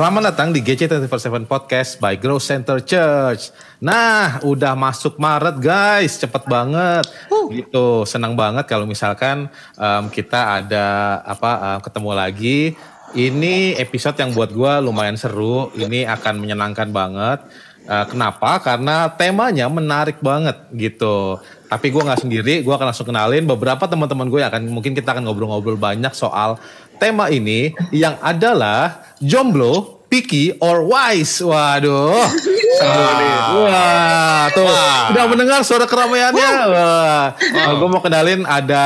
Selamat 0.00 0.32
datang 0.32 0.48
di 0.48 0.64
GC247 0.64 1.44
Podcast 1.44 2.00
by 2.00 2.16
Grow 2.16 2.40
Center 2.40 2.80
Church. 2.80 3.52
Nah, 3.84 4.40
udah 4.48 4.72
masuk 4.72 5.20
Maret 5.20 5.60
guys, 5.60 6.16
cepet 6.16 6.40
banget. 6.48 7.04
Gitu, 7.52 8.08
senang 8.08 8.32
banget 8.32 8.64
kalau 8.64 8.88
misalkan 8.88 9.52
um, 9.76 10.08
kita 10.08 10.64
ada 10.64 11.20
apa 11.20 11.52
um, 11.76 11.78
ketemu 11.84 12.10
lagi. 12.16 12.60
Ini 13.12 13.76
episode 13.76 14.16
yang 14.16 14.32
buat 14.32 14.48
gue 14.56 14.72
lumayan 14.80 15.20
seru. 15.20 15.68
Ini 15.76 16.08
akan 16.08 16.48
menyenangkan 16.48 16.88
banget. 16.88 17.44
Uh, 17.84 18.08
kenapa? 18.08 18.56
Karena 18.64 19.12
temanya 19.12 19.68
menarik 19.68 20.24
banget 20.24 20.64
gitu. 20.80 21.36
Tapi 21.68 21.92
gue 21.92 22.00
nggak 22.00 22.24
sendiri, 22.24 22.54
gue 22.64 22.72
akan 22.72 22.88
langsung 22.88 23.04
kenalin 23.04 23.44
beberapa 23.44 23.84
teman-teman 23.84 24.32
gue 24.32 24.40
yang 24.40 24.48
akan 24.48 24.64
mungkin 24.64 24.96
kita 24.96 25.12
akan 25.12 25.28
ngobrol-ngobrol 25.28 25.76
banyak 25.76 26.16
soal 26.16 26.56
tema 27.00 27.32
ini 27.32 27.72
yang 27.92 28.20
adalah 28.20 29.10
jomblo, 29.24 29.99
picky 30.10 30.52
or 30.58 30.82
wise. 30.84 31.38
Waduh. 31.38 32.26
Wah, 32.80 33.48
Wah 33.54 34.44
tuh 34.50 34.66
Wah. 34.66 35.14
udah 35.14 35.24
mendengar 35.30 35.62
suara 35.62 35.86
keramaiannya. 35.86 36.50
Wah. 36.66 37.24
Nah, 37.38 37.72
gue 37.72 37.88
mau 37.88 38.02
kenalin 38.02 38.42
ada 38.44 38.84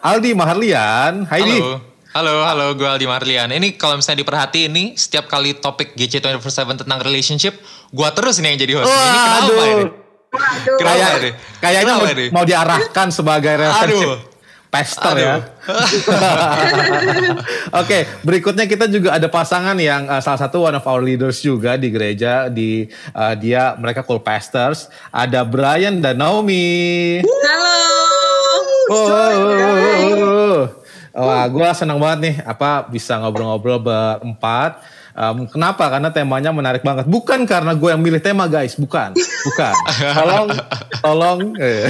Aldi 0.00 0.32
Maharlian. 0.32 1.28
Hai 1.28 1.44
Di. 1.44 1.60
Halo. 1.60 1.92
Halo, 2.12 2.44
halo, 2.44 2.66
gue 2.76 2.84
Aldi 2.84 3.08
Marlian. 3.08 3.48
Ini 3.48 3.80
kalau 3.80 3.96
misalnya 3.96 4.20
diperhatiin 4.20 4.68
nih, 4.68 4.88
setiap 4.92 5.32
kali 5.32 5.56
topik 5.56 5.96
GC247 5.96 6.84
tentang 6.84 7.00
relationship, 7.00 7.56
gue 7.88 8.08
terus 8.12 8.36
ini 8.36 8.52
yang 8.52 8.60
jadi 8.60 8.72
host. 8.76 8.92
ini 8.92 9.16
kenapa 9.16 9.40
Waduh. 9.48 9.64
ini? 9.64 9.84
Kenapa 10.32 10.84
Kayak, 10.92 11.10
ini? 11.16 11.30
kayaknya 11.56 11.92
mau, 11.92 12.04
ini? 12.08 12.26
mau 12.28 12.44
diarahkan 12.44 13.06
sebagai 13.08 13.52
relationship 13.56 14.08
Aduh. 14.12 14.31
Pester 14.72 15.14
ya. 15.20 15.34
Aduh. 15.36 15.44
Oke, 17.84 18.08
berikutnya 18.24 18.64
kita 18.64 18.88
juga 18.88 19.12
ada 19.20 19.28
pasangan 19.28 19.76
yang 19.76 20.08
uh, 20.08 20.24
salah 20.24 20.40
satu 20.40 20.64
one 20.64 20.80
of 20.80 20.88
our 20.88 21.04
leaders 21.04 21.44
juga 21.44 21.76
di 21.76 21.92
gereja 21.92 22.48
di 22.48 22.88
uh, 23.12 23.36
dia 23.36 23.76
mereka 23.76 24.00
cool 24.00 24.24
pastors. 24.24 24.88
Ada 25.12 25.44
Brian 25.44 26.00
dan 26.00 26.16
Naomi. 26.16 27.20
Halo. 27.20 27.92
Oh, 31.12 31.28
Wah, 31.28 31.44
gue 31.44 31.68
senang 31.76 32.00
banget 32.00 32.18
nih 32.24 32.36
apa 32.40 32.88
bisa 32.88 33.20
ngobrol-ngobrol 33.20 33.84
berempat. 33.84 34.80
Um, 35.12 35.44
kenapa? 35.44 35.88
Karena 35.92 36.08
temanya 36.08 36.50
menarik 36.50 36.80
banget. 36.80 37.04
Bukan 37.04 37.44
karena 37.44 37.76
gue 37.76 37.90
yang 37.92 38.00
milih 38.00 38.20
tema 38.20 38.48
guys, 38.48 38.76
bukan, 38.76 39.12
bukan. 39.44 39.74
Tolong, 40.16 40.48
tolong. 41.04 41.38
Eh. 41.60 41.88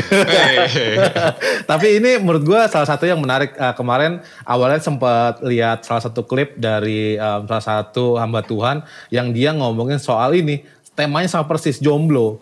Tapi 1.71 2.03
ini 2.03 2.19
menurut 2.19 2.43
gue 2.43 2.61
salah 2.67 2.89
satu 2.89 3.07
yang 3.07 3.23
menarik. 3.23 3.55
Uh, 3.55 3.75
kemarin 3.77 4.19
awalnya 4.43 4.83
sempat 4.83 5.39
lihat 5.45 5.87
salah 5.87 6.03
satu 6.03 6.27
klip 6.27 6.59
dari 6.59 7.15
um, 7.19 7.47
salah 7.47 7.65
satu 7.65 8.19
hamba 8.19 8.43
Tuhan 8.43 8.83
yang 9.15 9.31
dia 9.31 9.55
ngomongin 9.55 10.03
soal 10.03 10.35
ini. 10.35 10.67
Temanya 10.93 11.25
sama 11.25 11.49
persis 11.49 11.81
jomblo 11.81 12.37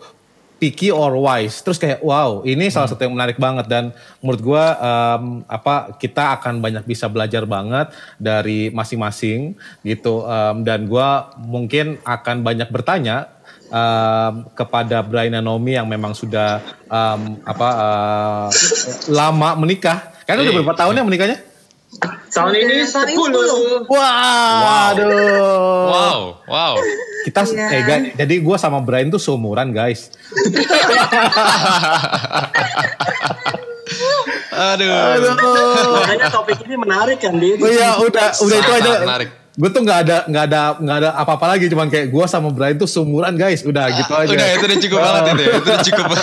picky 0.61 0.93
or 0.93 1.17
wise. 1.17 1.65
Terus 1.65 1.81
kayak 1.81 2.05
wow, 2.05 2.45
ini 2.45 2.69
salah 2.69 2.85
satu 2.85 3.01
yang 3.01 3.17
menarik 3.17 3.41
banget 3.41 3.65
dan 3.65 3.89
menurut 4.21 4.41
gua 4.45 4.63
em, 4.77 5.41
apa 5.49 5.97
kita 5.97 6.37
akan 6.37 6.61
banyak 6.61 6.85
bisa 6.85 7.09
belajar 7.09 7.49
banget 7.49 7.89
dari 8.21 8.69
masing-masing 8.69 9.57
gitu 9.81 10.21
Em, 10.21 10.61
dan 10.61 10.85
gua 10.85 11.33
mungkin 11.41 11.97
akan 12.05 12.45
banyak 12.45 12.69
bertanya 12.69 13.33
em, 13.73 14.45
kepada 14.53 15.01
Brian 15.01 15.33
dan 15.33 15.49
Naomi 15.49 15.73
yang 15.73 15.89
memang 15.89 16.13
sudah 16.13 16.61
em, 16.85 17.41
apa 17.41 17.69
eh, 17.73 18.47
lama 19.09 19.57
menikah. 19.57 20.13
Kan 20.29 20.37
udah 20.37 20.45
Hey. 20.45 20.57
berapa 20.61 20.77
tahun 20.77 20.93
ya 20.93 21.03
menikahnya? 21.03 21.37
Tahun 22.31 22.53
ini 22.55 22.87
Tahun 22.87 23.09
ini 23.11 23.33
10. 23.83 23.83
Wah, 23.91 24.95
aduh. 24.95 25.09
wow, 25.91 26.19
wow. 26.47 26.73
Kita 27.21 27.45
Iya. 27.45 27.67
eh 27.69 27.81
guys, 27.83 28.03
jadi 28.15 28.35
gua 28.39 28.57
sama 28.57 28.79
Brian 28.79 29.07
tuh 29.07 29.17
seumuran 29.17 29.69
guys. 29.69 30.09
Aduh. 34.51 34.89
Makanya 35.95 36.27
topik 36.29 36.59
ini 36.63 36.75
menarik 36.75 37.17
kan, 37.19 37.33
Dit? 37.35 37.57
Oh 37.57 37.67
iya 37.67 37.97
udah 37.97 38.27
udah 38.35 38.57
itu 38.57 38.71
aja. 38.73 38.91
menarik. 39.01 39.29
Gue 39.51 39.67
tuh 39.67 39.83
nggak 39.83 39.99
ada 40.07 40.17
nggak 40.31 40.43
ada 40.47 40.61
nggak 40.79 40.97
ada 40.97 41.09
apa-apa 41.13 41.45
lagi 41.51 41.67
cuman 41.67 41.91
kayak 41.91 42.07
gue 42.07 42.25
sama 42.25 42.47
Brian 42.49 42.79
tuh 42.79 42.87
seumuran 42.87 43.35
guys 43.35 43.59
udah 43.61 43.91
gitu 43.91 44.13
aja. 44.15 44.31
Udah, 44.31 44.47
itu 44.47 44.63
udah 44.63 44.79
cukup 44.79 44.97
banget 44.97 45.21
itu. 45.27 45.41
ya. 45.43 45.47
Itu 45.51 45.59
udah 45.61 45.79
cukup. 45.83 46.05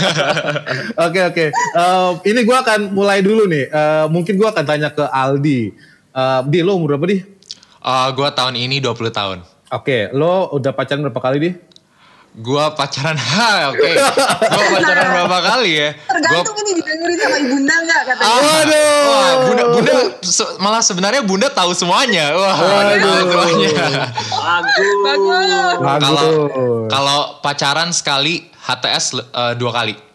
Oke 1.07 1.21
oke. 1.23 1.45
Eh, 1.53 2.11
ini 2.25 2.41
gue 2.43 2.57
akan 2.57 2.81
mulai 2.91 3.21
dulu 3.21 3.45
nih. 3.45 3.69
Eh, 3.69 4.07
mungkin 4.09 4.33
gue 4.35 4.49
akan 4.49 4.65
tanya 4.65 4.89
ke 4.89 5.05
Aldi. 5.05 5.61
Eh, 6.11 6.41
di 6.49 6.59
lo 6.65 6.73
umur 6.75 6.97
berapa 6.97 7.05
di? 7.07 7.19
Uh, 7.79 8.09
gue 8.11 8.29
tahun 8.33 8.59
ini 8.59 8.81
20 8.81 8.97
tahun. 9.09 9.39
Oke, 9.69 10.09
lo 10.11 10.49
udah 10.51 10.73
pacaran 10.73 11.05
berapa 11.05 11.21
kali 11.21 11.39
di? 11.39 11.51
Gua 12.39 12.71
pacaran, 12.73 13.19
ha, 13.35 13.69
oke. 13.69 13.91
Gua 14.41 14.65
pacaran 14.73 15.07
berapa 15.13 15.39
kali 15.45 15.71
ya? 15.75 15.89
Gua 15.93 16.09
Tergantung 16.09 16.57
ini 16.57 16.73
didengerin 16.73 17.17
sama 17.19 17.37
ibunda 17.37 17.75
nggak 17.83 18.01
katanya. 18.07 18.33
Waduh. 18.33 19.01
Wah, 19.05 19.33
bunda, 19.45 19.65
bunda 19.75 19.93
se- 20.23 20.55
malah 20.57 20.81
sebenarnya 20.81 21.21
bunda 21.21 21.49
tahu 21.51 21.73
semuanya. 21.73 22.33
Wah, 22.33 22.55
Waduh. 22.57 22.97
tahu 22.97 23.17
semuanya. 23.27 23.69
Bagus. 24.25 24.97
Bagus. 25.05 26.01
Kalau 26.01 26.25
kalau 26.89 27.19
pacaran 27.41 27.91
sekali, 27.91 28.49
HTS 28.57 29.05
eh, 29.19 29.53
dua 29.55 29.73
kali. 29.75 30.08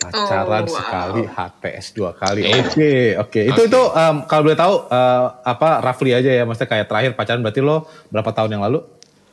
Pacaran 0.00 0.64
Oh, 0.64 0.64
wow. 0.64 0.72
sekali, 0.72 1.22
HTS 1.26 1.86
dua 1.92 2.10
kali. 2.12 2.40
Iya. 2.42 2.64
Oke 2.64 2.92
oke. 3.18 3.40
Itu 3.46 3.52
Oke. 3.54 3.68
itu 3.68 3.80
em, 3.92 4.16
kalau 4.24 4.42
boleh 4.42 4.56
tahu 4.56 4.74
eh, 4.88 5.24
apa 5.44 5.68
roughly 5.80 6.10
aja 6.10 6.30
ya, 6.30 6.42
maksudnya 6.42 6.68
kayak 6.68 6.86
terakhir 6.86 7.10
pacaran 7.12 7.40
berarti 7.40 7.60
lo 7.60 7.84
berapa 8.08 8.30
tahun 8.30 8.50
yang 8.50 8.64
lalu? 8.64 8.80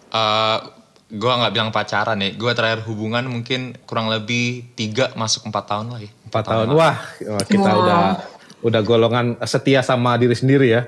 Eh, 0.09 0.57
gua 1.13 1.33
nggak 1.39 1.53
bilang 1.53 1.69
pacaran 1.71 2.19
ya. 2.19 2.29
Gua 2.33 2.51
terakhir 2.51 2.83
hubungan 2.83 3.23
mungkin 3.25 3.79
kurang 3.83 4.07
lebih 4.07 4.75
tiga 4.75 5.07
masuk 5.13 5.47
empat 5.47 5.63
tahun 5.65 5.87
lah 5.87 5.99
ya. 5.99 6.11
Empat 6.27 6.43
tahun. 6.45 6.65
Wah, 6.69 6.95
wah, 6.99 7.43
kita 7.43 7.63
Wow. 7.65 7.81
udah 7.81 7.99
udah 8.65 8.81
golongan 8.81 9.37
setia 9.45 9.85
sama 9.85 10.17
diri 10.17 10.33
sendiri 10.33 10.73
ya. 10.73 10.81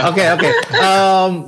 Oke 0.10 0.24
oke. 0.36 0.50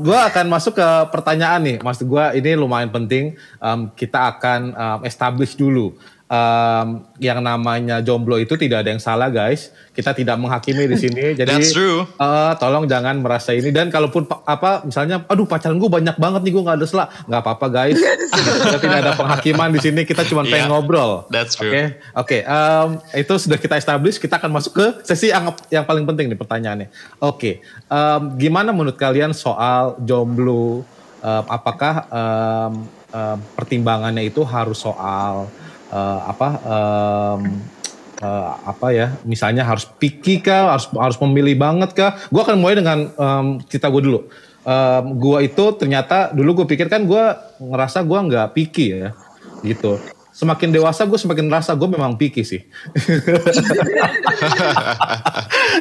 Gue 0.01 0.19
akan 0.19 0.47
masuk 0.49 0.81
ke 0.81 0.89
pertanyaan 1.13 1.61
nih. 1.61 1.77
Maksud 1.85 2.09
gue 2.09 2.25
ini 2.41 2.57
lumayan 2.57 2.89
penting. 2.89 3.37
Em, 3.61 3.81
kita 3.93 4.33
akan 4.37 4.61
em, 4.73 4.99
establish 5.05 5.55
dulu. 5.55 5.93
Em, 6.33 6.89
yang 7.21 7.45
namanya 7.45 8.01
jomblo 8.01 8.41
itu 8.41 8.57
tidak 8.57 8.81
ada 8.81 8.89
yang 8.89 9.03
salah 9.05 9.29
guys. 9.29 9.69
Kita 9.93 10.17
tidak 10.17 10.41
menghakimi 10.41 10.89
di 10.89 10.97
sini. 10.97 11.25
Jadi 11.39 11.45
That's 11.45 11.77
true. 11.77 12.09
eh, 12.09 12.53
tolong 12.57 12.89
jangan 12.89 13.21
merasa 13.21 13.53
ini. 13.53 13.69
Dan 13.69 13.93
kalaupun 13.93 14.25
pa- 14.25 14.41
apa 14.43 14.81
misalnya, 14.81 15.29
aduh 15.29 15.45
pacaran 15.45 15.77
gue 15.77 15.93
banyak 15.93 16.17
banget 16.17 16.41
nih 16.41 16.53
gue 16.57 16.63
nggak 16.65 16.77
ada 16.81 16.87
salah. 16.89 17.13
Nggak 17.29 17.37
apa-apa 17.39 17.67
guys. 17.69 18.01
kita 18.65 18.79
tidak 18.81 18.99
ada 19.05 19.13
penghakiman 19.13 19.69
di 19.71 19.81
sini. 19.83 20.09
Kita 20.09 20.25
cuma 20.25 20.41
pengen 20.43 20.57
Yeah, 20.57 20.73
ngobrol. 20.73 21.29
that's 21.29 21.53
true. 21.53 21.69
Oke, 21.69 22.01
oke. 22.17 22.39
em, 22.41 22.89
itu 23.13 23.33
sudah 23.37 23.61
kita 23.61 23.77
establish. 23.77 24.17
Kita 24.17 24.41
akan 24.41 24.57
masuk 24.57 24.73
ke 24.73 24.87
sesi 25.05 25.29
yang 25.29 25.53
yang 25.69 25.85
paling 25.85 26.09
penting 26.09 26.33
nih 26.33 26.39
pertanyaannya. 26.39 26.89
Oke, 27.21 27.61
em, 27.87 28.23
gimana 28.35 28.73
menurut 28.73 28.97
kalian 28.97 29.37
soal 29.37 30.01
jomblo? 30.01 30.81
Em, 31.21 31.45
apakah 31.45 32.09
em, 32.09 32.73
em, 33.11 33.37
pertimbangannya 33.53 34.25
itu 34.25 34.41
harus 34.43 34.81
soal 34.81 35.53
eh, 35.93 36.21
apa? 36.27 36.49
em, 36.65 37.41
eh, 38.23 38.53
apa 38.65 38.87
ya? 38.91 39.07
Misalnya 39.29 39.69
harus 39.69 39.85
picky 39.85 40.41
kah? 40.41 40.75
Harus 40.75 40.89
harus 40.97 41.19
memilih 41.21 41.61
banget 41.61 41.91
kah? 41.93 42.17
Gue 42.33 42.41
akan 42.41 42.57
mulai 42.57 42.81
dengan 42.81 43.13
em, 43.13 43.47
cerita 43.69 43.93
gue 43.93 44.03
dulu. 44.03 44.21
Em, 44.65 45.05
gua 45.21 45.45
itu 45.45 45.65
ternyata 45.77 46.33
dulu 46.33 46.63
gue 46.63 46.67
pikir 46.75 46.87
kan 46.87 47.03
gue 47.05 47.25
ngerasa 47.61 48.07
gue 48.07 48.19
nggak 48.31 48.47
picky 48.55 48.87
ya, 48.95 49.11
gitu 49.67 49.99
semakin 50.33 50.73
dewasa 50.73 51.05
gue 51.05 51.21
semakin 51.21 51.47
merasa 51.47 51.77
gue 51.77 51.87
memang 51.87 52.17
picky 52.17 52.43
sih. 52.43 52.65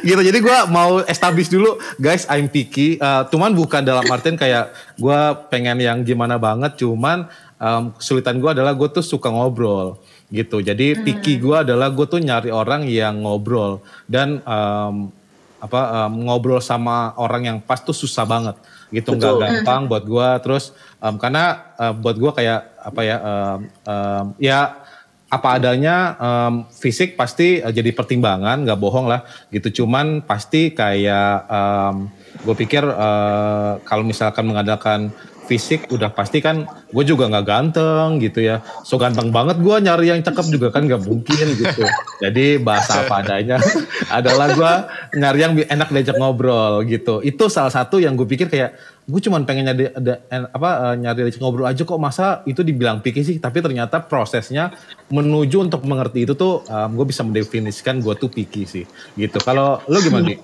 gitu 0.06 0.20
jadi 0.20 0.38
gue 0.38 0.58
mau 0.68 1.00
establish 1.08 1.48
dulu 1.48 1.80
guys 1.96 2.28
I'm 2.28 2.52
picky. 2.52 3.00
Eh, 3.00 3.22
cuman 3.32 3.56
bukan 3.56 3.80
dalam 3.80 4.04
artian 4.04 4.36
kayak 4.36 4.76
gue 5.00 5.20
pengen 5.48 5.80
yang 5.80 6.04
gimana 6.04 6.36
banget. 6.36 6.84
Cuman 6.84 7.32
em, 7.56 7.96
kesulitan 7.96 8.38
gue 8.38 8.50
adalah 8.52 8.76
gue 8.76 8.88
tuh 8.92 9.02
suka 9.02 9.32
ngobrol 9.32 9.96
gitu. 10.32 10.64
Jadi 10.64 10.96
picky 11.04 11.36
gue 11.36 11.56
adalah 11.60 11.92
gue 11.92 12.08
tuh 12.08 12.18
nyari 12.18 12.48
orang 12.48 12.88
yang 12.88 13.20
ngobrol. 13.20 13.84
Dan 14.08 14.40
em, 14.40 15.12
apa 15.62 16.08
em, 16.08 16.12
ngobrol 16.26 16.58
sama 16.58 17.12
orang 17.20 17.42
yang 17.46 17.58
pas 17.60 17.78
tuh 17.84 17.94
susah 17.94 18.24
banget. 18.24 18.56
Gitu 18.88 19.12
nggak 19.12 19.36
gampang 19.38 19.86
buat 19.86 20.04
gue 20.08 20.28
terus 20.40 20.72
em, 21.04 21.20
karena 21.20 21.76
eh, 21.76 21.92
buat 21.92 22.16
gue 22.16 22.32
kayak 22.32 22.60
apa 22.80 23.00
ya 23.04 23.16
em, 23.20 23.58
em, 23.84 24.26
ya 24.40 24.60
apa 25.32 25.48
adanya 25.60 25.96
em, 26.16 26.54
fisik 26.72 27.14
pasti 27.14 27.60
eh, 27.60 27.72
jadi 27.72 27.92
pertimbangan 27.92 28.64
nggak 28.64 28.80
bohong 28.80 29.12
lah. 29.12 29.28
Gitu 29.52 29.84
cuman 29.84 30.24
pasti 30.24 30.72
kayak 30.72 31.44
gue 32.42 32.54
pikir 32.56 32.88
eh, 32.88 33.72
kalau 33.84 34.02
misalkan 34.02 34.48
mengadakan 34.48 35.12
fisik 35.52 35.92
udah 35.92 36.08
pasti 36.08 36.40
kan 36.40 36.64
gue 36.64 37.04
juga 37.04 37.28
nggak 37.28 37.44
ganteng 37.44 38.16
gitu 38.24 38.40
ya. 38.40 38.64
So 38.88 38.96
ganteng 38.96 39.28
banget 39.28 39.60
gue 39.60 39.76
nyari 39.84 40.08
yang 40.08 40.24
cakep 40.24 40.48
juga 40.48 40.72
kan 40.72 40.88
nggak 40.88 41.04
mungkin 41.04 41.46
gitu. 41.52 41.84
Jadi 42.24 42.56
bahasa 42.56 43.04
apa 43.04 43.20
adanya 43.20 43.60
adalah 44.16 44.48
gue 44.56 44.72
nyari 45.20 45.38
yang 45.44 45.52
enak 45.60 45.92
diajak 45.92 46.16
ngobrol 46.16 46.80
gitu. 46.88 47.20
Itu 47.20 47.52
salah 47.52 47.68
satu 47.68 48.00
yang 48.00 48.16
gue 48.16 48.24
pikir 48.24 48.48
kayak 48.48 48.80
gue 49.04 49.20
cuman 49.20 49.44
pengen 49.44 49.68
nyari 49.68 49.92
ada 49.92 50.24
apa 50.48 50.70
eh, 50.88 50.94
nyari 51.04 51.28
diajak 51.28 51.44
ngobrol 51.44 51.68
aja 51.68 51.84
kok 51.84 52.00
masa 52.00 52.40
itu 52.48 52.64
dibilang 52.64 53.04
picky 53.04 53.20
sih. 53.20 53.36
Tapi 53.36 53.60
ternyata 53.60 54.00
prosesnya 54.00 54.72
menuju 55.12 55.68
untuk 55.68 55.84
mengerti 55.84 56.24
itu 56.24 56.32
tuh 56.32 56.64
gue 56.64 57.04
bisa 57.04 57.20
mendefinisikan 57.20 58.00
gue 58.00 58.16
tuh 58.16 58.32
picky 58.32 58.64
sih 58.64 58.88
gitu. 59.20 59.36
Kalau 59.44 59.84
lo 59.84 60.00
gimana 60.00 60.32
nih? 60.32 60.40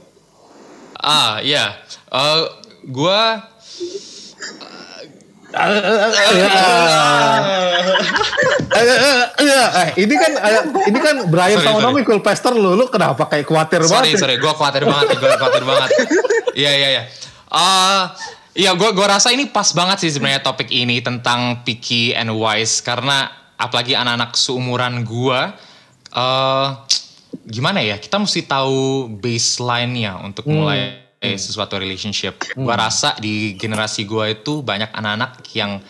Ah, 0.98 1.38
ya. 1.40 1.78
Eh, 2.10 2.42
gua 2.90 3.38
eh, 3.38 4.07
ini 9.96 10.14
kan 10.14 10.32
eh, 10.36 10.60
ini 10.92 10.98
kan 11.00 11.16
Brian 11.32 11.56
Sorry, 11.56 11.66
sama 11.66 11.80
sorry. 11.80 12.04
Nomi 12.04 12.20
Pester 12.20 12.52
lu, 12.52 12.76
lu 12.76 12.84
kenapa 12.92 13.24
kayak 13.32 13.48
khawatir 13.48 13.80
sorry 13.88 14.12
banget? 14.12 14.20
sorry 14.20 14.34
gue 14.36 14.52
khawatir 14.52 14.84
banget 14.84 15.16
gue 15.16 15.30
khawatir 15.40 15.64
banget 15.64 15.90
iya 16.52 16.72
iya 16.76 16.88
iya 17.00 17.04
Eh, 17.48 18.04
Iya, 18.58 18.74
gue 18.74 18.90
gua 18.90 19.06
rasa 19.06 19.30
ini 19.30 19.46
pas 19.46 19.70
banget 19.70 20.02
sih 20.02 20.10
sebenarnya 20.10 20.42
topik 20.42 20.66
ini 20.74 20.98
tentang 20.98 21.62
picky 21.62 22.10
and 22.10 22.26
wise 22.34 22.82
karena 22.82 23.30
apalagi 23.54 23.94
anak-anak 23.94 24.34
seumuran 24.34 25.06
gue, 25.06 25.40
eh 26.18 26.66
gimana 27.46 27.78
ya 27.86 28.02
kita 28.02 28.18
mesti 28.18 28.50
tahu 28.50 29.14
baseline-nya 29.22 30.18
untuk 30.26 30.50
mulai 30.50 31.06
sesuatu 31.18 31.74
relationship. 31.78 32.38
Gua 32.54 32.78
rasa 32.78 33.18
di 33.18 33.58
generasi 33.58 34.06
gue 34.06 34.38
itu 34.38 34.62
banyak 34.62 34.94
anak-anak 34.94 35.42
yang 35.54 35.82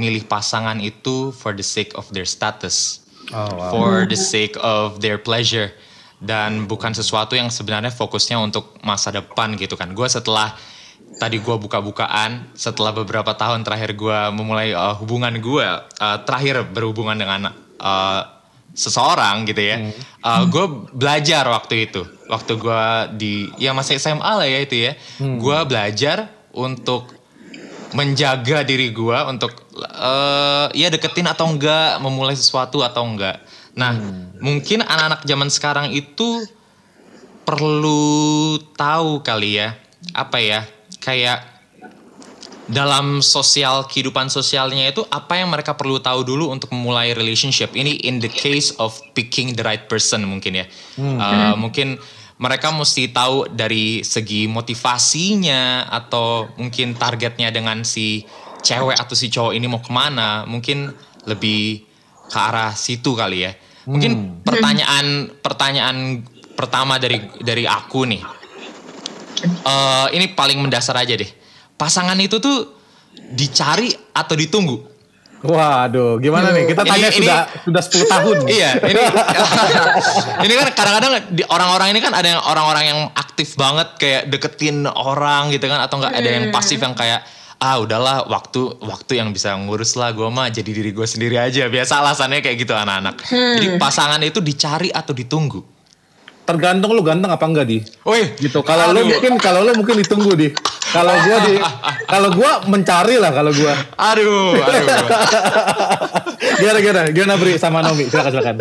milih 0.00 0.24
pasangan 0.24 0.80
itu 0.80 1.28
for 1.32 1.52
the 1.52 1.64
sake 1.64 1.92
of 1.92 2.08
their 2.16 2.24
status 2.24 3.02
Oh, 3.30 3.48
wow. 3.54 3.70
for 3.70 3.90
the 4.04 4.18
sake 4.18 4.58
of 4.60 4.98
their 4.98 5.16
pleasure 5.16 5.70
dan 6.18 6.66
bukan 6.66 6.90
sesuatu 6.90 7.38
yang 7.38 7.48
sebenarnya 7.48 7.94
fokusnya 7.94 8.36
untuk 8.36 8.76
masa 8.82 9.14
depan 9.14 9.54
gitu 9.56 9.78
kan. 9.78 9.94
Gue 9.94 10.10
setelah 10.10 10.52
tadi 11.16 11.38
gue 11.38 11.56
buka-bukaan 11.56 12.52
setelah 12.58 12.90
beberapa 12.90 13.32
tahun 13.32 13.62
terakhir 13.62 13.94
gue 13.94 14.18
memulai 14.34 14.74
uh, 14.74 14.98
hubungan 14.98 15.32
gue 15.38 15.64
uh, 15.64 16.18
terakhir 16.26 16.66
berhubungan 16.74 17.14
dengan 17.14 17.54
uh, 17.78 18.22
seseorang 18.72 19.44
gitu 19.48 19.62
ya. 19.64 19.76
gue 20.48 20.66
belajar 20.96 21.44
waktu 21.44 21.92
itu, 21.92 22.02
waktu 22.32 22.56
gue 22.56 22.84
di 23.20 23.34
ya 23.60 23.76
masih 23.76 24.00
SMA 24.00 24.24
lah 24.24 24.48
ya 24.48 24.58
itu 24.64 24.88
ya. 24.88 24.92
Gue 25.20 25.58
belajar 25.68 26.32
untuk 26.56 27.12
menjaga 27.92 28.64
diri 28.64 28.88
gue 28.88 29.18
untuk 29.28 29.52
eh 29.76 30.66
ya 30.72 30.88
deketin 30.88 31.28
atau 31.28 31.52
enggak, 31.52 32.00
memulai 32.00 32.32
sesuatu 32.32 32.80
atau 32.80 33.04
enggak. 33.04 33.44
Nah, 33.76 33.96
mungkin 34.40 34.84
anak-anak 34.84 35.24
zaman 35.24 35.48
sekarang 35.48 35.86
itu 35.92 36.44
perlu 37.44 38.60
tahu 38.76 39.24
kali 39.24 39.60
ya, 39.60 39.76
apa 40.12 40.38
ya, 40.40 40.60
kayak 41.00 41.52
dalam 42.70 43.20
sosial 43.20 43.84
kehidupan 43.90 44.30
sosialnya 44.30 44.88
itu 44.88 45.02
apa 45.10 45.40
yang 45.40 45.50
mereka 45.50 45.74
perlu 45.74 45.98
tahu 45.98 46.22
dulu 46.22 46.48
untuk 46.52 46.70
memulai 46.72 47.12
relationship. 47.12 47.74
Ini 47.74 48.06
in 48.06 48.22
the 48.22 48.30
case 48.30 48.72
of 48.78 48.96
picking 49.16 49.52
the 49.58 49.64
right 49.64 49.90
person 49.90 50.24
mungkin 50.24 50.62
ya. 50.62 50.66
Uh, 50.96 51.54
mungkin 51.58 51.98
mereka 52.40 52.72
mesti 52.72 53.10
tahu 53.12 53.50
dari 53.52 54.00
segi 54.06 54.48
motivasinya 54.48 55.88
atau 55.90 56.48
mungkin 56.56 56.96
targetnya 56.96 57.52
dengan 57.52 57.84
si 57.84 58.24
cewek 58.62 58.96
atau 58.96 59.14
si 59.18 59.28
cowok 59.28 59.52
ini 59.52 59.66
mau 59.68 59.82
ke 59.82 59.92
mana 59.92 60.46
mungkin 60.46 60.92
lebih 61.26 61.82
ke 62.30 62.38
arah 62.38 62.72
situ 62.72 63.12
kali 63.12 63.44
ya 63.44 63.52
mungkin 63.84 64.40
pertanyaan 64.46 65.34
pertanyaan 65.42 65.96
pertama 66.54 66.96
dari 67.02 67.18
dari 67.42 67.66
aku 67.66 68.06
nih 68.06 68.22
Eh, 69.42 70.06
ini 70.14 70.30
paling 70.30 70.58
mendasar 70.62 70.94
aja 70.94 71.18
deh. 71.18 71.26
Pasangan 71.74 72.14
itu 72.22 72.38
tuh 72.38 72.78
dicari 73.34 73.90
atau 74.14 74.34
ditunggu? 74.38 74.91
Waduh, 75.42 76.22
gimana 76.22 76.54
nih? 76.54 76.70
Kita 76.70 76.86
Ini- 76.86 76.90
tanya 76.94 77.08
ini- 77.10 77.18
sudah 77.18 77.38
sudah 77.66 77.82
10 77.82 78.06
tahun. 78.06 78.36
iya, 78.56 78.70
ini 78.78 79.02
ini 80.46 80.52
kan 80.54 80.68
kadang-kadang 80.70 81.12
di 81.34 81.42
orang-orang 81.50 81.90
ini 81.90 82.00
kan 82.00 82.14
ada 82.14 82.28
yang 82.30 82.42
orang-orang 82.46 82.84
yang 82.86 83.00
aktif 83.18 83.58
banget 83.58 83.88
kayak 83.98 84.22
deketin 84.30 84.86
orang 84.86 85.50
gitu 85.50 85.66
kan 85.66 85.82
atau 85.82 85.98
enggak 85.98 86.14
ada 86.14 86.30
yang 86.30 86.44
pasif 86.54 86.78
yang 86.78 86.94
kayak 86.94 87.26
ah 87.58 87.78
udahlah 87.78 88.26
waktu 88.26 88.74
waktu 88.82 89.22
yang 89.22 89.30
bisa 89.30 89.54
ngurus 89.54 89.94
lah 89.94 90.10
gue 90.10 90.26
mah 90.26 90.50
jadi 90.50 90.66
diri 90.66 90.90
gue 90.90 91.06
sendiri 91.06 91.38
aja 91.38 91.70
biasa 91.70 92.02
alasannya 92.02 92.42
kayak 92.42 92.58
gitu 92.58 92.74
anak-anak 92.74 93.22
jadi 93.30 93.78
pasangan 93.78 94.18
itu 94.26 94.42
dicari 94.42 94.90
atau 94.90 95.14
ditunggu 95.14 95.62
Tergantung 96.42 96.90
lu 96.90 97.06
ganteng 97.06 97.30
apa 97.30 97.46
enggak 97.46 97.66
di. 97.70 97.78
Woi, 98.02 98.34
Gitu. 98.34 98.66
Kalau 98.66 98.90
lu 98.90 99.06
mungkin 99.06 99.38
kalau 99.38 99.62
lu 99.62 99.78
mungkin 99.78 99.94
ditunggu 100.02 100.34
di. 100.34 100.50
Kalau 100.92 101.14
gua 101.24 101.36
di 101.42 101.54
kalau 102.12 102.28
gua 102.32 102.50
mencari 102.68 103.16
lah 103.16 103.32
kalau 103.32 103.50
gua. 103.50 103.72
aduh, 103.96 104.52
aduh. 104.54 104.86
Gimana 106.60 106.78
gimana? 106.78 107.02
Gimana 107.10 107.34
Bri 107.36 107.56
sama 107.56 107.80
Nomi? 107.80 108.06
Silakan 108.06 108.30
silakan. 108.30 108.56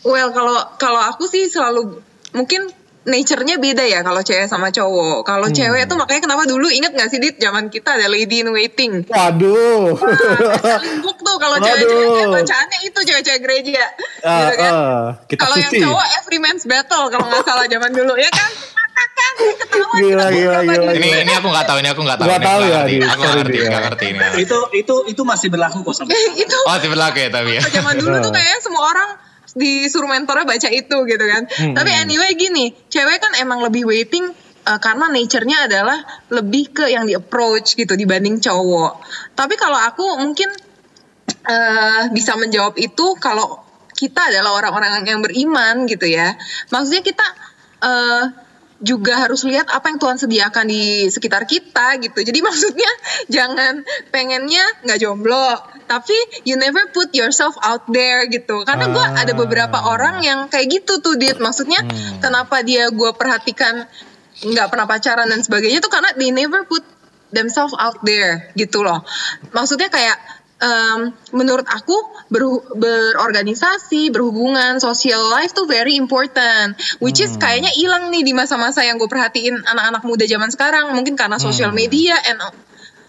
Well, 0.00 0.30
kalau 0.30 0.56
kalau 0.78 1.00
aku 1.02 1.26
sih 1.26 1.46
selalu 1.46 2.00
mungkin 2.32 2.70
nature-nya 3.00 3.56
beda 3.56 3.80
ya 3.82 4.04
kalau 4.04 4.20
cewek 4.20 4.44
sama 4.44 4.68
cowok. 4.68 5.24
Kalau 5.24 5.48
Hmm. 5.48 5.56
cewek 5.56 5.88
tuh 5.88 5.96
makanya 5.96 6.20
kenapa 6.20 6.44
dulu 6.44 6.68
inget 6.68 6.92
gak 6.92 7.08
sih 7.08 7.16
Dit 7.16 7.40
zaman 7.40 7.66
kita 7.66 7.96
ada 7.96 8.06
lady 8.06 8.44
in 8.44 8.52
waiting. 8.52 9.08
Waduh. 9.08 9.96
Book 11.00 11.18
tuh 11.18 11.36
kalau 11.36 11.56
cewek-cewek 11.58 12.28
bacaannya 12.28 12.78
itu 12.84 13.00
cewek-cewek 13.00 13.40
gereja. 13.40 13.84
Ah, 14.20 14.36
gitu 14.44 14.54
kan. 14.54 14.72
kita 15.26 15.40
Kalau 15.40 15.56
yang 15.56 15.72
cowok 15.72 16.06
every 16.20 16.38
man's 16.38 16.64
battle 16.64 17.08
kalau 17.08 17.26
nggak 17.26 17.44
salah 17.44 17.66
zaman 17.66 17.90
dulu 17.90 18.14
ya 18.14 18.28
kan. 18.30 18.50
Gila, 19.90 20.26
gila, 20.32 20.58
gila, 20.64 20.92
ini 20.96 21.08
ini 21.24 21.32
aku 21.32 21.48
nggak 21.50 21.66
tahu, 21.66 21.78
ini 21.82 21.88
aku 21.92 22.02
nggak 22.04 22.18
tahu. 22.20 22.28
Aku 22.30 22.40
tahu 22.40 22.60
ya, 22.62 22.72
ngerti. 22.84 22.94
Di. 22.94 23.06
Aku 23.08 23.20
nggak 23.20 23.36
ngerti, 23.40 23.56
Di, 23.56 23.60
nggak 23.60 23.72
ya. 23.72 23.86
ngerti 23.88 24.04
ini. 24.04 24.18
ngerti. 24.20 24.40
Itu 24.44 24.58
itu 24.76 24.94
itu 25.12 25.22
masih 25.24 25.48
berlaku 25.52 25.78
kok 25.82 25.94
sampai. 25.96 26.16
itu 26.36 26.58
Oh, 26.68 26.76
tipe 26.78 26.96
laki 26.96 27.20
ya 27.26 27.30
tapi 27.32 27.50
ya. 27.58 27.62
zaman 27.68 27.94
dulu 27.98 28.16
tuh 28.22 28.32
kayaknya 28.32 28.58
semua 28.62 28.82
orang 28.86 29.08
disuruh 29.50 30.08
mentornya 30.08 30.46
baca 30.46 30.68
itu 30.70 30.96
gitu 31.04 31.24
kan. 31.26 31.42
Hmm. 31.48 31.74
Tapi 31.74 31.90
anyway 31.90 32.32
gini, 32.38 32.72
cewek 32.86 33.18
kan 33.18 33.32
emang 33.40 33.64
lebih 33.66 33.82
waiting 33.88 34.30
uh, 34.66 34.78
karena 34.78 35.10
nature-nya 35.10 35.66
adalah 35.66 35.98
lebih 36.30 36.70
ke 36.70 36.84
yang 36.86 37.04
di 37.08 37.18
approach 37.18 37.74
gitu 37.74 37.98
dibanding 37.98 38.38
cowok. 38.38 39.02
Tapi 39.34 39.54
kalau 39.58 39.78
aku 39.80 40.22
mungkin 40.22 40.48
uh, 41.50 42.02
bisa 42.14 42.38
menjawab 42.38 42.78
itu 42.78 43.18
kalau 43.18 43.58
kita 43.96 44.32
adalah 44.32 44.56
orang-orang 44.56 45.04
yang 45.04 45.20
beriman 45.20 45.84
gitu 45.90 46.08
ya. 46.08 46.38
Maksudnya 46.72 47.02
kita 47.04 47.26
uh, 47.84 48.24
juga 48.80 49.28
harus 49.28 49.44
lihat 49.44 49.68
apa 49.68 49.92
yang 49.92 50.00
Tuhan 50.00 50.16
sediakan 50.16 50.64
di 50.64 51.06
sekitar 51.12 51.44
kita 51.44 52.00
gitu. 52.00 52.24
Jadi 52.24 52.40
maksudnya 52.48 52.90
jangan 53.28 53.84
pengennya 54.08 54.64
nggak 54.88 54.98
jomblo, 55.04 55.60
tapi 55.84 56.16
you 56.48 56.56
never 56.56 56.88
put 56.90 57.12
yourself 57.12 57.54
out 57.60 57.84
there 57.92 58.24
gitu. 58.28 58.64
Karena 58.64 58.88
gue 58.88 59.04
Ah. 59.04 59.22
ada 59.24 59.32
beberapa 59.36 59.78
orang 59.84 60.24
yang 60.24 60.48
kayak 60.48 60.80
gitu 60.80 61.04
tuh, 61.04 61.20
Dit. 61.20 61.36
Maksudnya 61.38 61.84
kenapa 62.24 62.64
dia 62.64 62.88
gue 62.88 63.10
perhatikan 63.12 63.84
nggak 64.40 64.66
pernah 64.72 64.88
pacaran 64.88 65.28
dan 65.28 65.44
sebagainya 65.44 65.84
tuh 65.84 65.92
karena 65.92 66.16
they 66.16 66.32
never 66.32 66.64
put 66.64 66.80
themselves 67.30 67.76
out 67.76 68.00
there 68.02 68.48
gitu 68.56 68.80
loh. 68.80 69.04
Maksudnya 69.52 69.92
kayak 69.92 70.16
em, 70.60 71.10
menurut 71.32 71.64
aku 71.64 71.96
ber- 72.28 72.64
berorganisasi, 72.76 74.12
berhubungan, 74.12 74.76
social 74.78 75.20
life 75.32 75.56
tuh 75.56 75.64
very 75.64 75.96
important. 75.96 76.76
Which 77.00 77.20
is 77.20 77.34
kayaknya 77.36 77.72
hilang 77.72 78.12
nih 78.12 78.22
di 78.22 78.32
masa-masa 78.36 78.84
yang 78.84 79.00
gue 79.00 79.08
perhatiin 79.08 79.64
anak-anak 79.64 80.04
muda 80.04 80.24
zaman 80.28 80.52
sekarang. 80.52 80.92
Mungkin 80.92 81.16
karena 81.16 81.40
social 81.40 81.72
media 81.72 82.16
and 82.28 82.40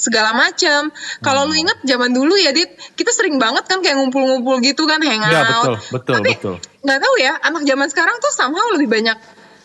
segala 0.01 0.33
macam. 0.33 0.89
Kalau 1.21 1.45
lu 1.45 1.53
inget 1.53 1.77
zaman 1.85 2.09
dulu 2.09 2.33
ya, 2.33 2.49
Dit, 2.49 2.73
kita 2.97 3.13
sering 3.13 3.37
banget 3.37 3.69
kan 3.69 3.85
kayak 3.85 4.01
ngumpul-ngumpul 4.01 4.57
gitu 4.65 4.89
kan, 4.89 4.97
hangout. 4.97 5.29
Ya, 5.29 5.43
betul, 5.45 5.75
betul, 5.93 6.13
Tapi 6.17 6.31
betul. 6.33 6.55
nggak 6.81 6.99
tahu 7.05 7.15
ya, 7.21 7.33
anak 7.37 7.61
zaman 7.69 7.87
sekarang 7.93 8.17
tuh 8.17 8.33
somehow 8.33 8.65
lebih 8.73 8.89
banyak 8.89 9.13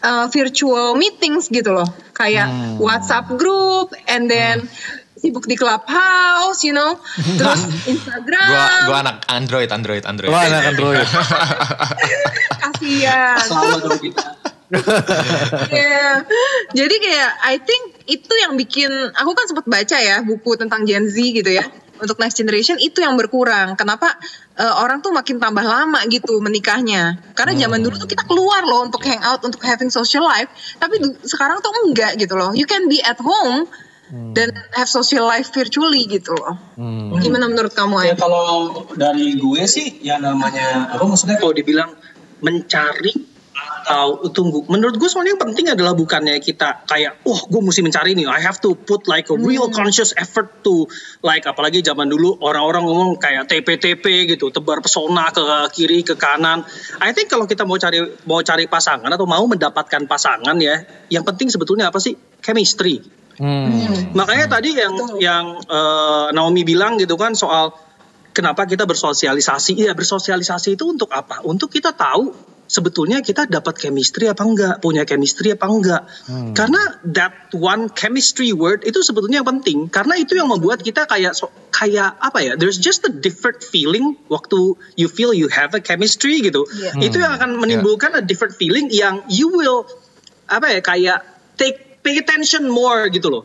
uh, 0.04 0.28
virtual 0.28 0.92
meetings 0.92 1.48
gitu 1.48 1.72
loh, 1.72 1.88
kayak 2.12 2.44
Hmm. 2.52 2.76
WhatsApp 2.76 3.32
group, 3.40 3.96
and 4.04 4.28
then 4.28 4.68
sibuk 5.26 5.50
di 5.50 5.58
clubhouse, 5.58 6.62
you 6.62 6.70
know, 6.70 6.94
terus 7.18 7.66
Instagram. 7.92 8.46
Gua 8.46 8.66
gua 8.86 8.98
anak 9.02 9.16
Android, 9.26 9.70
Android, 9.74 10.06
Android. 10.06 10.30
Wah, 10.30 10.46
anak 10.46 10.62
Android. 10.70 11.02
kasihan. 12.62 13.42
Sama 13.42 13.76
dong 13.82 13.98
kita. 13.98 14.26
Iya. 15.70 16.26
Jadi 16.74 16.94
kayak 16.98 17.30
I 17.46 17.62
think 17.62 18.02
itu 18.10 18.34
yang 18.34 18.58
bikin 18.58 18.90
aku 19.14 19.30
kan 19.30 19.46
sempat 19.46 19.62
baca 19.70 19.94
ya 19.94 20.26
buku 20.26 20.58
tentang 20.58 20.82
Gen 20.82 21.06
Z 21.06 21.14
gitu 21.22 21.46
ya. 21.54 21.62
Untuk 22.02 22.18
next 22.18 22.34
generation 22.34 22.74
itu 22.82 22.98
yang 22.98 23.14
berkurang. 23.14 23.78
Kenapa 23.78 24.18
eh, 24.58 24.74
orang 24.82 25.06
tuh 25.06 25.14
makin 25.14 25.38
tambah 25.38 25.62
lama 25.62 26.02
gitu 26.10 26.42
menikahnya? 26.42 27.14
Karena 27.38 27.54
zaman 27.54 27.78
dulu 27.78 27.94
tuh 27.94 28.10
kita 28.10 28.26
keluar 28.26 28.66
loh 28.66 28.90
untuk 28.90 29.06
hangout, 29.06 29.46
untuk 29.46 29.62
having 29.62 29.88
social 29.88 30.26
life. 30.26 30.50
Tapi 30.82 30.98
sekarang 31.22 31.62
tuh 31.62 31.70
enggak 31.86 32.18
gitu 32.18 32.34
loh. 32.34 32.50
You 32.50 32.66
can 32.66 32.90
be 32.90 32.98
at 33.06 33.22
home 33.22 33.70
dan 34.10 34.54
have 34.74 34.86
social 34.86 35.26
life 35.26 35.50
virtually 35.50 36.06
gitu 36.06 36.30
loh. 36.34 36.54
Hmm. 36.78 37.10
Gimana 37.18 37.50
menurut 37.50 37.74
kamu 37.74 38.06
Ya 38.06 38.14
kalau 38.14 38.86
dari 38.94 39.34
gue 39.34 39.62
sih 39.66 39.98
ya 39.98 40.22
namanya 40.22 40.94
apa 40.94 41.02
maksudnya 41.02 41.42
kalau 41.42 41.50
dibilang 41.50 41.90
mencari 42.38 43.36
atau 43.86 44.18
tunggu. 44.34 44.66
Menurut 44.66 44.98
gue 44.98 45.06
soalnya 45.06 45.38
yang 45.38 45.42
penting 45.42 45.66
adalah 45.70 45.94
bukannya 45.94 46.42
kita 46.42 46.86
kayak 46.90 47.22
wah 47.22 47.38
gue 47.46 47.60
mesti 47.62 47.86
mencari 47.86 48.18
nih 48.18 48.26
I 48.26 48.42
have 48.42 48.58
to 48.66 48.74
put 48.74 49.06
like 49.06 49.30
a 49.30 49.38
real 49.38 49.70
conscious 49.70 50.10
effort 50.18 50.62
to 50.66 50.90
like 51.22 51.46
apalagi 51.46 51.86
zaman 51.86 52.10
dulu 52.10 52.34
orang-orang 52.42 52.82
ngomong 52.82 53.10
kayak 53.22 53.46
TP-TP 53.46 54.36
gitu 54.36 54.50
tebar 54.50 54.82
pesona 54.82 55.30
ke 55.30 55.42
kiri 55.74 56.02
ke 56.02 56.18
kanan. 56.18 56.66
I 56.98 57.14
think 57.14 57.30
kalau 57.30 57.46
kita 57.46 57.62
mau 57.62 57.78
cari 57.78 58.02
mau 58.26 58.42
cari 58.42 58.66
pasangan 58.66 59.08
atau 59.08 59.26
mau 59.26 59.42
mendapatkan 59.46 60.02
pasangan 60.10 60.58
ya 60.58 60.82
yang 61.10 61.22
penting 61.22 61.50
sebetulnya 61.50 61.90
apa 61.90 62.02
sih? 62.02 62.18
Chemistry 62.42 63.25
Hmm. 63.36 64.16
Makanya 64.16 64.46
tadi 64.48 64.76
yang 64.76 64.94
yang 65.20 65.44
eh, 65.60 66.26
Naomi 66.32 66.64
bilang 66.64 66.96
gitu 66.96 67.20
kan 67.20 67.36
soal 67.36 67.76
kenapa 68.36 68.68
kita 68.68 68.84
bersosialisasi. 68.84 69.80
Iya, 69.80 69.92
bersosialisasi 69.96 70.76
itu 70.76 70.84
untuk 70.84 71.08
apa? 71.08 71.40
Untuk 71.40 71.72
kita 71.72 71.96
tahu 71.96 72.36
sebetulnya 72.66 73.22
kita 73.22 73.46
dapat 73.46 73.78
chemistry 73.78 74.26
apa 74.26 74.42
enggak, 74.42 74.74
punya 74.82 75.06
chemistry 75.06 75.54
apa 75.54 75.66
enggak. 75.70 76.02
Karena 76.52 77.00
that 77.06 77.54
one 77.54 77.88
chemistry 77.94 78.50
word 78.52 78.82
itu 78.82 79.00
sebetulnya 79.00 79.40
yang 79.40 79.48
penting 79.56 79.86
karena 79.86 80.18
itu 80.18 80.36
yang 80.36 80.50
membuat 80.50 80.82
kita 80.82 81.06
kayak 81.06 81.32
so- 81.32 81.54
kayak 81.72 82.18
apa 82.18 82.38
ya? 82.42 82.52
There's 82.58 82.76
just 82.76 83.06
a 83.06 83.12
different 83.12 83.62
feeling 83.64 84.18
waktu 84.28 84.76
you 84.98 85.08
feel 85.08 85.32
you 85.32 85.48
have 85.48 85.72
a 85.72 85.80
chemistry 85.80 86.42
gitu. 86.44 86.66
Iya. 86.68 86.92
Itu 87.00 87.16
yang 87.22 87.38
akan 87.38 87.56
menimbulkan 87.56 88.18
a 88.18 88.22
different 88.22 88.58
feeling 88.58 88.92
yang 88.92 89.24
you 89.30 89.48
will 89.48 89.86
apa 90.46 90.78
ya 90.78 90.80
kayak 90.82 91.18
take 91.58 91.85
pay 92.06 92.22
attention 92.22 92.70
more 92.70 93.10
gitu 93.10 93.26
loh. 93.26 93.44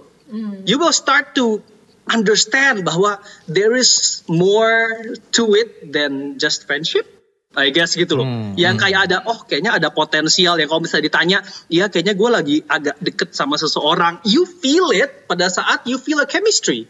You 0.63 0.77
will 0.77 0.93
start 0.93 1.33
to 1.35 1.59
understand 2.07 2.87
bahwa 2.87 3.19
there 3.49 3.73
is 3.73 4.21
more 4.29 5.17
to 5.35 5.43
it 5.57 5.89
than 5.91 6.37
just 6.37 6.69
friendship. 6.69 7.03
I 7.51 7.75
guess 7.75 7.99
gitu 7.99 8.15
loh. 8.15 8.23
Hmm, 8.23 8.55
Yang 8.55 8.87
kayak 8.87 8.99
ada 9.11 9.17
oh 9.27 9.43
kayaknya 9.43 9.75
ada 9.75 9.91
potensial 9.91 10.55
yang 10.55 10.71
kalau 10.71 10.87
misalnya 10.87 11.11
ditanya, 11.11 11.39
ya 11.67 11.91
kayaknya 11.91 12.15
gue 12.15 12.29
lagi 12.31 12.57
agak 12.63 12.95
deket 13.03 13.35
sama 13.35 13.59
seseorang. 13.59 14.23
You 14.23 14.47
feel 14.47 14.87
it 14.95 15.27
pada 15.27 15.51
saat 15.51 15.83
you 15.83 15.99
feel 15.99 16.23
a 16.23 16.27
chemistry. 16.31 16.87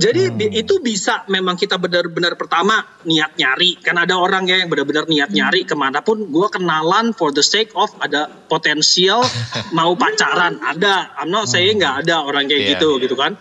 Jadi 0.00 0.32
bi- 0.32 0.48
itu 0.56 0.80
bisa 0.80 1.28
memang 1.28 1.60
kita 1.60 1.76
benar-benar 1.76 2.32
pertama 2.40 2.80
niat 3.04 3.36
nyari. 3.36 3.76
Kan 3.84 4.00
ada 4.00 4.16
orang 4.16 4.48
ya 4.48 4.56
yang 4.56 4.72
benar-benar 4.72 5.04
niat 5.04 5.28
nyari 5.28 5.68
ke 5.68 5.76
mana 5.76 6.00
pun. 6.00 6.24
Gue 6.32 6.48
kenalan 6.48 7.12
for 7.12 7.36
the 7.36 7.44
sake 7.44 7.68
of 7.76 7.92
ada 8.00 8.24
potensial 8.48 9.20
mau 9.76 9.92
pacaran. 9.92 10.56
Ada. 10.56 11.20
I'm 11.20 11.28
not 11.28 11.52
saying 11.52 11.84
nggak 11.84 12.08
ada 12.08 12.24
orang 12.24 12.48
kayak 12.48 12.64
Iya, 12.64 12.70
gitu 12.80 12.96
iya. 12.96 13.02
gitu 13.04 13.14
kan. 13.14 13.36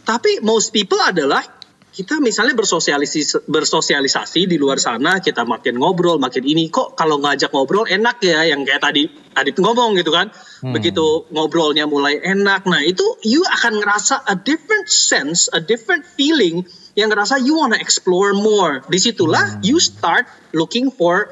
Tapi 0.00 0.40
most 0.40 0.72
people 0.72 0.96
adalah 0.96 1.44
kita 1.90 2.22
misalnya 2.22 2.54
bersosialisasi 2.54 3.50
bersosialisasi 3.50 4.46
di 4.46 4.56
luar 4.56 4.78
sana 4.78 5.18
kita 5.18 5.42
makin 5.42 5.74
ngobrol 5.74 6.22
makin 6.22 6.46
ini 6.46 6.70
kok 6.70 6.94
kalau 6.94 7.18
ngajak 7.18 7.50
ngobrol 7.50 7.82
enak 7.86 8.22
ya 8.22 8.46
yang 8.46 8.62
kayak 8.62 8.82
tadi 8.82 9.10
Adit 9.30 9.62
ngomong 9.62 9.94
gitu 9.94 10.10
kan? 10.10 10.34
Begitu 10.58 11.30
ngobrolnya 11.30 11.86
mulai 11.86 12.18
enak 12.18 12.66
nah 12.66 12.82
itu 12.82 13.02
you 13.22 13.46
akan 13.46 13.78
ngerasa 13.78 14.26
a 14.26 14.34
different 14.34 14.90
sense 14.90 15.46
a 15.54 15.62
different 15.62 16.02
feeling 16.02 16.66
yang 16.98 17.14
ngerasa 17.14 17.38
you 17.38 17.54
wanna 17.54 17.78
explore 17.78 18.34
more. 18.34 18.82
Di 18.90 18.98
situlah 18.98 19.62
you 19.62 19.78
start 19.78 20.26
looking 20.50 20.90
for 20.90 21.30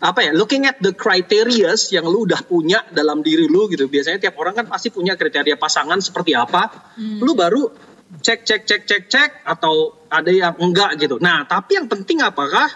apa 0.00 0.20
ya 0.24 0.32
looking 0.32 0.64
at 0.64 0.80
the 0.80 0.96
criterias 0.96 1.92
yang 1.92 2.08
lu 2.08 2.24
udah 2.24 2.40
punya 2.48 2.80
dalam 2.96 3.20
diri 3.20 3.44
lu 3.44 3.68
gitu. 3.68 3.92
Biasanya 3.92 4.24
tiap 4.24 4.40
orang 4.40 4.56
kan 4.56 4.66
pasti 4.66 4.88
punya 4.88 5.12
kriteria 5.12 5.60
pasangan 5.60 6.00
seperti 6.00 6.32
apa. 6.32 6.96
Lu 6.96 7.36
baru 7.36 7.93
cek 8.20 8.46
cek 8.46 8.62
cek 8.68 8.82
cek 8.86 9.02
cek 9.10 9.30
atau 9.44 9.94
ada 10.08 10.30
yang 10.30 10.54
enggak 10.60 10.96
gitu 11.00 11.18
nah 11.18 11.44
tapi 11.44 11.76
yang 11.80 11.90
penting 11.90 12.22
apakah 12.22 12.70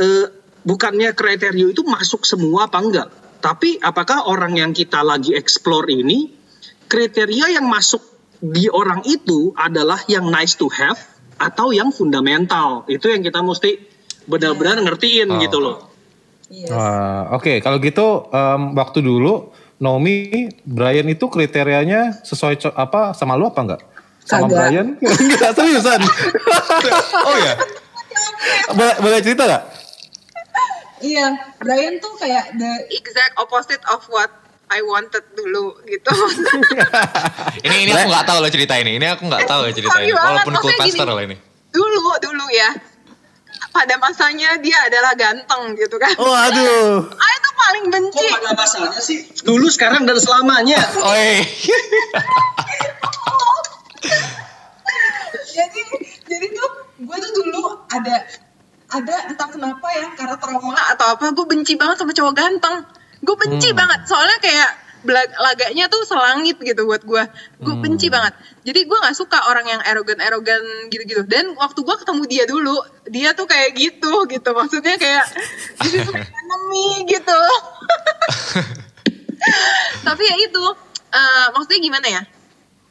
eh, 0.00 0.26
bukannya 0.64 1.14
kriteria 1.16 1.72
itu 1.72 1.82
masuk 1.86 2.26
semua 2.26 2.66
apa 2.68 2.78
enggak 2.82 3.08
tapi 3.40 3.80
apakah 3.80 4.28
orang 4.28 4.58
yang 4.60 4.72
kita 4.76 5.00
lagi 5.00 5.32
explore 5.32 5.88
ini 5.88 6.28
kriteria 6.90 7.56
yang 7.56 7.70
masuk 7.70 8.02
di 8.40 8.68
orang 8.72 9.04
itu 9.04 9.52
adalah 9.56 10.00
yang 10.08 10.28
nice 10.28 10.56
to 10.56 10.68
have 10.72 10.98
atau 11.40 11.72
yang 11.72 11.92
fundamental 11.92 12.84
itu 12.88 13.08
yang 13.08 13.24
kita 13.24 13.40
mesti 13.40 13.80
benar-benar 14.28 14.80
ngertiin 14.84 15.28
Oh. 15.28 15.40
gitu 15.40 15.58
loh 15.60 15.90
Yes. 16.50 16.66
Wah, 16.74 17.30
Oke, 17.38 17.62
kalau 17.62 17.78
gitu 17.78 18.26
em, 18.34 18.74
waktu 18.74 19.06
dulu 19.06 19.54
Naomi, 19.78 20.50
Brian 20.66 21.06
itu 21.06 21.30
kriterianya 21.30 22.26
sesuai 22.26 22.74
apa 22.74 23.14
sama 23.14 23.38
lu 23.38 23.46
apa 23.48 23.60
enggak? 23.62 23.82
Sama 24.24 24.46
Kagak. 24.46 24.68
Brian? 24.70 24.88
Enggak 25.22 25.50
seriusan. 25.56 26.00
Oh 27.28 27.36
ya. 27.36 27.54
boleh, 28.72 28.96
boleh 29.04 29.18
cerita 29.20 29.44
gak? 29.44 29.62
Iya, 31.00 31.26
Brian 31.60 31.96
tuh 32.00 32.12
kayak 32.20 32.56
the 32.60 32.72
exact 32.92 33.36
opposite 33.40 33.80
of 33.88 34.04
what 34.12 34.28
I 34.70 34.84
wanted 34.84 35.24
dulu 35.34 35.76
gitu. 35.88 36.08
Ini 37.66 37.76
ini 37.84 37.90
aku 37.90 38.06
nggak 38.06 38.26
tahu 38.28 38.38
loh 38.38 38.50
cerita 38.52 38.78
ini. 38.78 39.02
Ini 39.02 39.06
aku 39.18 39.26
nggak 39.26 39.44
tahu 39.48 39.66
ya 39.66 39.72
cerita 39.74 39.98
ini. 39.98 40.14
Walaupun 40.14 40.54
kultaster 40.62 41.02
gini. 41.02 41.10
loh 41.10 41.18
ini. 41.18 41.36
dulu, 41.74 42.14
dulu 42.22 42.46
ya. 42.54 42.70
Pada 43.70 43.98
masanya 43.98 44.58
dia 44.62 44.78
adalah 44.86 45.12
ganteng 45.18 45.74
gitu 45.74 45.98
kan. 45.98 46.14
Oh 46.22 46.30
aduh. 46.30 47.02
I 47.10 47.34
tuh 47.42 47.54
paling 47.58 47.84
benci. 47.90 48.26
Kok 48.30 48.40
pada 48.40 48.52
masanya 48.54 49.00
sih? 49.02 49.26
Dulu, 49.42 49.66
sekarang, 49.70 50.06
dan 50.06 50.18
selamanya. 50.18 50.78
Oi. 51.02 51.42
Jadi 55.50 55.82
jadi 56.26 56.46
tuh 56.52 56.70
gue 57.00 57.16
tuh 57.16 57.32
dulu 57.42 57.62
ada 57.90 58.26
ada 58.90 59.14
entah 59.30 59.48
kenapa 59.48 59.86
ya 59.94 60.06
karena 60.18 60.36
trauma 60.36 60.74
atau 60.90 61.14
apa 61.14 61.30
gue 61.30 61.46
benci 61.46 61.78
banget 61.78 62.02
sama 62.02 62.10
cowok 62.10 62.34
ganteng. 62.34 62.76
Gue 63.20 63.36
benci 63.36 63.70
banget 63.76 64.08
soalnya 64.08 64.40
kayak 64.40 64.70
belag- 65.04 65.36
laganya 65.38 65.86
tuh 65.86 66.02
selangit 66.02 66.58
gitu 66.58 66.82
buat 66.88 67.06
gue. 67.06 67.22
Gue 67.62 67.74
benci 67.78 68.10
banget. 68.10 68.34
Jadi 68.66 68.80
gue 68.90 68.98
nggak 68.98 69.14
suka 69.14 69.46
orang 69.46 69.68
yang 69.68 69.80
erogan 69.86 70.18
erogan 70.18 70.90
gitu 70.90 71.06
gitu 71.06 71.22
dan 71.28 71.54
waktu 71.54 71.80
gue 71.86 71.96
ketemu 72.02 72.22
dia 72.26 72.44
dulu 72.50 72.76
dia 73.06 73.30
tuh 73.36 73.46
kayak 73.46 73.78
gitu 73.78 74.26
gitu. 74.26 74.50
Maksudnya 74.50 74.96
kayak 74.98 75.24
this 75.86 75.94
is 75.94 76.08
gitu. 77.06 77.40
Tapi 80.06 80.22
ya 80.26 80.36
itu 80.36 80.64
eh, 81.14 81.46
maksudnya 81.54 81.80
gimana 81.80 82.06
ya 82.10 82.22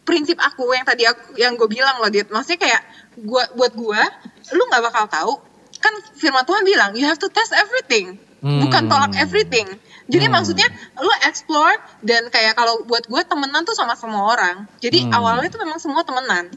prinsip 0.09 0.35
aku 0.35 0.73
yang 0.73 0.81
tadi 0.81 1.05
aku 1.05 1.37
yang 1.37 1.53
gue 1.53 1.69
bilang 1.69 2.01
loh 2.01 2.09
Dit 2.09 2.25
maksudnya 2.27 2.57
kayak 2.59 2.81
gua 3.21 3.45
buat 3.53 3.69
gue 3.71 4.01
lu 4.49 4.63
nggak 4.65 4.81
bakal 4.83 5.05
tahu 5.05 5.33
kan 5.77 5.93
firman 6.17 6.41
Tuhan 6.41 6.65
bilang 6.65 6.89
you 6.97 7.05
have 7.05 7.15
to 7.15 7.29
test 7.29 7.53
everything 7.53 8.17
bukan 8.41 8.83
Hmm. 8.83 8.89
tolak 8.89 9.13
everything 9.15 9.69
jadi 10.05 10.25
Hmm. 10.25 10.33
maksudnya 10.33 10.65
lu 10.97 11.11
explore 11.21 11.77
dan 12.01 12.25
kayak 12.27 12.55
kalau 12.55 12.81
buat 12.83 13.05
gue 13.05 13.21
temenan 13.21 13.61
tuh 13.61 13.75
sama 13.75 13.93
semua 13.93 14.25
orang 14.27 14.65
jadi 14.79 15.05
Hmm. 15.05 15.13
awalnya 15.13 15.47
tuh 15.47 15.61
memang 15.61 15.77
semua 15.77 16.01
temenan 16.01 16.49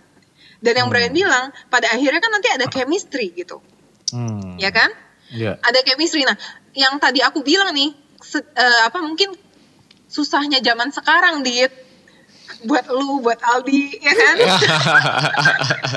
dan 0.59 0.73
yang 0.73 0.89
Brian 0.89 1.13
bilang 1.13 1.51
pada 1.69 1.91
akhirnya 1.91 2.19
kan 2.19 2.31
nanti 2.31 2.49
ada 2.49 2.67
chemistry 2.67 3.35
gitu 3.35 3.61
Hmm. 4.09 4.57
ya 4.57 4.71
kan 4.71 4.89
Iya. 5.29 5.57
ada 5.59 5.81
chemistry. 5.81 6.23
Nah, 6.23 6.37
yang 6.73 7.01
tadi 7.01 7.19
aku 7.19 7.41
bilang 7.41 7.73
nih, 7.73 7.89
se- 8.21 8.45
eh, 8.45 8.81
apa 8.85 9.01
mungkin 9.01 9.33
susahnya 10.05 10.61
zaman 10.61 10.93
sekarang, 10.93 11.41
Dit. 11.41 11.73
Buat 12.63 12.87
lu, 12.89 13.19
buat 13.19 13.39
Aldi, 13.39 13.99
ya 13.99 14.13
kan? 14.13 14.35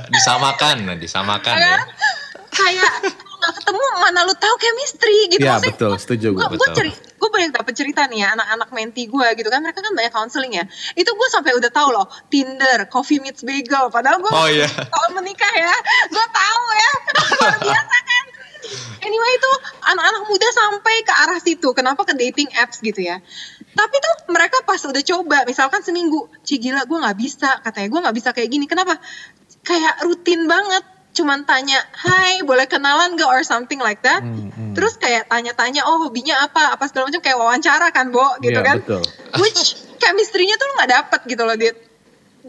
disamakan, 0.09 0.77
disamakan 0.97 1.55
Ya 1.55 1.61
ya. 1.61 1.75
kan? 1.75 1.87
Kayak 2.49 2.93
nggak 3.35 3.53
ketemu 3.53 3.79
mana 3.99 4.19
lu 4.23 4.33
tahu 4.33 4.55
chemistry 4.57 5.19
gitu. 5.29 5.43
Iya 5.43 5.59
betul, 5.59 5.91
setuju 5.95 6.27
gue. 6.33 6.45
gue 6.55 6.69
ceri 6.71 6.91
gue 6.91 7.29
banyak 7.31 7.51
dapet 7.51 7.73
cerita 7.73 8.05
nih 8.05 8.21
ya 8.21 8.33
anak-anak 8.33 8.69
menti 8.71 9.05
gue 9.05 9.27
gitu 9.33 9.49
kan 9.49 9.59
mereka 9.59 9.81
kan 9.81 9.91
banyak 9.91 10.09
counseling 10.09 10.53
ya 10.53 10.63
itu 10.93 11.09
gue 11.09 11.27
sampai 11.27 11.51
udah 11.53 11.67
tahu 11.67 11.89
loh 11.89 12.05
Tinder 12.27 12.85
Coffee 12.85 13.17
Meets 13.17 13.41
Bagel 13.41 13.89
padahal 13.89 14.21
gue 14.21 14.29
Oh, 14.29 14.45
iya. 14.45 14.67
tahun 14.93 15.11
menikah 15.15 15.49
ya 15.51 15.73
gue 16.05 16.25
tahu 16.27 16.63
ya 16.71 16.91
luar 17.33 17.55
biasa 17.59 17.97
kan 17.97 18.25
anyway 19.01 19.31
itu 19.33 19.51
anak-anak 19.85 20.21
muda 20.27 20.47
sampai 20.53 20.95
ke 21.01 21.13
arah 21.15 21.39
situ 21.39 21.69
kenapa 21.73 22.01
ke 22.03 22.13
dating 22.13 22.49
apps 22.55 22.77
gitu 22.79 23.01
ya 23.01 23.17
tapi 23.75 23.95
tuh 23.99 24.31
mereka 24.31 24.63
pas 24.63 24.79
udah 24.79 25.03
coba 25.03 25.43
misalkan 25.43 25.83
seminggu 25.83 26.31
Ci 26.47 26.57
gila 26.63 26.87
gue 26.87 26.95
nggak 26.95 27.17
bisa 27.19 27.59
katanya 27.59 27.87
gue 27.91 27.99
nggak 28.07 28.15
bisa 28.15 28.29
kayak 28.31 28.49
gini. 28.49 28.65
Kenapa? 28.65 28.95
Kayak 29.61 30.01
rutin 30.07 30.47
banget 30.47 30.83
cuman 31.15 31.47
tanya 31.47 31.79
hai 31.95 32.43
boleh 32.43 32.67
kenalan 32.67 33.15
gak 33.15 33.27
or 33.31 33.43
something 33.43 33.79
like 33.79 34.03
that. 34.03 34.19
Hmm, 34.19 34.51
hmm. 34.51 34.73
terus 34.75 34.99
kayak 34.99 35.31
tanya-tanya 35.31 35.87
oh 35.87 36.07
hobinya 36.07 36.43
apa? 36.43 36.75
Apa 36.75 36.87
segala 36.91 37.07
macam 37.11 37.23
kayak 37.23 37.37
wawancara 37.39 37.87
kan 37.91 38.11
Bo 38.11 38.39
gitu 38.43 38.59
Iya, 38.59 38.67
kan? 38.67 38.75
betul. 38.83 39.03
which 39.39 39.79
chemistry-nya 39.99 40.59
tuh 40.59 40.67
lu 40.71 40.73
nggak 40.79 40.91
dapet 40.91 41.19
gitu 41.27 41.43
loh 41.47 41.55
Dit. 41.55 41.75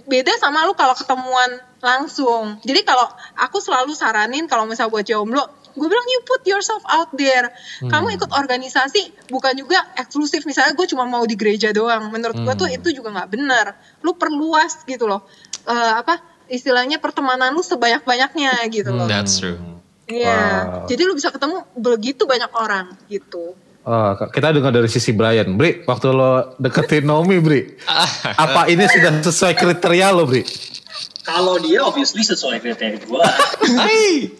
Beda 0.07 0.35
sama 0.37 0.67
lu 0.69 0.75
kalau 0.77 0.93
ketemuan 0.93 1.63
langsung. 1.81 2.59
Jadi 2.61 2.85
kalau 2.85 3.07
aku 3.39 3.63
selalu 3.63 3.97
saranin 3.97 4.45
kalau 4.51 4.69
misal 4.69 4.91
buat 4.93 5.07
jomblo, 5.07 5.47
gue 5.77 5.89
bilang 5.93 6.07
you 6.09 6.21
put 6.25 6.43
yourself 6.49 6.81
out 6.89 7.13
there. 7.13 7.53
Kamu 7.85 8.17
ikut 8.17 8.33
organisasi 8.33 9.29
bukan 9.29 9.55
juga 9.61 9.85
eksklusif 10.01 10.49
misalnya 10.49 10.73
gue 10.73 10.89
cuma 10.89 11.05
mau 11.05 11.23
di 11.29 11.37
gereja 11.37 11.71
doang. 11.71 12.09
Menurut 12.09 12.41
gue 12.41 12.55
tuh 12.57 12.69
itu 12.73 12.89
juga 12.97 13.13
nggak 13.13 13.29
benar. 13.29 13.77
Lu 14.01 14.17
perluas 14.17 14.83
gitu 14.89 15.05
loh. 15.05 15.29
Eh, 15.69 15.93
apa 16.01 16.19
istilahnya 16.49 16.97
pertemanan 16.97 17.53
lu 17.53 17.61
sebanyak-banyaknya 17.61 18.65
gitu 18.73 18.91
loh. 18.91 19.07
That's 19.07 19.37
true. 19.37 19.61
Iya. 20.09 20.41
Wow. 20.41 20.87
Jadi 20.89 21.03
lu 21.05 21.13
bisa 21.13 21.29
ketemu 21.29 21.67
begitu 21.77 22.25
banyak 22.25 22.51
orang 22.57 22.97
gitu. 23.13 23.59
Oh, 23.87 24.11
kita 24.19 24.51
dengar 24.51 24.75
dari 24.75 24.91
sisi 24.91 25.15
Brian. 25.15 25.55
Bri, 25.55 25.87
waktu 25.87 26.11
lo 26.11 26.59
deketin 26.59 27.07
Naomi, 27.07 27.39
Bri. 27.39 27.79
apa 28.45 28.67
ini 28.67 28.83
sudah 28.83 29.23
sesuai 29.23 29.55
kriteria 29.55 30.11
lo, 30.11 30.27
Bri? 30.27 30.43
Kalau 31.27 31.59
dia 31.59 31.83
obviously 31.83 32.23
sesuai 32.23 32.63
kriteria 32.63 33.03
gue. 33.03 33.23
Hai. 33.75 34.31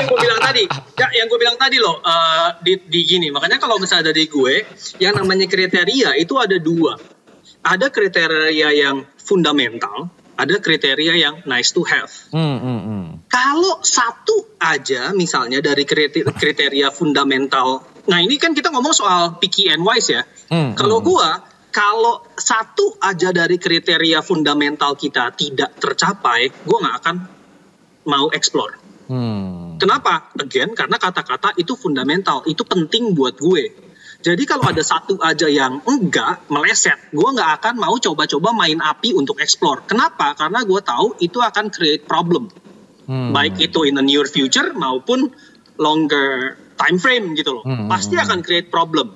yang 0.00 0.06
gue 0.08 0.18
bilang 0.24 0.40
tadi, 0.40 0.64
ya, 0.96 1.06
yang 1.12 1.28
gue 1.28 1.36
bilang 1.36 1.60
tadi 1.60 1.76
loh, 1.76 2.00
eh, 2.00 2.48
di, 2.64 2.80
di 2.88 3.00
gini. 3.04 3.28
Makanya 3.28 3.60
kalau 3.60 3.76
misalnya 3.76 4.08
dari 4.08 4.24
gue, 4.24 4.64
yang 5.04 5.20
namanya 5.20 5.44
kriteria 5.44 6.16
itu 6.16 6.34
ada 6.40 6.56
dua. 6.56 6.96
Ada 7.60 7.92
kriteria 7.92 8.68
yang 8.72 9.04
fundamental, 9.20 10.08
ada 10.40 10.56
kriteria 10.60 11.12
yang 11.12 11.34
nice 11.44 11.76
to 11.76 11.84
have. 11.84 12.08
Hmm, 12.32 12.56
hmm, 12.60 12.80
hmm. 12.80 13.04
Kalau 13.28 13.84
satu 13.84 14.56
aja 14.60 15.12
misalnya 15.12 15.60
dari 15.60 15.84
kriteria, 15.84 16.32
kriteria 16.32 16.88
fundamental, 16.88 17.84
nah 18.08 18.18
ini 18.20 18.40
kan 18.40 18.56
kita 18.56 18.72
ngomong 18.72 18.96
soal 18.96 19.36
picky 19.36 19.68
and 19.68 19.84
wise 19.84 20.08
ya. 20.08 20.24
Hmm, 20.48 20.72
Kalau 20.72 21.00
gua, 21.00 21.40
kalau 21.74 22.22
satu 22.38 22.94
aja 23.02 23.34
dari 23.34 23.58
kriteria 23.58 24.22
fundamental 24.22 24.94
kita 24.94 25.34
tidak 25.34 25.74
tercapai, 25.82 26.54
gua 26.62 26.78
nggak 26.86 26.96
akan 27.02 27.16
mau 28.06 28.30
explore. 28.30 28.78
Hmm. 29.10 29.76
Kenapa? 29.76 30.30
Again, 30.38 30.72
karena 30.72 30.96
kata-kata 30.96 31.58
itu 31.58 31.74
fundamental, 31.74 32.46
itu 32.46 32.62
penting 32.64 33.12
buat 33.12 33.36
gue. 33.36 33.74
Jadi 34.24 34.48
kalau 34.48 34.64
ada 34.64 34.80
satu 34.80 35.20
aja 35.20 35.44
yang 35.44 35.84
enggak 35.84 36.48
meleset, 36.48 36.96
gue 37.12 37.28
nggak 37.28 37.60
akan 37.60 37.74
mau 37.76 37.92
coba-coba 38.00 38.56
main 38.56 38.80
api 38.80 39.12
untuk 39.12 39.36
explore. 39.44 39.84
Kenapa? 39.84 40.32
Karena 40.32 40.64
gue 40.64 40.80
tahu 40.80 41.20
itu 41.20 41.36
akan 41.44 41.68
create 41.68 42.08
problem, 42.08 42.48
Hmm. 43.04 43.36
baik 43.36 43.60
itu 43.60 43.84
in 43.84 44.00
the 44.00 44.04
near 44.04 44.24
future 44.24 44.72
maupun 44.72 45.28
longer 45.76 46.56
time 46.80 46.96
frame 46.96 47.36
gitu 47.36 47.60
loh. 47.60 47.64
Hmm. 47.68 47.84
Pasti 47.84 48.16
akan 48.16 48.40
create 48.40 48.72
problem. 48.72 49.12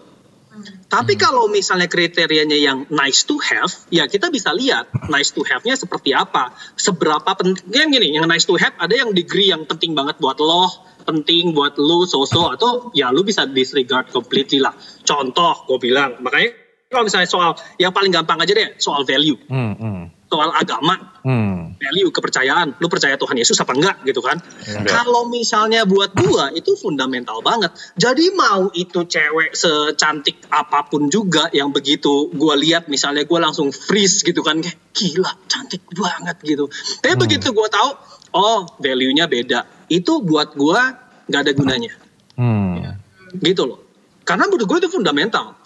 Tapi 0.88 1.20
kalau 1.20 1.52
misalnya 1.52 1.86
kriterianya 1.86 2.56
yang 2.56 2.88
nice 2.88 3.28
to 3.28 3.36
have, 3.38 3.70
ya 3.92 4.08
kita 4.08 4.32
bisa 4.32 4.50
lihat 4.56 4.88
nice 5.12 5.36
to 5.36 5.44
have-nya 5.44 5.76
seperti 5.76 6.16
apa. 6.16 6.56
Seberapa 6.74 7.28
pentingnya 7.36 7.84
gini, 7.92 8.08
yang 8.16 8.24
nice 8.24 8.48
to 8.48 8.56
have 8.56 8.72
ada 8.80 8.94
yang 8.96 9.12
degree 9.12 9.52
yang 9.52 9.68
penting 9.68 9.92
banget 9.92 10.16
buat 10.16 10.40
lo, 10.40 10.68
penting 11.04 11.52
buat 11.52 11.76
lo, 11.76 12.08
so-so, 12.08 12.52
atau 12.52 12.92
ya 12.96 13.12
lo 13.12 13.24
bisa 13.24 13.44
disregard 13.44 14.08
completely 14.12 14.60
lah. 14.60 14.72
Contoh, 15.04 15.64
gue 15.68 15.78
bilang, 15.80 16.20
makanya 16.24 16.56
kalau 16.88 17.04
misalnya 17.04 17.28
soal, 17.28 17.52
yang 17.76 17.92
paling 17.92 18.08
gampang 18.08 18.40
aja 18.40 18.52
deh, 18.56 18.80
soal 18.80 19.04
value, 19.04 19.36
Hmm, 19.48 19.76
hmm, 19.76 20.02
soal 20.28 20.52
agama, 20.52 20.94
hmm. 21.24 21.80
value 21.80 22.12
kepercayaan. 22.12 22.76
Lu 22.78 22.92
percaya 22.92 23.16
Tuhan 23.16 23.36
Yesus 23.40 23.56
apa 23.58 23.72
enggak 23.72 24.04
gitu 24.04 24.20
kan? 24.20 24.36
Enggak. 24.68 24.92
kalau 24.92 25.32
misalnya 25.32 25.88
buat 25.88 26.12
gua 26.12 26.52
itu 26.52 26.76
fundamental 26.76 27.40
banget. 27.40 27.72
Jadi 27.96 28.36
mau 28.36 28.68
itu 28.76 29.08
cewek 29.08 29.56
secantik 29.56 30.44
apa 30.52 30.84
pun 30.86 31.08
juga 31.08 31.48
yang 31.56 31.72
begitu 31.72 32.28
gua 32.36 32.54
lihat 32.60 32.92
misalnya 32.92 33.24
gua 33.24 33.48
langsung 33.48 33.72
freeze 33.72 34.20
gitu 34.20 34.44
kan 34.44 34.60
kayak 34.60 34.76
gila 34.92 35.32
cantik 35.48 35.82
banget 35.96 36.36
gitu. 36.44 36.68
Tapi 37.00 37.16
Hmm. 37.16 37.22
begitu 37.24 37.48
gua 37.56 37.72
tahu 37.72 37.90
oh 38.36 38.68
value-nya 38.78 39.24
beda. 39.26 39.88
Itu 39.88 40.20
buat 40.20 40.52
gua 40.54 40.92
nggak 41.24 41.40
ada 41.40 41.52
gunanya. 41.56 41.92
Hmm. 42.38 43.00
gitu 43.40 43.64
loh. 43.64 43.80
Karena 44.28 44.44
menurut 44.44 44.68
gua 44.68 44.76
itu 44.76 44.92
fundamental. 44.92 45.56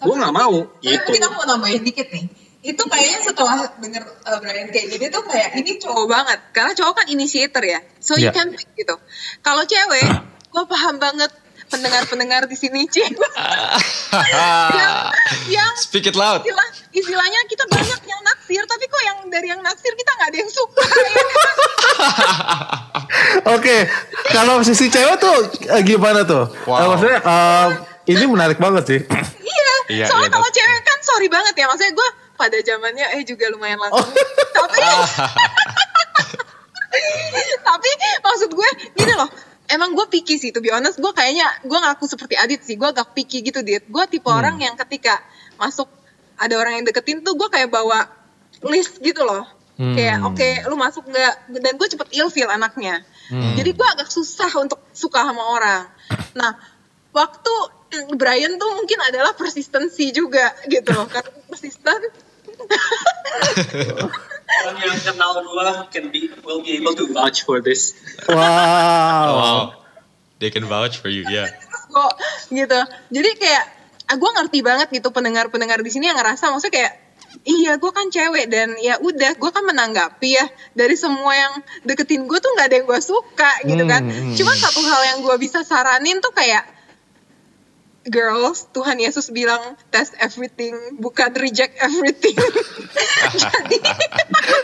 Gua 0.00 0.14
nggak 0.16 0.34
mau. 0.36 0.56
Tapi 0.80 0.92
gitu. 0.92 1.08
kita 1.16 1.28
mau 1.32 1.44
nambahin 1.48 1.84
dikit 1.84 2.08
nih. 2.12 2.39
Itu 2.60 2.82
kayaknya 2.84 3.18
setelah 3.24 3.56
denger 3.74 4.02
uh, 4.22 4.36
Brian 4.38 4.68
kayak 4.68 4.86
gini 4.90 5.06
tuh 5.08 5.22
kayak 5.24 5.56
ini 5.56 5.76
cowok 5.76 6.06
banget. 6.06 6.38
Karena 6.50 6.72
cowok 6.72 6.92
kan 6.94 7.06
initiator 7.08 7.60
ya. 7.60 7.78
So 7.98 8.14
you 8.14 8.28
Ya. 8.28 8.30
can 8.30 8.52
pick 8.52 8.66
gitu. 8.74 8.94
Kalau 9.40 9.62
cewek, 9.64 10.04
gue 10.52 10.64
paham 10.66 10.96
banget 10.96 11.30
pendengar-pendengar 11.66 12.44
di 12.44 12.54
sini, 12.54 12.84
Cik. 12.84 13.14
yang, 13.14 13.14
yang 15.54 15.70
Speak 15.78 16.04
it 16.04 16.12
loud. 16.12 16.42
istilah, 16.42 16.66
istilahnya 16.90 17.38
kita 17.46 17.62
banyak 17.64 18.00
yang 18.04 18.20
naksir, 18.20 18.60
tapi 18.60 18.84
kok 18.84 19.00
yang 19.00 19.16
dari 19.30 19.46
yang 19.48 19.60
naksir 19.62 19.88
kita 19.94 20.10
nggak 20.10 20.28
ada 20.28 20.36
yang 20.36 20.50
suka. 20.50 20.82
ya 20.82 21.00
kan? 21.06 21.26
Oke, 23.54 23.76
kalau 24.28 24.60
sisi 24.60 24.88
cewek 24.88 25.16
tuh 25.16 25.36
eh, 25.70 25.80
gimana 25.80 26.20
tuh? 26.22 26.44
Wow. 26.66 26.76
Eh, 26.76 26.86
maksudnya 26.90 27.18
eh, 27.22 27.66
ini 28.10 28.24
menarik 28.26 28.58
banget 28.58 28.82
sih. 28.86 29.00
Iya, 29.40 29.72
Iya, 29.90 30.04
soalnya 30.06 30.26
iya, 30.26 30.32
kalau 30.32 30.44
that's- 30.44 30.56
cewek 30.60 30.80
kan 30.82 30.98
sorry 31.00 31.26
banget 31.26 31.54
ya, 31.54 31.64
maksudnya 31.66 31.92
gue 31.94 32.08
pada 32.40 32.56
zamannya 32.64 33.20
eh 33.20 33.22
juga 33.28 33.52
lumayan 33.52 33.76
langsung. 33.76 34.08
Tapi 34.56 34.80
tapi 37.68 37.90
maksud 38.24 38.50
gue 38.56 38.70
gini 38.96 39.12
loh, 39.12 39.28
emang 39.68 39.92
gue 39.92 40.06
picky 40.08 40.40
sih, 40.40 40.50
to 40.50 40.64
be 40.64 40.72
honest, 40.72 40.96
gue 40.96 41.12
kayaknya 41.12 41.46
gue 41.62 41.78
ngaku 41.78 42.08
seperti 42.08 42.34
Adit 42.40 42.64
sih, 42.64 42.80
gue 42.80 42.88
agak 42.88 43.12
picky 43.12 43.44
gitu 43.44 43.60
dit. 43.60 43.84
Gue 43.86 44.08
tipe 44.08 44.32
orang 44.32 44.56
yang 44.58 44.74
ketika 44.74 45.20
masuk 45.60 45.86
ada 46.40 46.56
orang 46.56 46.80
yang 46.80 46.84
deketin 46.88 47.20
tuh 47.20 47.36
gue 47.36 47.52
kayak 47.52 47.68
bawa 47.68 48.08
list 48.64 48.98
gitu 49.04 49.22
loh. 49.22 49.44
Hmm. 49.80 49.96
Kayak 49.96 50.18
oke, 50.28 50.50
lu 50.68 50.76
masuk 50.76 51.04
nggak? 51.08 51.34
Dan 51.60 51.72
gue 51.76 51.88
cepet 51.88 52.08
ilfeel 52.16 52.52
anaknya. 52.52 53.04
Jadi 53.30 53.70
gue 53.72 53.86
agak 53.86 54.10
susah 54.10 54.50
untuk 54.58 54.82
suka 54.90 55.22
sama 55.22 55.54
orang. 55.54 55.86
Nah, 56.34 56.58
waktu 57.14 57.54
mm, 57.94 58.18
Brian 58.18 58.58
tuh 58.58 58.74
mungkin 58.74 58.98
adalah 59.06 59.38
persistency 59.38 60.10
juga 60.10 60.50
gitu 60.66 60.90
loh. 60.90 61.06
Karena 61.06 61.30
persisten. 61.46 62.10
Orang 64.60 64.76
yang 64.82 64.98
kenal 65.00 65.40
gua 65.46 65.86
can 65.88 66.10
be 66.12 66.28
will 66.44 66.60
be 66.60 66.76
able 66.76 66.92
to 66.92 67.08
vouch 67.12 67.44
for 67.44 67.60
this 67.62 67.94
Wow. 68.28 68.36
Wow. 68.36 69.80
They 70.40 70.48
can 70.48 70.64
vouch 70.64 70.96
for 70.96 71.12
you, 71.12 71.28
yeah. 71.28 71.52
kok 71.92 72.12
gitu. 72.48 72.80
Jadi 73.12 73.30
kayak 73.36 73.64
ah, 74.08 74.16
gue 74.16 74.30
ngerti 74.40 74.58
banget 74.64 74.88
gitu 74.88 75.12
pendengar-pendengar 75.12 75.84
di 75.84 75.90
sini 75.92 76.08
yang 76.08 76.16
ngerasa 76.16 76.48
maksudnya 76.48 76.74
kayak 76.80 76.92
iya 77.46 77.78
gue 77.78 77.92
kan 77.92 78.10
cewek 78.10 78.50
dan 78.50 78.74
ya 78.80 78.98
udah 78.98 79.38
gue 79.38 79.50
kan 79.52 79.62
menanggapi 79.62 80.34
ya 80.34 80.46
dari 80.74 80.96
semua 80.98 81.30
yang 81.30 81.52
deketin 81.86 82.26
gue 82.26 82.38
tuh 82.42 82.50
nggak 82.56 82.66
ada 82.72 82.76
yang 82.80 82.86
gue 82.88 83.00
suka 83.04 83.52
gitu 83.68 83.84
kan. 83.84 84.02
Hmm, 84.02 84.32
hmm. 84.32 84.36
Cuma 84.40 84.52
satu 84.56 84.80
hal 84.80 85.00
yang 85.12 85.18
gue 85.28 85.36
bisa 85.36 85.60
saranin 85.60 86.24
tuh 86.24 86.32
kayak 86.32 86.64
girls, 88.08 88.64
Tuhan 88.72 88.96
Yesus 88.96 89.28
bilang 89.28 89.60
test 89.92 90.16
everything, 90.16 90.72
bukan 90.96 91.36
reject 91.36 91.76
everything. 91.84 92.32
jadi, 93.44 93.76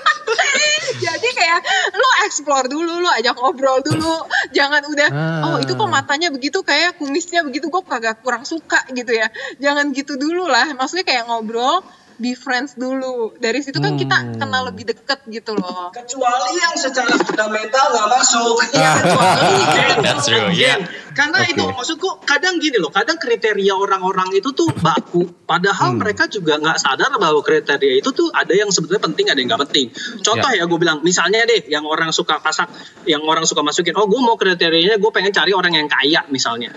jadi 1.05 1.29
kayak 1.37 1.61
lu 1.93 2.09
explore 2.25 2.67
dulu, 2.73 3.05
lu 3.05 3.09
ajak 3.13 3.37
ngobrol 3.37 3.85
dulu, 3.85 4.25
jangan 4.57 4.81
udah, 4.89 5.09
Ah. 5.13 5.45
oh 5.53 5.57
itu 5.61 5.77
kok 5.77 5.91
matanya 5.91 6.33
begitu, 6.33 6.65
kayak 6.65 6.97
kumisnya 6.97 7.45
begitu, 7.45 7.69
gue 7.69 7.83
kagak 7.85 8.25
kurang 8.25 8.49
suka 8.49 8.81
gitu 8.97 9.13
ya. 9.13 9.29
Jangan 9.61 9.93
gitu 9.93 10.17
dulu 10.17 10.49
lah, 10.49 10.73
maksudnya 10.73 11.05
kayak 11.05 11.29
ngobrol, 11.29 11.85
be 12.17 12.33
friends 12.33 12.75
dulu. 12.75 13.37
Dari 13.37 13.61
situ 13.61 13.77
kan 13.77 13.95
kita 13.95 14.17
Hmm. 14.17 14.37
kenal 14.37 14.69
lebih 14.69 14.89
deket 14.89 15.21
gitu 15.29 15.53
loh. 15.53 15.93
kecuali 15.93 16.57
yang 16.57 16.75
secara 16.75 17.13
fundamental 17.19 17.85
nggak 17.93 18.09
masuk. 18.11 18.57
Iya, 18.73 18.91
kecuali. 19.01 19.53
That's 20.05 20.25
true, 20.25 20.49
yeah. 20.51 20.81
Karena 21.17 21.41
Oke. 21.41 21.57
itu 21.57 21.65
maksudku 21.65 22.09
kadang 22.29 22.61
gini 22.61 22.77
loh, 22.77 22.93
kadang 22.93 23.17
kriteria 23.17 23.73
orang-orang 23.73 24.37
itu 24.37 24.53
tuh 24.53 24.69
baku, 24.69 25.25
padahal 25.49 25.97
Hmm. 25.97 26.05
mereka 26.05 26.29
juga 26.29 26.61
nggak 26.61 26.77
sadar 26.77 27.09
bahwa 27.17 27.41
kriteria 27.41 28.05
itu 28.05 28.13
tuh 28.13 28.29
ada 28.33 28.53
yang 28.53 28.69
sebetulnya 28.69 29.01
penting, 29.01 29.33
ada 29.33 29.41
yang 29.41 29.49
nggak 29.49 29.63
penting. 29.69 29.87
Contoh 30.21 30.51
ya, 30.53 30.69
gue 30.69 30.77
bilang, 30.77 31.01
misalnya 31.01 31.49
deh, 31.49 31.73
yang 31.73 31.89
orang 31.89 32.13
suka 32.13 32.37
pasak, 32.37 32.69
yang 33.09 33.25
orang 33.25 33.49
suka 33.49 33.65
masukin, 33.65 33.97
oh 33.97 34.05
gue 34.05 34.21
mau 34.21 34.37
kriterianya, 34.37 35.01
gue 35.01 35.11
pengen 35.11 35.33
cari 35.33 35.57
orang 35.57 35.73
yang 35.73 35.89
kaya 35.89 36.21
misalnya. 36.29 36.69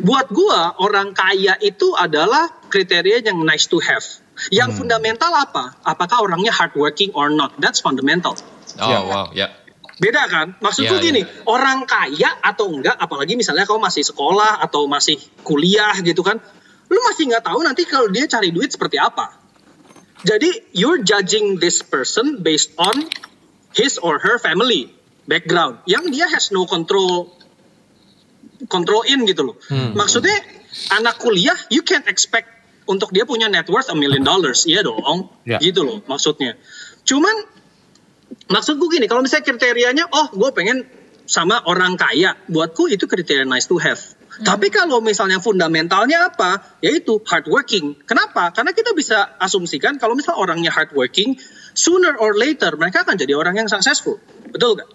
Buat 0.00 0.32
gue 0.32 0.58
orang 0.80 1.12
kaya 1.12 1.60
itu 1.60 1.92
adalah 1.92 2.48
kriteria 2.70 3.26
yang 3.26 3.42
nice 3.42 3.66
to 3.66 3.82
have. 3.82 4.02
Yang 4.48 4.80
fundamental 4.80 5.28
apa? 5.36 5.76
Apakah 5.84 6.24
orangnya 6.24 6.54
hardworking 6.54 7.12
or 7.12 7.28
not? 7.28 7.52
That's 7.60 7.84
fundamental. 7.84 8.38
Oh, 8.80 8.88
Yeah. 8.88 9.02
wow, 9.04 9.26
yeah. 9.36 9.50
Beda 10.00 10.24
kan? 10.32 10.56
Maksudku 10.64 10.96
Iya, 10.96 11.04
gini, 11.04 11.22
orang 11.44 11.84
kaya 11.84 12.40
atau 12.40 12.72
enggak, 12.72 12.96
apalagi 12.96 13.36
misalnya 13.36 13.68
kau 13.68 13.76
masih 13.76 14.00
sekolah 14.00 14.64
atau 14.64 14.88
masih 14.88 15.20
kuliah 15.44 15.92
gitu 16.00 16.24
kan, 16.24 16.40
lu 16.88 17.00
masih 17.04 17.28
nggak 17.28 17.44
tahu 17.44 17.60
nanti 17.60 17.84
kalau 17.84 18.08
dia 18.08 18.24
cari 18.24 18.48
duit 18.48 18.72
seperti 18.72 18.96
apa. 18.96 19.36
Jadi 20.24 20.72
you're 20.72 21.04
judging 21.04 21.60
this 21.60 21.84
person 21.84 22.40
based 22.40 22.72
on 22.80 22.96
his 23.76 24.00
or 24.00 24.16
her 24.16 24.40
family 24.40 24.88
background, 25.28 25.84
yang 25.84 26.08
dia 26.08 26.24
has 26.32 26.48
no 26.48 26.64
control 26.64 27.36
control 28.72 29.04
in 29.04 29.28
gitu 29.28 29.52
loh. 29.52 29.56
Hmm. 29.68 29.92
Maksudnya 29.96 30.36
anak 30.96 31.20
kuliah, 31.20 31.56
you 31.68 31.84
can't 31.84 32.08
expect 32.08 32.48
untuk 32.90 33.14
dia 33.14 33.22
punya 33.22 33.46
net 33.46 33.70
worth 33.70 33.86
a 33.88 33.94
million 33.94 34.26
dollars, 34.26 34.66
iya 34.66 34.82
dong, 34.82 35.30
Ya. 35.46 35.62
gitu 35.62 35.86
loh 35.86 36.02
maksudnya. 36.10 36.58
Cuman 37.06 37.46
maksudku 38.50 38.90
gini, 38.90 39.06
kalau 39.06 39.22
misalnya 39.22 39.46
kriterianya, 39.46 40.04
oh 40.10 40.26
gue 40.34 40.50
pengen 40.50 40.82
sama 41.30 41.62
orang 41.70 41.94
kaya, 41.94 42.34
buatku 42.50 42.90
itu 42.90 43.06
kriteria 43.06 43.46
nice 43.46 43.70
to 43.70 43.78
have. 43.78 44.02
Tapi 44.40 44.70
kalau 44.70 45.02
misalnya 45.02 45.42
fundamentalnya 45.42 46.30
apa, 46.30 46.78
yaitu 46.82 47.18
hardworking. 47.22 47.98
Kenapa? 48.06 48.54
Karena 48.54 48.70
kita 48.74 48.94
bisa 48.94 49.36
asumsikan 49.42 49.98
kalau 49.98 50.14
misalnya 50.14 50.38
orangnya 50.38 50.70
hardworking, 50.74 51.38
sooner 51.74 52.14
or 52.18 52.34
later 52.38 52.74
mereka 52.78 53.02
akan 53.06 53.18
jadi 53.18 53.34
orang 53.38 53.58
yang 53.58 53.68
successful. 53.70 54.18
Betul 54.50 54.80
gak? 54.80 54.90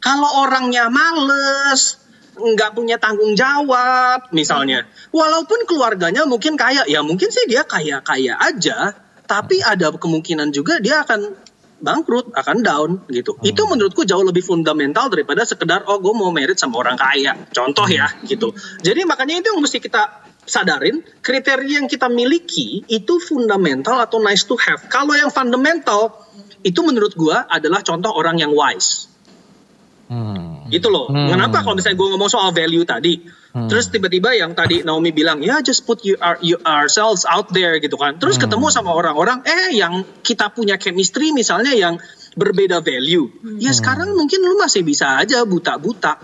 Kalau 0.00 0.44
orangnya 0.44 0.92
males, 0.92 1.96
nggak 2.34 2.74
punya 2.74 2.98
tanggung 2.98 3.38
jawab, 3.38 4.30
misalnya, 4.34 4.86
walaupun 5.14 5.66
keluarganya 5.66 6.26
mungkin 6.26 6.58
kaya, 6.58 6.82
ya 6.86 7.00
mungkin 7.06 7.30
sih 7.30 7.46
dia 7.46 7.62
kaya-kaya 7.62 8.38
aja, 8.38 8.94
tapi 9.24 9.62
ada 9.64 9.94
kemungkinan 9.94 10.52
juga 10.52 10.82
dia 10.82 11.06
akan 11.06 11.34
bangkrut, 11.84 12.32
akan 12.32 12.56
down 12.64 12.90
gitu. 13.12 13.36
Itu 13.44 13.68
menurutku 13.68 14.08
jauh 14.08 14.24
lebih 14.24 14.40
fundamental 14.40 15.12
daripada 15.12 15.44
sekedar 15.44 15.84
oh 15.84 16.00
gue 16.00 16.14
mau 16.16 16.32
merit 16.32 16.56
sama 16.56 16.80
orang 16.80 16.96
kaya. 16.96 17.36
Contoh 17.52 17.84
ya 17.88 18.08
gitu. 18.24 18.56
Jadi 18.80 19.04
makanya 19.04 19.44
itu 19.44 19.52
yang 19.52 19.60
mesti 19.60 19.78
kita 19.84 20.24
sadarin 20.44 21.00
kriteria 21.24 21.84
yang 21.84 21.88
kita 21.88 22.08
miliki 22.08 22.84
itu 22.88 23.20
fundamental 23.20 24.00
atau 24.00 24.20
nice 24.20 24.44
to 24.48 24.56
have. 24.60 24.80
Kalau 24.88 25.12
yang 25.16 25.32
fundamental 25.32 26.24
itu 26.64 26.80
menurut 26.80 27.12
gua 27.16 27.44
adalah 27.48 27.84
contoh 27.84 28.12
orang 28.12 28.40
yang 28.40 28.52
wise. 28.56 29.12
Hmm. 30.14 30.70
Gitu 30.70 30.86
loh. 30.86 31.10
Hmm. 31.10 31.26
Kenapa 31.34 31.66
kalau 31.66 31.74
misalnya 31.74 31.98
gue 31.98 32.08
ngomong 32.14 32.30
soal 32.30 32.54
value 32.54 32.86
tadi, 32.86 33.18
Hmm. 33.50 33.66
terus 33.66 33.90
tiba-tiba 33.90 34.30
yang 34.34 34.54
tadi 34.54 34.86
Naomi 34.86 35.10
bilang, 35.10 35.42
ya 35.42 35.58
just 35.58 35.82
put 35.82 36.06
you, 36.06 36.14
our, 36.22 36.38
you 36.38 36.54
ourselves 36.62 37.26
out 37.26 37.50
there 37.50 37.74
gitu 37.82 37.98
kan. 37.98 38.22
Terus 38.22 38.38
Hmm. 38.38 38.46
ketemu 38.46 38.66
sama 38.70 38.94
orang-orang, 38.94 39.42
eh 39.42 39.74
yang 39.74 40.06
kita 40.22 40.54
punya 40.54 40.78
chemistry 40.78 41.34
misalnya 41.34 41.74
yang 41.74 41.98
berbeda 42.38 42.78
value. 42.82 43.26
Ya 43.58 43.74
Hmm. 43.74 43.78
sekarang 43.78 44.14
mungkin 44.14 44.42
lu 44.42 44.54
masih 44.58 44.86
bisa 44.86 45.18
aja 45.18 45.42
buta-buta. 45.42 46.18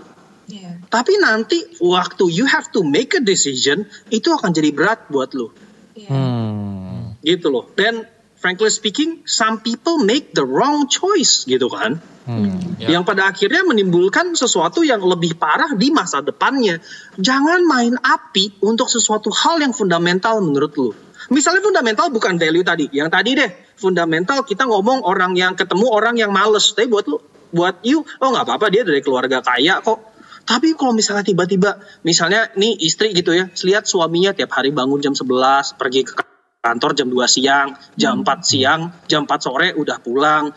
Iya. 0.51 0.83
Tapi 0.91 1.15
nanti 1.19 1.63
waktu 1.79 2.27
you 2.31 2.43
have 2.43 2.67
to 2.75 2.83
make 2.83 3.15
a 3.15 3.23
decision, 3.23 3.87
itu 4.11 4.27
akan 4.31 4.51
jadi 4.51 4.71
berat 4.75 5.07
buat 5.07 5.31
lu. 5.31 5.51
Iya. 5.95 6.11
Hmm. 6.11 7.15
Gitu 7.23 7.47
loh. 7.47 7.71
Dan 7.75 8.03
frankly 8.41 8.73
speaking, 8.73 9.21
some 9.29 9.61
people 9.61 10.01
make 10.01 10.33
the 10.33 10.41
wrong 10.41 10.89
choice 10.89 11.45
gitu 11.45 11.69
kan. 11.69 12.01
Hmm. 12.21 12.77
Ya. 12.77 12.97
yang 12.97 13.01
pada 13.01 13.33
akhirnya 13.33 13.65
menimbulkan 13.65 14.37
sesuatu 14.37 14.85
yang 14.85 15.01
lebih 15.01 15.41
parah 15.41 15.73
di 15.73 15.89
masa 15.89 16.21
depannya. 16.21 16.77
Jangan 17.17 17.65
main 17.65 17.97
api 17.97 18.61
untuk 18.61 18.93
sesuatu 18.93 19.33
hal 19.33 19.57
yang 19.57 19.73
fundamental 19.73 20.37
menurut 20.37 20.73
lu. 20.77 20.93
Misalnya 21.33 21.65
fundamental 21.65 22.13
bukan 22.13 22.37
value 22.37 22.65
tadi, 22.65 22.85
yang 22.93 23.09
tadi 23.09 23.37
deh 23.37 23.49
fundamental 23.77 24.45
kita 24.45 24.69
ngomong 24.69 25.01
orang 25.01 25.33
yang 25.33 25.57
ketemu 25.57 25.89
orang 25.89 26.17
yang 26.17 26.29
males, 26.29 26.77
tapi 26.77 26.93
buat 26.93 27.05
lu, 27.09 27.17
buat 27.49 27.81
you, 27.81 28.05
oh 28.21 28.29
nggak 28.29 28.45
apa-apa 28.45 28.69
dia 28.69 28.85
dari 28.85 29.01
keluarga 29.01 29.41
kaya 29.41 29.81
kok. 29.81 30.13
Tapi 30.41 30.73
kalau 30.73 30.93
misalnya 30.93 31.25
tiba-tiba, 31.25 31.77
misalnya 32.01 32.49
nih 32.57 32.73
istri 32.81 33.13
gitu 33.13 33.33
ya, 33.33 33.49
lihat 33.49 33.85
suaminya 33.85 34.33
tiap 34.33 34.49
hari 34.53 34.73
bangun 34.73 34.97
jam 35.01 35.13
11, 35.13 35.77
pergi 35.77 36.01
ke 36.05 36.13
kantor 36.61 36.93
jam 36.93 37.09
2 37.09 37.25
siang, 37.25 37.73
jam 37.97 38.21
4 38.21 38.45
siang, 38.45 38.81
jam 39.09 39.25
4 39.25 39.41
sore 39.41 39.73
udah 39.73 39.97
pulang, 39.97 40.53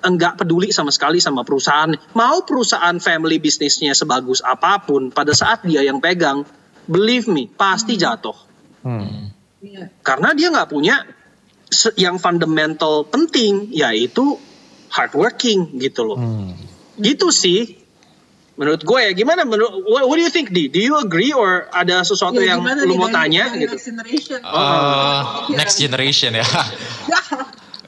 enggak 0.00 0.40
peduli 0.40 0.72
sama 0.72 0.88
sekali 0.88 1.20
sama 1.20 1.44
perusahaan. 1.44 1.92
Mau 2.16 2.48
perusahaan 2.48 2.96
family 2.96 3.36
bisnisnya 3.36 3.92
sebagus 3.92 4.40
apa 4.40 4.80
pun, 4.80 5.12
pada 5.12 5.36
saat 5.36 5.68
dia 5.68 5.84
yang 5.84 6.00
pegang, 6.00 6.48
believe 6.88 7.28
me, 7.28 7.52
pasti 7.52 8.00
jatuh. 8.00 8.34
Hmm. 8.80 9.28
Iya. 9.62 9.92
Karena 10.00 10.32
dia 10.32 10.48
nggak 10.48 10.70
punya 10.72 11.04
yang 12.00 12.16
fundamental 12.16 13.04
penting, 13.04 13.68
yaitu 13.76 14.40
hardworking 14.88 15.76
gitu 15.76 16.08
loh. 16.08 16.18
Hmm. 16.18 16.56
Gitu 16.96 17.28
sih. 17.28 17.81
Menurut 18.60 18.84
gue 18.84 19.00
ya, 19.00 19.10
gimana? 19.16 19.48
Menurut, 19.48 19.80
what, 19.88 20.04
what 20.04 20.16
do 20.20 20.22
you 20.22 20.28
think, 20.28 20.52
Di? 20.52 20.68
Do 20.68 20.76
you 20.76 21.00
agree 21.00 21.32
or 21.32 21.72
ada 21.72 22.04
sesuatu 22.04 22.36
Ya, 22.36 22.56
yang 22.56 22.60
lu 22.84 23.00
mau 23.00 23.08
tanya 23.08 23.48
gitu? 23.56 23.72
Next 23.72 23.88
generation. 23.88 24.38
Uh, 24.44 25.20
next 25.56 25.76
generation 25.80 26.30
ya. 26.36 26.44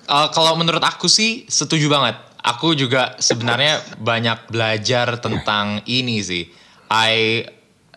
Uh, 0.08 0.28
kalau 0.36 0.56
menurut 0.56 0.80
aku 0.80 1.04
sih 1.04 1.44
setuju 1.52 1.92
banget. 1.92 2.16
Aku 2.44 2.76
juga 2.76 3.16
sebenarnya 3.20 3.80
banyak 4.00 4.52
belajar 4.52 5.16
tentang 5.20 5.80
ini 5.88 6.20
sih. 6.20 6.44
I 6.92 7.44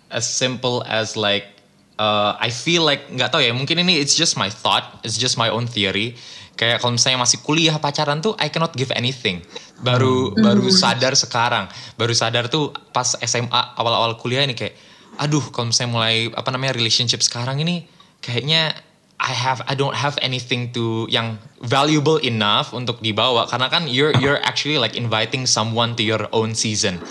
as 0.07 0.23
simple 0.23 0.83
as 0.87 1.19
like 1.19 1.57
uh, 1.99 2.39
I 2.39 2.49
feel 2.49 2.87
like 2.87 3.11
nggak 3.11 3.31
tahu 3.35 3.43
ya 3.43 3.51
mungkin 3.51 3.83
ini 3.83 3.99
it's 3.99 4.15
just 4.15 4.39
my 4.39 4.47
thought, 4.47 5.03
it's 5.03 5.19
just 5.19 5.35
my 5.35 5.51
own 5.51 5.67
theory. 5.67 6.15
Kayak 6.57 6.81
kalau 6.81 6.97
misalnya 6.97 7.21
masih 7.21 7.39
kuliah 7.45 7.77
pacaran 7.77 8.17
tuh 8.17 8.33
I 8.41 8.49
cannot 8.49 8.73
give 8.73 8.89
anything. 8.97 9.45
Baru 9.77 10.33
baru 10.33 10.65
sadar 10.73 11.13
sekarang, 11.13 11.69
baru 11.95 12.17
sadar 12.17 12.49
tuh 12.49 12.73
pas 12.89 13.13
SMA 13.21 13.61
awal-awal 13.77 14.17
kuliah 14.17 14.41
ini 14.41 14.57
kayak 14.57 14.73
aduh 15.21 15.41
kalau 15.53 15.69
misalnya 15.69 15.91
mulai 15.93 16.15
apa 16.33 16.49
namanya 16.49 16.77
relationship 16.77 17.21
sekarang 17.21 17.61
ini 17.61 17.85
kayaknya 18.21 18.73
I 19.17 19.33
have 19.33 19.65
I 19.65 19.73
don't 19.73 19.97
have 19.97 20.17
anything 20.21 20.69
to 20.77 21.09
yang 21.09 21.41
valuable 21.65 22.21
enough 22.21 22.69
untuk 22.73 23.01
dibawa 23.01 23.49
karena 23.49 23.69
kan 23.69 23.89
you're 23.89 24.13
you're 24.21 24.37
actually 24.45 24.77
like 24.77 24.93
inviting 24.93 25.49
someone 25.49 25.97
to 25.97 26.05
your 26.05 26.29
own 26.29 26.53
season. 26.53 27.01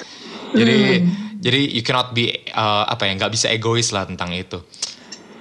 Jadi 0.55 1.03
jadi 1.43 1.61
you 1.67 1.83
cannot 1.83 2.15
be 2.15 2.47
uh, 2.55 2.87
apa 2.87 3.11
ya 3.11 3.19
nggak 3.19 3.35
bisa 3.35 3.51
egois 3.51 3.91
lah 3.91 4.07
tentang 4.07 4.31
itu. 4.35 4.63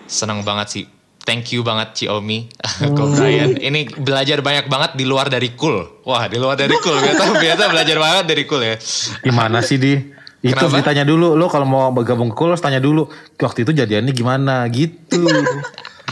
Senang 0.09 0.41
banget 0.41 0.67
sih. 0.73 0.85
Thank 1.25 1.51
you 1.51 1.61
banget 1.61 1.97
Ciomi, 1.97 2.45
Ko 2.97 3.09
Brian. 3.11 3.57
Ini 3.57 3.97
belajar 3.97 4.39
banyak 4.39 4.69
banget 4.69 4.93
di 4.93 5.03
luar 5.03 5.25
dari 5.25 5.57
cool. 5.57 6.05
Wah 6.05 6.29
di 6.29 6.37
luar 6.37 6.53
dari 6.53 6.77
cool. 6.77 6.95
Biasa 6.95 7.33
biasa 7.43 7.63
belajar 7.67 7.97
banget 7.97 8.23
dari 8.29 8.43
cool 8.45 8.61
ya. 8.61 8.77
Gimana 9.19 9.59
sih 9.59 9.75
di? 9.75 9.97
Itu 10.39 10.53
Kenapa? 10.53 10.77
ditanya 10.77 11.01
dulu, 11.01 11.33
lo 11.33 11.49
kalau 11.49 11.65
mau 11.65 11.89
bergabung 11.89 12.29
ke 12.29 12.37
Kulos 12.37 12.61
tanya 12.61 12.77
dulu, 12.77 13.09
waktu 13.35 13.65
itu 13.65 13.73
jadiannya 13.73 14.13
gimana 14.13 14.69
gitu. 14.69 15.25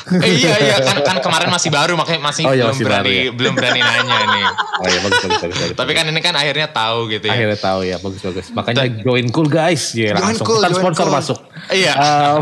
Eh, 0.09 0.33
iya 0.41 0.57
iya 0.57 0.77
kan 0.81 1.05
kan 1.05 1.17
kemarin 1.21 1.53
masih 1.53 1.69
baru 1.69 1.93
makanya 1.93 2.33
masih 2.33 2.41
Oh 2.43 2.49
iya, 2.49 2.65
belum 2.65 2.73
masih 2.73 2.85
berani 2.89 3.05
baru 3.05 3.13
ya. 3.13 3.31
belum 3.37 3.53
berani 3.53 3.79
nanya 3.79 4.17
nih. 4.25 4.43
oh 4.49 4.87
iya 4.89 4.99
bagus 4.99 5.19
bagus 5.21 5.37
bagus. 5.37 5.57
bagus. 5.61 5.77
Tapi 5.77 5.91
kan 5.93 6.05
ini 6.09 6.19
kan 6.19 6.33
akhirnya 6.33 6.67
tahu 6.67 7.13
gitu 7.13 7.25
ya. 7.29 7.33
akhirnya 7.37 7.59
tahu 7.61 7.79
ya 7.85 7.95
bagus 8.01 8.21
bagus. 8.25 8.45
Makanya 8.49 8.83
join 9.05 9.27
cool 9.29 9.45
guys, 9.45 9.93
ya 9.93 10.17
Join 10.17 10.25
langsung. 10.25 10.45
Cool, 10.49 10.59
Kan 10.59 10.71
sponsor 10.73 11.05
Cool. 11.05 11.13
masuk. 11.13 11.37
Iya. 11.69 11.93
Um, 11.93 12.41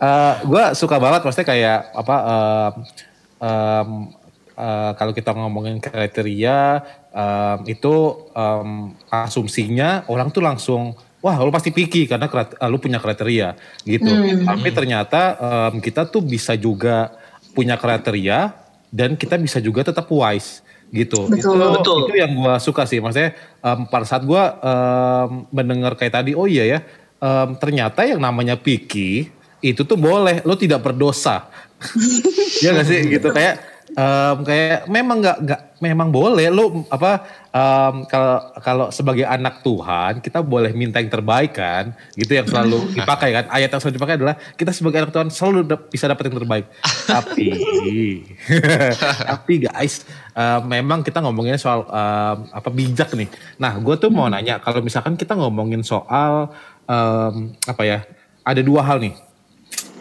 uh, 0.00 0.34
gue 0.44 0.64
suka 0.76 0.96
banget, 1.00 1.20
maksudnya 1.24 1.48
kayak 1.48 1.78
apa? 1.92 2.16
Um, 2.16 2.74
um, 3.40 3.90
uh, 4.56 4.92
kalau 4.96 5.12
kita 5.12 5.30
ngomongin 5.36 5.78
kriteria 5.78 6.82
um, 7.12 7.58
itu 7.68 7.94
um, 8.32 8.96
asumsinya 9.12 10.08
orang 10.08 10.32
tuh 10.32 10.42
langsung 10.42 10.96
wah 11.20 11.36
lu 11.42 11.50
pasti 11.50 11.74
picky 11.74 12.06
karena 12.06 12.30
uh, 12.30 12.68
lu 12.68 12.78
punya 12.80 13.02
kriteria 13.02 13.56
gitu. 13.84 14.10
Tapi 14.46 14.68
ternyata 14.72 15.20
um, 15.36 15.82
kita 15.82 16.08
tuh 16.08 16.24
bisa 16.24 16.54
juga 16.56 17.12
punya 17.56 17.76
kriteria 17.80 18.52
dan 18.92 19.16
kita 19.16 19.36
bisa 19.40 19.58
juga 19.60 19.84
tetap 19.84 20.08
wise 20.12 20.62
gitu. 20.94 21.26
Betul. 21.26 21.58
Itu, 21.58 21.72
Betul. 21.82 21.98
itu 22.06 22.14
yang 22.20 22.32
gue 22.36 22.56
suka 22.62 22.86
sih, 22.86 23.02
maksudnya 23.02 23.34
um, 23.64 23.90
pada 23.90 24.06
saat 24.06 24.22
gue 24.22 24.42
um, 24.62 25.50
mendengar 25.50 25.98
kayak 25.98 26.14
tadi, 26.14 26.32
oh 26.38 26.46
iya 26.46 26.64
ya, 26.64 26.78
um, 27.18 27.58
ternyata 27.58 28.06
yang 28.06 28.22
namanya 28.22 28.54
picky 28.54 29.34
itu 29.64 29.82
tuh 29.84 29.98
boleh, 29.98 30.44
lo 30.44 30.54
tidak 30.58 30.84
berdosa, 30.84 31.48
ya 32.64 32.72
gak 32.72 32.86
sih 32.88 33.00
gitu 33.08 33.28
kayak 33.32 33.76
um, 33.96 34.36
kayak 34.42 34.88
memang 34.90 35.22
nggak 35.22 35.38
nggak 35.44 35.60
memang 35.76 36.08
boleh 36.08 36.48
lo 36.48 36.88
apa 36.88 37.20
um, 37.52 37.94
kalau 38.08 38.36
kalau 38.64 38.86
sebagai 38.88 39.28
anak 39.28 39.60
Tuhan 39.60 40.24
kita 40.24 40.40
boleh 40.40 40.72
minta 40.72 40.98
yang 40.98 41.12
terbaik 41.12 41.56
kan, 41.56 41.92
gitu 42.16 42.32
yang 42.36 42.48
selalu 42.48 42.88
dipakai 42.96 43.30
kan, 43.32 43.44
ayat 43.52 43.68
yang 43.72 43.80
selalu 43.80 43.96
dipakai 44.00 44.16
adalah 44.16 44.34
kita 44.56 44.70
sebagai 44.72 44.98
anak 45.04 45.12
Tuhan 45.12 45.28
selalu 45.32 45.58
bisa 45.92 46.08
dapat 46.08 46.22
yang 46.28 46.36
terbaik, 46.40 46.66
tapi 47.12 47.48
tapi 49.24 49.54
guys 49.68 50.04
uh, 50.36 50.60
memang 50.64 51.04
kita 51.04 51.20
ngomonginnya 51.20 51.60
soal 51.60 51.84
um, 51.88 52.36
apa 52.50 52.68
bijak 52.72 53.12
nih. 53.16 53.28
Nah, 53.60 53.76
gue 53.80 53.94
tuh 54.00 54.12
mau 54.12 54.28
nanya 54.28 54.60
kalau 54.60 54.80
misalkan 54.80 55.16
kita 55.16 55.36
ngomongin 55.36 55.84
soal 55.84 56.52
um, 56.88 57.52
apa 57.68 57.82
ya? 57.84 58.00
Ada 58.46 58.62
dua 58.62 58.78
hal 58.86 59.02
nih. 59.02 59.25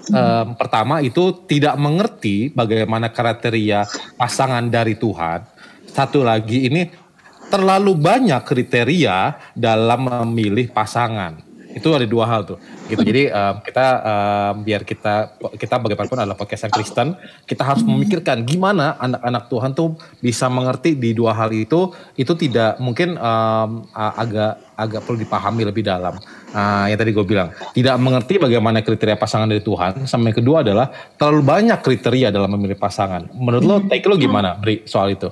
Um, 0.05 0.53
pertama 0.53 1.01
itu 1.01 1.45
tidak 1.49 1.73
mengerti 1.81 2.53
bagaimana 2.53 3.09
kriteria 3.09 3.89
pasangan 4.19 4.61
dari 4.69 4.93
Tuhan. 4.93 5.41
Satu 5.89 6.21
lagi 6.21 6.69
ini 6.69 6.85
terlalu 7.49 7.97
banyak 7.97 8.41
kriteria 8.45 9.33
dalam 9.57 10.05
memilih 10.05 10.69
pasangan. 10.69 11.54
Itu 11.75 11.91
ada 11.91 12.07
dua 12.07 12.23
hal 12.23 12.47
tuh. 12.47 12.57
Gitu. 12.87 13.03
Jadi 13.03 13.23
um, 13.29 13.55
kita 13.67 13.85
um, 14.01 14.53
biar 14.63 14.81
kita 14.87 15.35
kita 15.59 15.75
bagaimanapun 15.75 16.17
adalah 16.23 16.39
podcast 16.39 16.65
yang 16.65 16.73
Kristen, 16.73 17.07
kita 17.43 17.67
harus 17.67 17.83
memikirkan 17.83 18.47
gimana 18.47 18.95
anak-anak 19.03 19.51
Tuhan 19.51 19.71
tuh 19.75 19.99
bisa 20.23 20.47
mengerti 20.47 20.95
di 20.95 21.11
dua 21.11 21.35
hal 21.35 21.51
itu. 21.51 21.91
Itu 22.15 22.33
tidak 22.39 22.79
mungkin 22.79 23.19
um, 23.19 23.83
agak 23.93 24.63
agak 24.75 25.07
perlu 25.07 25.17
dipahami 25.19 25.63
lebih 25.67 25.83
dalam. 25.87 26.19
Ah, 26.51 26.87
yang 26.87 26.99
tadi 26.99 27.11
gue 27.15 27.25
bilang 27.27 27.51
tidak 27.71 27.95
mengerti 27.99 28.39
bagaimana 28.39 28.83
kriteria 28.83 29.15
pasangan 29.19 29.47
dari 29.47 29.63
Tuhan. 29.63 30.07
Sama 30.07 30.31
yang 30.31 30.37
kedua 30.39 30.63
adalah 30.63 30.91
terlalu 31.15 31.41
banyak 31.43 31.79
kriteria 31.83 32.31
dalam 32.31 32.51
memilih 32.55 32.79
pasangan. 32.79 33.31
Menurut 33.35 33.63
lo, 33.63 33.75
take 33.87 34.07
lo 34.07 34.19
gimana, 34.19 34.59
Bri, 34.59 34.83
soal 34.87 35.15
itu? 35.15 35.31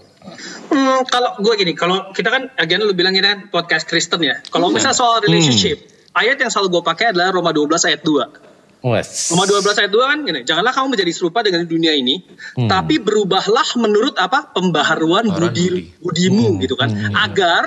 Hmm, 0.71 1.03
kalau 1.11 1.35
gue 1.43 1.53
gini, 1.59 1.75
kalau 1.75 2.11
kita 2.15 2.31
kan, 2.31 2.47
again 2.55 2.79
lu 2.79 2.95
bilang 2.95 3.11
ini 3.13 3.27
kan 3.27 3.39
podcast 3.51 3.83
Kristen 3.85 4.23
ya. 4.23 4.39
Kalau 4.49 4.71
misalnya 4.71 4.95
soal 4.95 5.19
relationship, 5.19 5.92
ayat 6.13 6.37
yang 6.37 6.49
selalu 6.49 6.79
gue 6.79 6.83
pakai 6.85 7.05
adalah 7.11 7.33
Roma 7.33 7.51
12 7.51 7.89
ayat 7.89 8.01
2. 8.01 8.53
Wes. 8.83 9.31
Roma 9.31 9.47
12 9.47 9.79
ayat 9.79 9.91
2 9.91 10.11
kan 10.11 10.17
gini, 10.27 10.39
janganlah 10.43 10.75
kamu 10.75 10.87
menjadi 10.91 11.11
serupa 11.15 11.39
dengan 11.39 11.63
dunia 11.63 11.95
ini, 11.95 12.19
Hmm. 12.59 12.67
tapi 12.67 12.99
berubahlah 12.99 13.63
menurut 13.79 14.19
apa? 14.19 14.51
Pembaharuan 14.51 15.31
budi, 15.31 15.67
budi. 15.71 15.81
budimu 16.03 16.47
Hmm. 16.55 16.59
gitu 16.59 16.75
kan. 16.75 16.91
Hmm. 16.91 17.15
Agar 17.15 17.63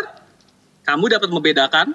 kamu 0.84 1.04
dapat 1.16 1.28
membedakan 1.32 1.86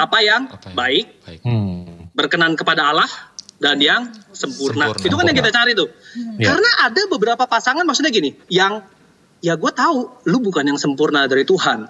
apa 0.00 0.18
yang 0.24 0.48
Apa 0.48 0.72
yang 0.72 0.74
baik, 0.74 1.06
baik. 1.28 1.40
Hmm. 1.44 2.08
berkenan 2.16 2.56
kepada 2.56 2.96
Allah 2.96 3.10
dan 3.60 3.76
yang 3.76 4.08
sempurna. 4.32 4.88
Sempurna. 4.96 5.04
Itu 5.04 5.14
kan 5.20 5.24
yang 5.28 5.36
kita 5.36 5.52
cari 5.52 5.72
tuh. 5.76 5.92
Ya. 6.40 6.56
Karena 6.56 6.70
ada 6.88 7.02
beberapa 7.12 7.44
pasangan 7.44 7.84
maksudnya 7.84 8.08
gini, 8.08 8.32
yang 8.48 8.80
ya 9.44 9.60
gue 9.60 9.72
tahu 9.76 10.24
lu 10.24 10.40
bukan 10.40 10.64
yang 10.64 10.80
sempurna 10.80 11.28
dari 11.28 11.44
Tuhan, 11.44 11.84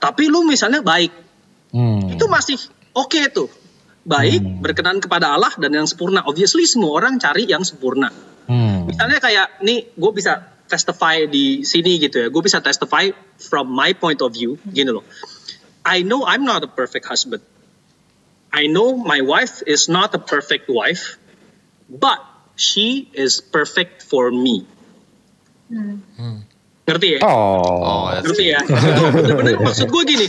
tapi 0.00 0.32
lu 0.32 0.48
misalnya 0.48 0.80
baik, 0.80 1.12
Hmm. 1.76 2.08
itu 2.08 2.24
masih 2.24 2.56
oke 2.94 3.20
tuh. 3.34 3.50
Baik, 4.04 4.40
Hmm. 4.44 4.60
berkenan 4.60 5.00
kepada 5.00 5.32
Allah 5.32 5.52
dan 5.56 5.72
yang 5.72 5.88
sempurna. 5.88 6.20
Obviously 6.28 6.68
semua 6.68 7.00
orang 7.00 7.16
cari 7.16 7.48
yang 7.48 7.64
sempurna. 7.64 8.12
Hmm. 8.44 8.84
Misalnya 8.84 9.16
kayak 9.16 9.64
nih 9.64 9.96
gue 9.96 10.12
bisa 10.12 10.44
testify 10.68 11.24
di 11.24 11.64
sini 11.64 11.96
gitu 11.96 12.20
ya. 12.20 12.28
Gue 12.28 12.44
bisa 12.44 12.60
testify 12.60 13.08
from 13.40 13.72
my 13.72 13.96
point 13.96 14.20
of 14.20 14.32
view 14.36 14.60
gini 14.68 14.92
loh. 14.92 15.04
I 15.84 16.04
know 16.04 16.28
I'm 16.28 16.44
not 16.44 16.60
a 16.64 16.68
perfect 16.68 17.08
husband. 17.08 17.40
I 18.52 18.68
know 18.68 18.94
my 18.94 19.24
wife 19.24 19.64
is 19.64 19.88
not 19.88 20.12
a 20.12 20.20
perfect 20.22 20.68
wife, 20.68 21.16
but 21.90 22.20
she 22.54 23.08
is 23.16 23.40
perfect 23.40 24.04
for 24.04 24.30
me. 24.30 24.68
Ngerti 26.84 27.08
ya? 27.16 27.20
Oh. 27.24 27.80
Oh, 27.82 28.04
Ngerti 28.20 28.44
ya? 28.52 28.60
Bener-bener 29.16 29.56
maksud 29.58 29.88
gue 29.88 30.02
gini. 30.04 30.26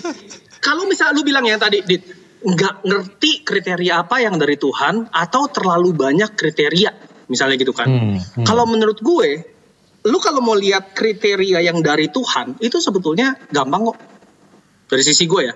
Kalau 0.63 0.87
misalnya 0.87 1.13
lu 1.19 1.21
bilang 1.27 1.45
yang 1.45 1.59
tadi, 1.61 1.83
Dit, 1.85 2.01
nggak 2.45 2.85
ngerti 2.85 3.41
kriteria 3.41 4.05
apa 4.05 4.21
yang 4.21 4.37
dari 4.37 4.53
Tuhan 4.61 5.09
atau 5.09 5.49
terlalu 5.49 5.97
banyak 5.97 6.37
kriteria, 6.37 6.91
misalnya 7.25 7.57
gitu 7.57 7.73
kan. 7.73 7.89
Hmm, 7.89 8.21
hmm. 8.21 8.45
Kalau 8.45 8.69
menurut 8.69 9.01
gue, 9.01 9.29
lu 10.05 10.17
kalau 10.21 10.45
mau 10.45 10.53
lihat 10.53 10.93
kriteria 10.93 11.65
yang 11.65 11.81
dari 11.81 12.13
Tuhan, 12.13 12.61
itu 12.61 12.77
sebetulnya 12.77 13.33
gampang 13.49 13.89
kok. 13.89 13.97
Dari 14.85 15.01
sisi 15.01 15.25
gue 15.25 15.41
ya. 15.41 15.55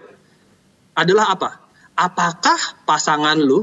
Adalah 0.98 1.30
apa? 1.30 1.50
Apakah 1.94 2.84
pasangan 2.90 3.38
lu 3.38 3.62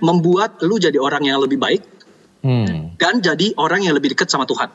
membuat 0.00 0.64
lu 0.64 0.80
jadi 0.80 0.96
orang 0.96 1.28
yang 1.28 1.42
lebih 1.42 1.60
baik 1.60 1.82
Hmm. 2.42 2.98
dan 2.98 3.22
jadi 3.22 3.54
orang 3.54 3.86
yang 3.86 3.94
lebih 3.94 4.18
dekat 4.18 4.26
sama 4.26 4.50
Tuhan? 4.50 4.66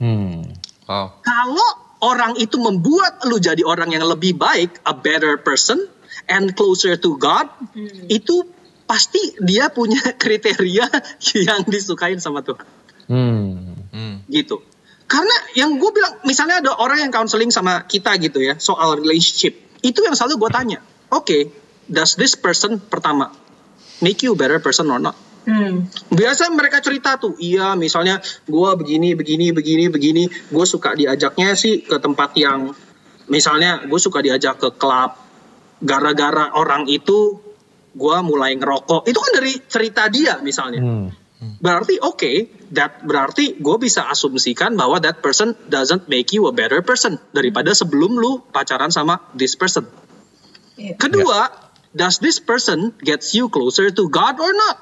Hmm. 0.00 0.40
Wow. 0.88 1.20
Kalau 1.20 1.70
orang 2.00 2.40
itu 2.40 2.56
membuat 2.56 3.28
lu 3.28 3.36
jadi 3.36 3.60
orang 3.60 3.92
yang 3.92 4.08
lebih 4.08 4.40
baik, 4.40 4.80
a 4.88 4.96
better 4.96 5.36
person 5.36 5.84
and 6.26 6.52
closer 6.52 6.98
to 6.98 7.16
God, 7.16 7.48
itu 8.10 8.44
pasti 8.90 9.38
dia 9.38 9.70
punya 9.70 10.02
kriteria 10.22 10.86
yang 11.46 11.62
disukain 11.70 12.18
sama 12.18 12.42
Tuhan. 12.42 12.66
Hmm. 13.06 13.78
Hmm. 13.94 14.16
Gitu. 14.26 14.58
Karena 15.10 15.34
yang 15.58 15.78
gue 15.78 15.90
bilang, 15.90 16.22
misalnya 16.22 16.62
ada 16.62 16.72
orang 16.78 17.02
yang 17.06 17.10
counseling 17.14 17.50
sama 17.50 17.86
kita 17.86 18.14
gitu 18.22 18.42
ya, 18.42 18.58
soal 18.58 18.98
relationship. 18.98 19.58
Itu 19.82 20.06
yang 20.06 20.14
selalu 20.14 20.46
gue 20.46 20.50
tanya. 20.50 20.78
Oke, 21.10 21.50
does 21.90 22.14
this 22.14 22.38
person 22.38 22.78
pertama 22.78 23.34
make 23.98 24.22
you 24.22 24.34
a 24.34 24.38
better 24.38 24.62
person 24.62 24.86
or 24.86 25.02
not? 25.02 25.18
Hmm. 25.50 25.90
Biasa 26.14 26.52
mereka 26.54 26.78
cerita 26.78 27.16
tuh, 27.18 27.34
iya 27.42 27.74
misalnya 27.74 28.22
gue 28.46 28.70
begini, 28.78 29.18
begini, 29.18 29.50
begini, 29.50 29.90
begini, 29.90 30.24
gue 30.30 30.66
suka 30.68 30.94
diajaknya 30.94 31.58
sih 31.58 31.82
ke 31.82 31.96
tempat 31.98 32.36
yang, 32.38 32.70
misalnya 33.26 33.82
gue 33.82 33.98
suka 33.98 34.22
diajak 34.22 34.62
ke 34.62 34.68
klub, 34.78 35.16
gara-gara 35.80 36.52
orang 36.54 36.86
itu 36.86 37.40
gue 37.90 38.16
mulai 38.22 38.54
ngerokok, 38.54 39.08
itu 39.10 39.18
kan 39.18 39.32
dari 39.34 39.52
cerita 39.66 40.06
dia 40.06 40.38
misalnya. 40.40 40.80
Hmm. 40.80 41.10
Berarti 41.40 41.96
oke, 41.96 42.32
that 42.76 43.00
berarti 43.00 43.56
gue 43.56 43.76
bisa 43.80 44.06
asumsikan 44.12 44.76
bahwa 44.76 45.00
that 45.00 45.24
person 45.24 45.56
doesn't 45.72 46.04
make 46.06 46.30
you 46.36 46.44
a 46.46 46.54
better 46.54 46.84
person 46.84 47.16
daripada 47.32 47.72
sebelum 47.72 48.20
lu 48.20 48.44
pacaran 48.52 48.92
sama 48.92 49.24
this 49.32 49.56
person. 49.56 49.88
Iya. 50.76 51.00
Kedua, 51.00 51.48
does 51.96 52.20
this 52.20 52.38
person 52.38 52.92
gets 53.00 53.32
you 53.32 53.48
closer 53.48 53.88
to 53.88 54.04
God 54.12 54.36
or 54.36 54.52
not? 54.52 54.76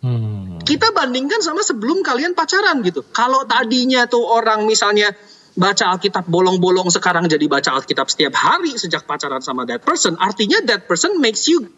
Hmm. 0.00 0.40
kita 0.64 0.96
bandingkan 0.96 1.42
sama 1.44 1.66
sebelum 1.66 2.00
kalian 2.06 2.32
pacaran 2.32 2.80
gitu. 2.86 3.02
Kalau 3.10 3.44
tadinya 3.44 4.06
tuh 4.06 4.22
orang 4.22 4.64
misalnya 4.64 5.12
baca 5.58 5.84
Alkitab 5.96 6.30
bolong-bolong 6.30 6.90
sekarang 6.92 7.26
jadi 7.26 7.46
baca 7.50 7.74
Alkitab 7.78 8.06
setiap 8.06 8.34
hari 8.38 8.76
sejak 8.78 9.06
pacaran 9.06 9.42
sama 9.42 9.66
that 9.66 9.82
person, 9.82 10.14
artinya 10.20 10.62
that 10.66 10.86
person 10.86 11.18
makes 11.18 11.50
you 11.50 11.70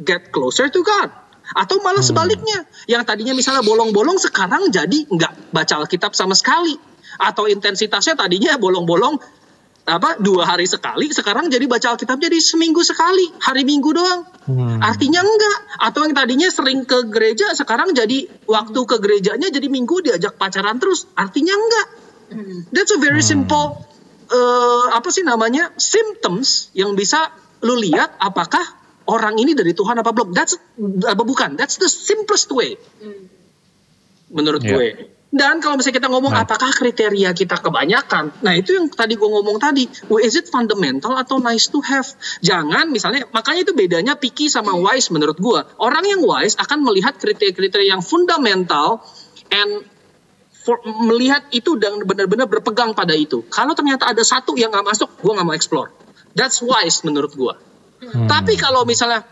get 0.00 0.34
closer 0.34 0.66
to 0.72 0.80
God. 0.82 1.10
Atau 1.52 1.82
malah 1.84 2.00
sebaliknya, 2.00 2.64
yang 2.88 3.04
tadinya 3.04 3.36
misalnya 3.36 3.60
bolong-bolong 3.66 4.16
sekarang 4.16 4.72
jadi 4.72 5.04
nggak 5.10 5.52
baca 5.52 5.74
Alkitab 5.84 6.16
sama 6.16 6.32
sekali. 6.32 6.78
Atau 7.20 7.44
intensitasnya 7.44 8.16
tadinya 8.16 8.56
bolong-bolong 8.56 9.20
apa 9.82 10.14
dua 10.22 10.46
hari 10.46 10.64
sekali, 10.64 11.10
sekarang 11.10 11.50
jadi 11.50 11.66
baca 11.66 11.98
Alkitab 11.98 12.22
jadi 12.22 12.38
seminggu 12.38 12.86
sekali, 12.86 13.26
hari 13.42 13.66
Minggu 13.66 13.90
doang. 13.90 14.22
Hmm. 14.46 14.78
Artinya 14.78 15.20
enggak. 15.20 15.58
Atau 15.82 16.06
yang 16.06 16.14
tadinya 16.14 16.48
sering 16.48 16.86
ke 16.86 17.10
gereja 17.10 17.50
sekarang 17.52 17.90
jadi 17.90 18.30
waktu 18.46 18.80
ke 18.86 18.96
gerejanya 19.02 19.50
jadi 19.50 19.66
minggu 19.66 20.06
diajak 20.06 20.38
pacaran 20.38 20.78
terus. 20.78 21.10
Artinya 21.18 21.52
enggak. 21.52 21.86
That's 22.72 22.92
a 22.94 23.00
very 23.00 23.22
simple 23.22 23.78
eh, 24.32 24.84
apa 24.96 25.08
sih 25.12 25.22
namanya? 25.22 25.76
symptoms 25.76 26.72
yang 26.72 26.96
bisa 26.96 27.28
lu 27.60 27.76
lihat 27.76 28.16
apakah 28.16 28.64
orang 29.06 29.36
ini 29.36 29.52
dari 29.52 29.76
Tuhan 29.76 30.00
apa 30.00 30.10
belum. 30.14 30.32
That's 30.32 30.56
apa 31.04 31.22
bukan? 31.22 31.60
That's 31.60 31.76
the 31.76 31.90
simplest 31.90 32.48
way. 32.50 32.80
Menurut 34.32 34.64
Iya. 34.64 34.72
gue. 34.72 34.88
Dan 35.32 35.64
kalau 35.64 35.80
misalnya 35.80 35.96
kita 35.96 36.08
ngomong 36.12 36.36
Nah. 36.36 36.44
apakah 36.44 36.68
kriteria 36.76 37.32
kita 37.32 37.56
kebanyakan, 37.56 38.36
nah 38.44 38.52
itu 38.52 38.76
yang 38.76 38.92
tadi 38.92 39.16
gue 39.16 39.24
ngomong 39.24 39.56
tadi, 39.56 39.88
well, 40.12 40.20
is 40.20 40.36
it 40.36 40.44
fundamental 40.52 41.16
atau 41.16 41.40
nice 41.40 41.72
to 41.72 41.80
have? 41.80 42.04
Jangan 42.44 42.92
misalnya, 42.92 43.24
makanya 43.32 43.64
itu 43.64 43.72
bedanya 43.72 44.12
picky 44.12 44.52
sama 44.52 44.76
wise 44.76 45.08
menurut 45.08 45.40
gue. 45.40 45.60
Orang 45.80 46.04
yang 46.04 46.20
wise 46.20 46.60
akan 46.60 46.84
melihat 46.84 47.16
kriteria-kriteria 47.16 47.96
yang 47.96 48.04
fundamental 48.04 49.00
and 49.48 49.88
for- 50.62 50.82
melihat 50.86 51.42
itu 51.50 51.74
dan 51.76 51.98
benar-benar 52.06 52.46
berpegang 52.46 52.94
pada 52.94 53.12
itu. 53.12 53.42
Kalau 53.50 53.74
ternyata 53.74 54.10
ada 54.14 54.22
satu 54.22 54.54
yang 54.54 54.70
nggak 54.70 54.86
masuk, 54.86 55.08
gue 55.18 55.32
nggak 55.34 55.46
mau 55.46 55.54
explore. 55.54 55.90
That's 56.32 56.62
wise 56.62 57.02
menurut 57.02 57.34
gue. 57.34 57.54
Hmm. 58.02 58.26
Tapi 58.26 58.56
kalau 58.56 58.86
misalnya, 58.86 59.22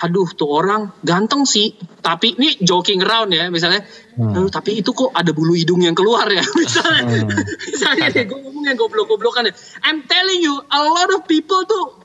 aduh 0.00 0.28
tuh 0.32 0.48
orang 0.48 0.92
ganteng 1.02 1.44
sih, 1.44 1.74
tapi 2.00 2.36
ini 2.36 2.56
joking 2.60 3.00
around 3.04 3.30
ya 3.32 3.48
misalnya, 3.48 3.86
Hmm. 4.18 4.34
aduh 4.36 4.50
tapi 4.52 4.80
itu 4.82 4.90
kok 4.92 5.14
ada 5.14 5.30
bulu 5.32 5.54
hidung 5.56 5.80
yang 5.80 5.94
keluar 5.96 6.26
ya 6.28 6.42
misalnya, 6.62 7.02
Hmm. 7.06 7.30
misalnya 7.70 8.06
nih 8.12 8.24
gue 8.28 8.38
ngomong 8.38 8.64
yang 8.66 8.78
goblok-goblokan 8.78 9.48
ya. 9.48 9.54
I'm 9.86 10.04
telling 10.04 10.42
you, 10.42 10.58
a 10.58 10.80
lot 10.84 11.08
of 11.14 11.24
people 11.24 11.64
tuh 11.64 11.96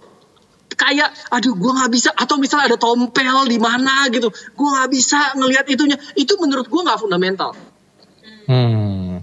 kayak, 0.76 1.08
aduh 1.32 1.56
gue 1.56 1.72
nggak 1.72 1.92
bisa, 1.92 2.10
atau 2.12 2.36
misalnya 2.36 2.76
ada 2.76 2.80
tompel 2.80 3.48
di 3.48 3.58
mana 3.58 4.12
gitu, 4.12 4.28
gue 4.32 4.68
nggak 4.76 4.90
bisa 4.92 5.32
ngelihat 5.40 5.66
itunya, 5.72 5.96
itu 6.20 6.36
menurut 6.36 6.68
gue 6.68 6.82
nggak 6.84 7.00
fundamental 7.00 7.56
Hmm. 8.48 9.22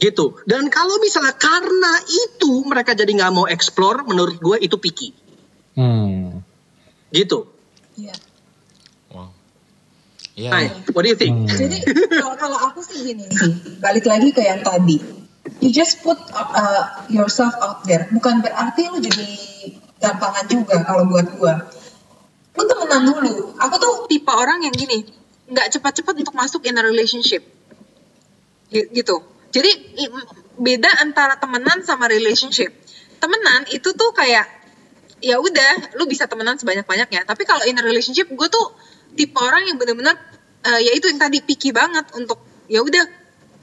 gitu. 0.00 0.36
Dan 0.44 0.68
kalau 0.68 1.00
misalnya 1.00 1.32
karena 1.38 1.92
itu 2.04 2.66
mereka 2.66 2.92
jadi 2.92 3.08
nggak 3.08 3.32
mau 3.32 3.46
explore, 3.48 4.04
menurut 4.04 4.36
gue 4.36 4.56
itu 4.60 4.76
picky, 4.76 5.08
Hmm. 5.78 6.44
gitu. 7.14 7.48
Iya. 7.94 8.14
Wow. 9.14 9.30
Iya. 10.34 10.50
Hai, 10.50 10.66
what 10.92 11.06
do 11.06 11.08
you 11.08 11.18
think? 11.18 11.46
Hmm. 11.46 11.48
Jadi 11.48 11.78
kalau 12.20 12.34
kalau 12.34 12.58
aku 12.58 12.82
sih 12.82 13.06
gini 13.06 13.24
balik 13.78 14.04
lagi 14.04 14.34
ke 14.34 14.42
yang 14.42 14.66
tadi. 14.66 14.98
You 15.60 15.70
just 15.70 16.00
put 16.00 16.16
uh, 16.32 17.04
yourself 17.12 17.54
out 17.60 17.84
there. 17.84 18.08
Bukan 18.10 18.40
berarti 18.40 18.88
lu 18.88 18.98
jadi 18.98 19.28
gampangan 20.00 20.44
juga 20.48 20.82
kalau 20.82 21.04
buat 21.06 21.36
gua. 21.36 21.68
Lu 22.56 22.62
temenan 22.64 23.02
dulu. 23.06 23.52
Aku 23.60 23.76
tuh 23.76 23.94
tipe 24.08 24.32
orang 24.32 24.64
yang 24.64 24.74
gini, 24.74 25.04
nggak 25.52 25.70
cepat-cepat 25.78 26.16
untuk 26.18 26.34
masuk 26.34 26.64
in 26.66 26.80
a 26.80 26.82
relationship. 26.82 27.44
Gi- 28.74 28.90
Gitu. 28.90 29.16
Jadi 29.54 29.70
beda 30.58 30.90
antara 30.98 31.38
temenan 31.38 31.86
sama 31.86 32.10
relationship. 32.10 32.74
Temenan 33.22 33.70
itu 33.70 33.94
tuh 33.94 34.10
kayak 34.10 34.64
ya 35.24 35.40
udah 35.40 35.96
lu 35.96 36.04
bisa 36.04 36.28
temenan 36.28 36.60
sebanyak-banyaknya 36.60 37.24
tapi 37.24 37.48
kalau 37.48 37.64
in 37.64 37.80
a 37.80 37.82
relationship 37.84 38.28
gue 38.28 38.48
tuh 38.52 38.66
tipe 39.16 39.32
orang 39.40 39.64
yang 39.64 39.80
bener-bener 39.80 40.12
eh, 40.68 40.80
ya 40.84 40.92
itu 40.92 41.08
yang 41.08 41.16
tadi 41.16 41.40
picky 41.40 41.72
banget 41.72 42.12
untuk 42.12 42.44
ya 42.68 42.84
udah 42.84 43.00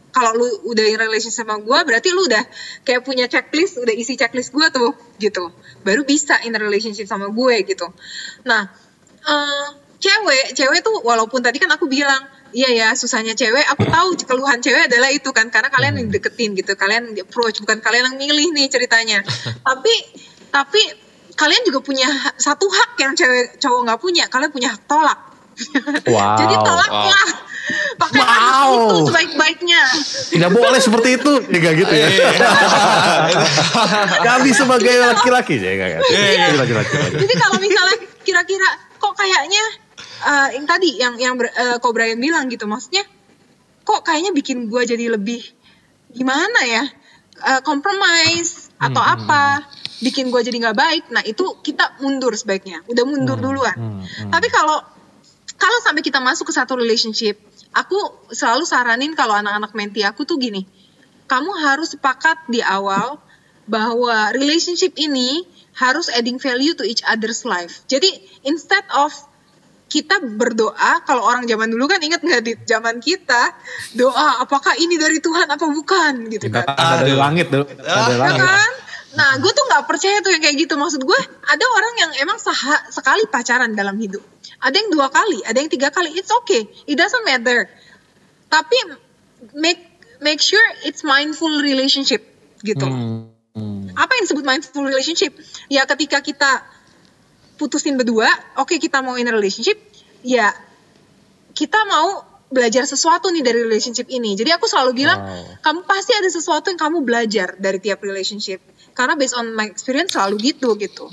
kalau 0.09 0.33
lu 0.41 0.47
udah 0.73 0.85
in 0.89 0.97
relationship 0.97 1.45
sama 1.45 1.61
gue 1.61 1.79
berarti 1.85 2.09
lu 2.17 2.25
udah 2.25 2.41
kayak 2.81 3.05
punya 3.05 3.29
checklist 3.29 3.77
udah 3.77 3.93
isi 3.93 4.17
checklist 4.17 4.49
gue 4.57 4.67
tuh 4.73 4.97
gitu 5.21 5.53
baru 5.85 6.01
bisa 6.01 6.41
in 6.49 6.57
relationship 6.57 7.05
sama 7.05 7.29
gue 7.29 7.55
gitu 7.61 7.85
nah 8.41 8.65
eh, 9.21 9.67
cewek 10.01 10.57
cewek 10.57 10.81
tuh 10.81 10.97
walaupun 11.05 11.45
tadi 11.45 11.61
kan 11.61 11.69
aku 11.69 11.85
bilang 11.85 12.25
iya 12.51 12.69
ya 12.71 12.87
susahnya 12.95 13.35
cewek. 13.35 13.63
Aku 13.75 13.83
tahu 13.87 14.15
keluhan 14.23 14.59
cewek 14.59 14.91
adalah 14.91 15.09
itu 15.11 15.29
kan 15.31 15.47
karena 15.51 15.71
kalian 15.71 15.99
yang 15.99 16.07
deketin 16.11 16.55
gitu. 16.55 16.75
Kalian 16.75 17.15
yang 17.15 17.27
approach 17.27 17.59
bukan 17.63 17.79
kalian 17.79 18.13
yang 18.13 18.17
milih 18.19 18.47
nih 18.55 18.67
ceritanya. 18.71 19.23
Tapi 19.67 19.93
tapi 20.51 20.81
kalian 21.31 21.63
juga 21.63 21.79
punya 21.79 22.11
satu 22.35 22.67
hak 22.67 22.99
yang 22.99 23.15
cewek 23.15 23.55
cowok 23.59 23.79
nggak 23.87 23.99
punya. 23.99 24.23
Kalian 24.27 24.51
punya 24.51 24.69
hak 24.75 24.83
tolak. 24.87 25.19
Wow. 26.07 26.39
jadi 26.41 26.55
tolaklah 26.57 27.27
pakai 27.99 28.21
hak 28.23 28.41
Wow. 28.41 28.71
itu 28.73 28.95
sebaik-baiknya. 29.11 29.81
Tidak 30.31 30.51
boleh 30.51 30.79
seperti 30.81 31.09
itu. 31.21 31.31
Ya 31.51 31.57
nggak 31.59 31.75
gitu 31.85 31.93
ya. 31.93 32.07
Kami 34.31 34.49
sebagai 34.55 34.95
laki-laki. 34.99 35.55
Ya 35.61 36.55
laki-laki. 36.55 36.95
Jadi 37.19 37.33
kalau 37.37 37.57
misalnya 37.61 37.97
kira-kira 38.25 38.69
kok 38.97 39.13
kayaknya 39.17 39.63
eh, 40.21 40.49
yang 40.57 40.65
tadi 40.69 40.89
yang 40.97 41.13
yang 41.17 41.33
ber- 41.35 41.53
eh, 41.53 41.77
kok 41.81 41.91
Brian 41.91 42.21
bilang 42.21 42.47
gitu. 42.47 42.69
Maksudnya 42.69 43.03
kok 43.81 44.05
kayaknya 44.05 44.31
bikin 44.31 44.69
gua 44.69 44.85
jadi 44.85 45.09
lebih 45.11 45.41
gimana 46.13 46.61
ya? 46.65 46.83
Eh, 47.41 47.61
compromise 47.65 48.69
atau 48.77 49.01
apa 49.01 49.65
bikin 50.01 50.29
gua 50.29 50.45
jadi 50.45 50.57
nggak 50.61 50.77
baik. 50.77 51.03
Nah 51.13 51.23
itu 51.25 51.57
kita 51.65 51.97
mundur 52.01 52.33
sebaiknya. 52.37 52.85
Udah 52.87 53.03
mundur 53.05 53.37
duluan. 53.41 53.77
tapi 54.29 54.47
kalau 54.53 54.77
kalau 55.57 55.77
sampai 55.85 56.01
kita 56.01 56.17
masuk 56.17 56.49
ke 56.49 56.53
satu 56.57 56.73
relationship 56.73 57.37
aku 57.71 57.97
selalu 58.31 58.67
saranin 58.67 59.13
kalau 59.15 59.35
anak-anak 59.35 59.71
menti 59.75 60.03
aku 60.03 60.27
tuh 60.27 60.37
gini. 60.37 60.67
Kamu 61.27 61.51
harus 61.63 61.95
sepakat 61.95 62.51
di 62.51 62.59
awal 62.59 63.15
bahwa 63.71 64.35
relationship 64.35 64.91
ini 64.99 65.47
harus 65.79 66.11
adding 66.11 66.35
value 66.35 66.75
to 66.75 66.83
each 66.83 66.99
other's 67.07 67.47
life. 67.47 67.87
Jadi 67.87 68.11
instead 68.43 68.83
of 68.91 69.15
kita 69.91 70.23
berdoa, 70.23 71.03
kalau 71.03 71.27
orang 71.27 71.43
zaman 71.43 71.67
dulu 71.67 71.83
kan 71.83 71.99
ingat 71.99 72.23
nggak 72.23 72.41
di 72.47 72.55
zaman 72.63 73.03
kita 73.03 73.51
doa 73.91 74.39
apakah 74.39 74.79
ini 74.79 74.95
dari 74.95 75.19
Tuhan 75.19 75.51
apa 75.51 75.67
bukan 75.67 76.31
gitu 76.31 76.47
Kita 76.47 76.63
kan? 76.63 76.79
ada 76.79 77.03
dari 77.03 77.11
Aduh. 77.11 77.19
langit 77.19 77.45
dulu. 77.51 77.67
Kita 77.67 77.83
dari 77.83 78.15
Ya 78.15 78.23
langit. 78.23 78.39
kan? 78.39 78.71
Nah, 79.11 79.31
gue 79.43 79.51
tuh 79.51 79.67
nggak 79.67 79.83
percaya 79.91 80.23
tuh 80.23 80.31
yang 80.31 80.39
kayak 80.39 80.55
gitu. 80.55 80.79
Maksud 80.79 81.03
gue, 81.03 81.19
ada 81.43 81.65
orang 81.67 81.93
yang 81.99 82.11
emang 82.23 82.39
saha- 82.39 82.87
sekali 82.87 83.27
pacaran 83.27 83.75
dalam 83.75 83.99
hidup. 83.99 84.23
Ada 84.63 84.79
yang 84.79 84.87
dua 84.87 85.11
kali, 85.11 85.43
ada 85.43 85.59
yang 85.59 85.67
tiga 85.67 85.91
kali. 85.91 86.15
It's 86.15 86.31
okay. 86.31 86.63
It 86.87 86.95
doesn't 86.95 87.27
matter. 87.27 87.67
Tapi 88.47 88.77
make 89.59 89.83
make 90.23 90.39
sure 90.39 90.63
it's 90.87 91.03
mindful 91.03 91.51
relationship 91.59 92.23
gitu. 92.63 92.87
Hmm. 92.87 93.27
Hmm. 93.51 93.91
Apa 93.99 94.15
yang 94.15 94.23
disebut 94.31 94.47
mindful 94.47 94.87
relationship? 94.87 95.35
Ya 95.67 95.83
ketika 95.83 96.23
kita 96.23 96.63
putusin 97.61 97.93
berdua, 97.93 98.25
oke 98.57 98.81
kita 98.81 99.05
mau 99.05 99.13
in 99.21 99.29
a 99.29 99.33
relationship, 99.33 99.77
ya 100.25 100.49
kita 101.53 101.77
mau 101.85 102.25
belajar 102.51 102.83
sesuatu 102.83 103.29
nih 103.29 103.45
dari 103.45 103.61
relationship 103.63 104.09
ini. 104.09 104.35
Jadi 104.35 104.51
aku 104.51 104.67
selalu 104.67 104.91
bilang, 105.05 105.21
Wow. 105.23 105.61
kamu 105.63 105.79
pasti 105.87 106.11
ada 106.17 106.27
sesuatu 106.27 106.67
yang 106.73 106.81
kamu 106.81 107.05
belajar 107.05 107.55
dari 107.55 107.79
tiap 107.79 108.03
relationship. 108.03 108.59
Karena 108.91 109.15
based 109.15 109.39
on 109.39 109.55
my 109.55 109.71
experience 109.71 110.19
selalu 110.19 110.51
gitu 110.51 110.75
gitu. 110.75 111.07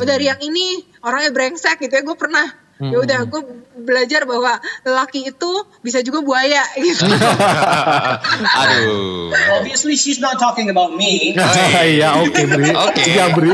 Oh, 0.00 0.06
dari 0.08 0.32
yang 0.32 0.40
ini 0.40 0.80
orangnya 1.04 1.36
brengsek 1.36 1.84
gitu 1.84 1.92
ya, 1.92 2.00
gue 2.00 2.16
pernah. 2.16 2.48
Ya 2.80 2.96
udah, 2.96 3.18
gue 3.28 3.42
belajar 3.76 4.24
bahwa 4.24 4.56
lelaki 4.82 5.28
itu 5.28 5.52
bisa 5.84 6.00
juga 6.00 6.24
buaya 6.24 6.64
gitu. 6.80 7.04
Aduh. 8.64 9.28
Obviously, 9.60 10.00
she's 10.00 10.16
not 10.16 10.40
talking 10.40 10.72
about 10.72 10.96
me. 10.96 11.36
Iya 12.00 12.24
oke 12.24 12.40
Bri. 12.48 12.72
Oke. 12.72 13.02
Iya 13.04 13.24
Bri. 13.36 13.52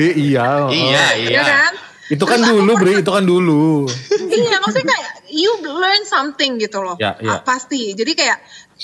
Iya. 0.00 0.48
Iya, 0.72 1.06
iya. 1.20 1.30
Ya 1.36 1.42
kan? 1.44 1.72
Itu 2.08 2.24
kan 2.24 2.40
dulu 2.40 2.72
Bri. 2.80 3.04
Itu 3.04 3.12
kan 3.12 3.24
dulu. 3.28 3.84
iya 4.32 4.56
maksudnya 4.64 4.88
kayak 4.88 5.10
you 5.28 5.52
learn 5.64 6.04
something 6.08 6.56
gitu 6.56 6.80
loh 6.80 6.96
Ya, 7.00 7.16
ya. 7.20 7.36
Ah, 7.36 7.40
pasti 7.44 7.92
jadi 7.92 8.12
kayak 8.16 8.38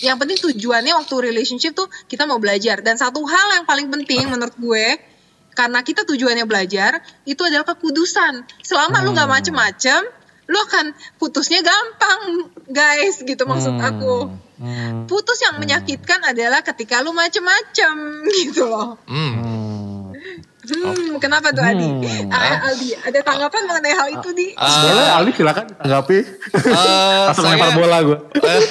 yang 0.05 0.17
penting 0.21 0.39
tujuannya 0.39 0.93
waktu 0.95 1.15
relationship 1.33 1.73
tuh 1.75 1.89
kita 2.07 2.29
mau 2.29 2.37
belajar 2.39 2.85
dan 2.85 3.01
satu 3.01 3.25
hal 3.27 3.57
yang 3.57 3.65
paling 3.65 3.89
penting 3.91 4.29
menurut 4.29 4.55
gue 4.57 4.87
karena 5.59 5.83
kita 5.83 6.07
tujuannya 6.07 6.47
belajar 6.47 7.03
itu 7.25 7.43
adalah 7.43 7.67
kekudusan 7.67 8.47
selama 8.63 9.03
lu 9.03 9.11
Hmm. 9.11 9.17
nggak 9.19 9.31
macem-macem 9.33 10.01
lu 10.47 10.57
akan 10.57 10.87
putusnya 11.19 11.61
gampang 11.61 12.21
guys 12.65 13.19
gitu 13.21 13.43
maksud 13.43 13.75
Hmm. 13.75 13.85
aku 13.85 14.17
Hmm. 14.57 15.05
putus 15.05 15.39
yang 15.41 15.59
menyakitkan 15.59 16.23
adalah 16.25 16.63
ketika 16.63 17.03
lu 17.03 17.11
macem-macem 17.11 17.95
gitu 18.39 18.65
loh 18.65 18.95
Hmm. 19.05 19.35
Hmm. 19.35 20.15
hmm, 20.65 21.17
kenapa 21.19 21.51
tuh 21.51 21.61
Adi 21.61 21.85
Hmm. 21.85 22.31
Ah, 22.35 22.65
Aldi 22.67 22.91
ada 22.93 23.19
tanggapan 23.21 23.63
mengenai 23.67 23.95
hal 23.95 24.09
itu 24.15 24.29
di 24.31 24.47
Ah, 24.55 24.69
Boleh 24.85 25.09
Ali 25.13 25.31
silakan 25.33 25.67
tanggapi. 25.75 26.19
eh, 26.21 27.25
Langsung 27.27 27.45
saya- 27.45 27.57
lempar 27.57 27.71
bola 27.75 27.99
gue. 28.01 28.19
Eh, 28.39 28.63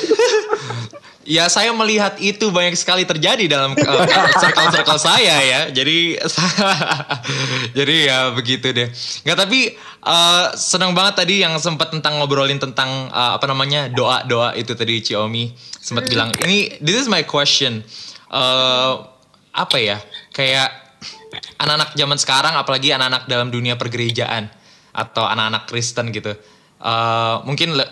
ya 1.28 1.52
saya 1.52 1.76
melihat 1.76 2.16
itu 2.24 2.48
banyak 2.48 2.80
sekali 2.80 3.04
terjadi 3.04 3.46
dalam 3.52 3.76
uh, 3.76 4.04
circle-circle 4.40 4.96
saya 4.96 5.36
ya. 5.44 5.62
Jadi 5.70 6.16
jadi 7.78 7.96
ya 8.08 8.20
begitu 8.32 8.72
deh. 8.72 8.88
Nggak 9.28 9.38
tapi 9.38 9.76
eh, 10.08 10.46
senang 10.56 10.96
banget 10.96 11.28
tadi 11.28 11.44
yang 11.44 11.60
sempat 11.60 11.92
tentang 11.92 12.24
ngobrolin 12.24 12.58
tentang 12.58 13.12
eh, 13.12 13.32
apa 13.36 13.44
namanya 13.46 13.92
doa-doa 13.92 14.56
itu 14.56 14.72
tadi 14.74 15.04
Ciomi 15.04 15.52
sempat 15.84 16.08
bilang 16.08 16.32
ini 16.48 16.80
this 16.80 16.96
is 16.96 17.12
my 17.12 17.28
question. 17.28 17.84
Eh, 18.32 18.94
apa 19.52 19.78
ya 19.78 20.00
kayak 20.32 20.72
anak-anak 21.60 21.92
zaman 22.00 22.18
sekarang 22.18 22.54
apalagi 22.56 22.96
anak-anak 22.96 23.28
dalam 23.28 23.52
dunia 23.52 23.76
pergerejaan 23.76 24.48
atau 24.96 25.28
anak-anak 25.28 25.68
Kristen 25.68 26.16
gitu 26.16 26.32
Eh, 26.78 27.36
mungkin 27.42 27.74
le- 27.74 27.90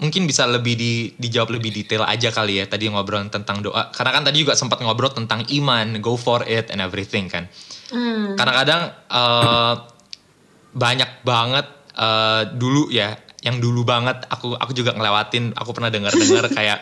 mungkin 0.00 0.24
bisa 0.24 0.48
lebih 0.48 0.74
di, 0.80 1.12
dijawab 1.20 1.60
lebih 1.60 1.70
detail 1.76 2.08
aja 2.08 2.32
kali 2.32 2.56
ya 2.58 2.64
tadi 2.64 2.88
ngobrol 2.88 3.28
tentang 3.28 3.60
doa. 3.60 3.92
Karena 3.92 4.16
kan 4.16 4.22
tadi 4.24 4.40
juga 4.40 4.56
sempat 4.56 4.80
ngobrol 4.80 5.12
tentang 5.12 5.44
iman 5.44 6.00
go 6.00 6.16
for 6.16 6.40
it 6.48 6.72
and 6.72 6.80
everything 6.80 7.28
kan. 7.28 7.46
Hmm. 7.90 8.38
kadang-kadang 8.38 8.82
eh, 9.10 9.74
banyak 10.72 11.10
banget 11.26 11.66
eh, 11.98 12.42
dulu 12.54 12.88
ya 12.88 13.18
yang 13.44 13.58
dulu 13.58 13.82
banget 13.82 14.24
aku 14.30 14.54
aku 14.56 14.72
juga 14.72 14.94
ngelewatin 14.94 15.52
aku 15.58 15.70
pernah 15.74 15.90
dengar-dengar 15.92 16.48
kayak 16.56 16.80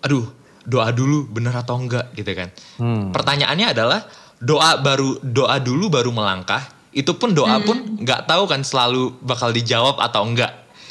aduh 0.00 0.26
doa 0.66 0.90
dulu 0.90 1.30
bener 1.30 1.54
atau 1.54 1.78
enggak? 1.78 2.10
Gitu 2.18 2.34
kan. 2.34 2.48
Hmm. 2.82 3.14
pertanyaannya 3.14 3.66
adalah 3.70 4.00
doa 4.42 4.80
baru 4.82 5.22
doa 5.22 5.60
dulu 5.62 5.86
baru 5.92 6.10
melangkah 6.10 6.64
itu 6.90 7.14
pun 7.14 7.30
doa 7.30 7.62
pun 7.62 8.02
nggak 8.02 8.26
tahu 8.26 8.50
kan 8.50 8.66
selalu 8.66 9.14
bakal 9.22 9.54
dijawab 9.54 10.02
atau 10.02 10.26
enggak 10.26 10.50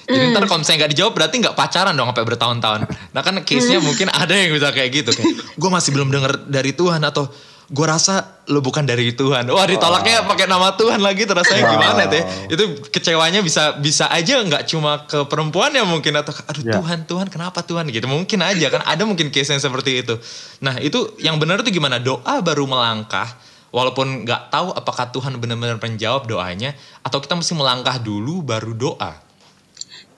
jadi 0.10 0.34
ntar 0.34 0.50
kalau 0.50 0.66
misalnya 0.66 0.80
nggak 0.84 0.92
dijawab 0.98 1.14
berarti 1.14 1.36
nggak 1.38 1.56
pacaran 1.56 1.94
dong 1.94 2.10
sampai 2.10 2.26
bertahun-tahun. 2.26 2.80
Nah 3.14 3.22
kan 3.22 3.36
case 3.46 3.70
nya 3.70 3.78
mungkin 3.78 4.10
ada 4.10 4.34
yang 4.34 4.50
bisa 4.50 4.74
kayak 4.74 4.90
gitu 4.90 5.10
kayak 5.14 5.34
gue 5.54 5.70
masih 5.70 5.94
belum 5.94 6.10
dengar 6.10 6.42
dari 6.50 6.74
Tuhan 6.74 7.00
atau 7.06 7.30
gue 7.70 7.86
rasa 7.86 8.42
lo 8.50 8.66
bukan 8.66 8.82
dari 8.82 9.14
Tuhan. 9.14 9.46
Wah 9.54 9.70
ditolaknya 9.70 10.26
pakai 10.26 10.50
nama 10.50 10.74
Tuhan 10.74 11.06
lagi 11.06 11.30
tuh 11.30 11.38
rasanya 11.38 11.70
Wow. 11.70 11.74
gimana 11.78 12.02
teh? 12.10 12.24
Itu 12.50 12.82
kecewanya 12.90 13.46
bisa 13.46 13.78
bisa 13.78 14.10
aja 14.10 14.42
nggak 14.42 14.66
cuma 14.66 15.06
ke 15.06 15.30
perempuan 15.30 15.70
ya 15.70 15.86
mungkin 15.86 16.18
atau 16.18 16.34
aduh 16.34 16.66
Ya. 16.66 16.82
Tuhan 16.82 17.06
Tuhan 17.06 17.30
kenapa 17.30 17.62
Tuhan? 17.62 17.86
Gitu 17.94 18.10
mungkin 18.10 18.42
aja 18.42 18.74
kan 18.74 18.82
ada 18.90 19.06
mungkin 19.06 19.30
case 19.30 19.54
yang 19.54 19.62
seperti 19.62 20.02
itu. 20.02 20.18
Nah 20.66 20.82
itu 20.82 21.14
yang 21.22 21.38
benar 21.38 21.62
itu 21.62 21.70
gimana? 21.70 22.02
Doa 22.02 22.42
baru 22.42 22.66
melangkah 22.66 23.30
walaupun 23.70 24.26
nggak 24.26 24.50
tahu 24.50 24.74
apakah 24.74 25.14
Tuhan 25.14 25.38
benar-benar 25.38 25.78
menjawab 25.78 26.26
doanya 26.26 26.74
atau 27.06 27.22
kita 27.22 27.38
mesti 27.38 27.54
melangkah 27.54 28.02
dulu 28.02 28.42
baru 28.42 28.74
doa 28.74 29.29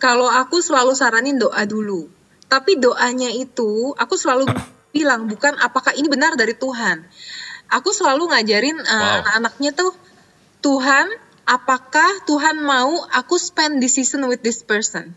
Kalau 0.02 0.26
aku 0.26 0.66
selalu 0.66 0.98
saranin 0.98 1.38
doa 1.38 1.62
dulu. 1.70 2.10
Tapi 2.50 2.82
doanya 2.82 3.30
itu 3.32 3.94
aku 3.96 4.18
selalu 4.18 4.50
bilang 4.92 5.30
bukan 5.30 5.56
apakah 5.62 5.94
ini 5.94 6.10
benar 6.10 6.34
dari 6.36 6.58
Tuhan. 6.58 7.06
Aku 7.72 7.96
selalu 7.96 8.34
ngajarin 8.34 8.76
uh, 8.76 8.90
Wow. 8.92 9.14
anak-anaknya 9.24 9.72
tuh 9.72 9.94
Tuhan, 10.60 11.08
apakah 11.48 12.26
Tuhan 12.28 12.60
mau 12.66 12.92
aku 13.14 13.40
spend 13.40 13.80
this 13.80 13.96
season 13.96 14.28
with 14.28 14.44
this 14.44 14.66
person? 14.66 15.16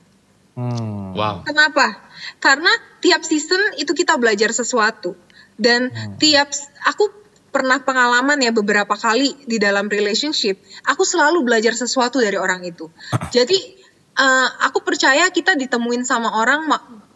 Hmm. 0.55 1.11
wow 1.19 1.43
Kenapa? 1.43 1.99
Karena 2.39 2.71
tiap 3.03 3.27
season 3.27 3.59
itu 3.81 3.91
kita 3.91 4.15
belajar 4.21 4.55
sesuatu. 4.55 5.19
Dan 5.59 5.91
tiap 6.23 6.51
aku 6.87 7.11
pernah 7.55 7.79
pengalaman 7.83 8.43
ya 8.43 8.51
beberapa 8.51 8.99
kali 8.99 9.47
di 9.47 9.63
dalam 9.63 9.87
relationship, 9.87 10.59
aku 10.83 11.07
selalu 11.07 11.47
belajar 11.47 11.71
sesuatu 11.79 12.19
dari 12.19 12.35
orang 12.35 12.67
itu. 12.67 12.91
Jadi 13.31 13.84
eh, 14.15 14.49
aku 14.67 14.83
percaya 14.83 15.29
kita 15.31 15.59
ditemuin 15.59 16.03
sama 16.07 16.39
orang 16.39 16.67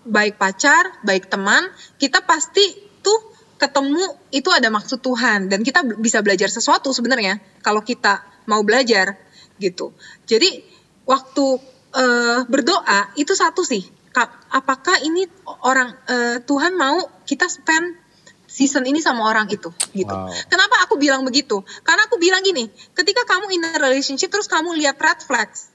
baik 0.09 0.41
pacar, 0.41 0.99
baik 1.05 1.29
teman, 1.29 1.69
kita 2.01 2.25
pasti 2.25 2.65
tuh 3.05 3.19
ketemu 3.59 4.01
itu 4.31 4.49
ada 4.55 4.71
maksud 4.71 5.03
Tuhan 5.03 5.51
dan 5.51 5.67
kita 5.67 5.83
bisa 5.99 6.23
belajar 6.23 6.49
sesuatu 6.49 6.94
sebenarnya 6.94 7.42
kalau 7.61 7.83
kita 7.83 8.23
mau 8.46 8.63
belajar 8.63 9.19
gitu. 9.59 9.92
Jadi 10.25 10.63
waktu 11.05 11.44
eh, 11.94 12.40
berdoa 12.46 13.13
itu 13.19 13.35
satu 13.35 13.67
sih. 13.67 13.83
Ka- 14.09 14.40
Apakah 14.55 15.05
ini 15.05 15.29
orang 15.67 15.92
eh, 16.09 16.37
Tuhan 16.46 16.79
mau 16.79 16.96
kita 17.29 17.51
spend 17.51 18.09
season 18.49 18.88
ini 18.88 18.99
sama 18.99 19.29
orang 19.29 19.46
itu 19.53 19.69
gitu. 19.92 20.09
Wow. 20.09 20.33
Kenapa 20.49 20.83
aku 20.88 20.96
bilang 20.96 21.23
begitu? 21.23 21.61
Karena 21.85 22.09
aku 22.09 22.17
bilang 22.17 22.40
gini, 22.40 22.67
ketika 22.96 23.29
kamu 23.29 23.53
in 23.53 23.63
a 23.69 23.77
relationship 23.77 24.33
terus 24.33 24.49
kamu 24.49 24.73
lihat 24.81 24.96
red 24.96 25.21
flags, 25.21 25.69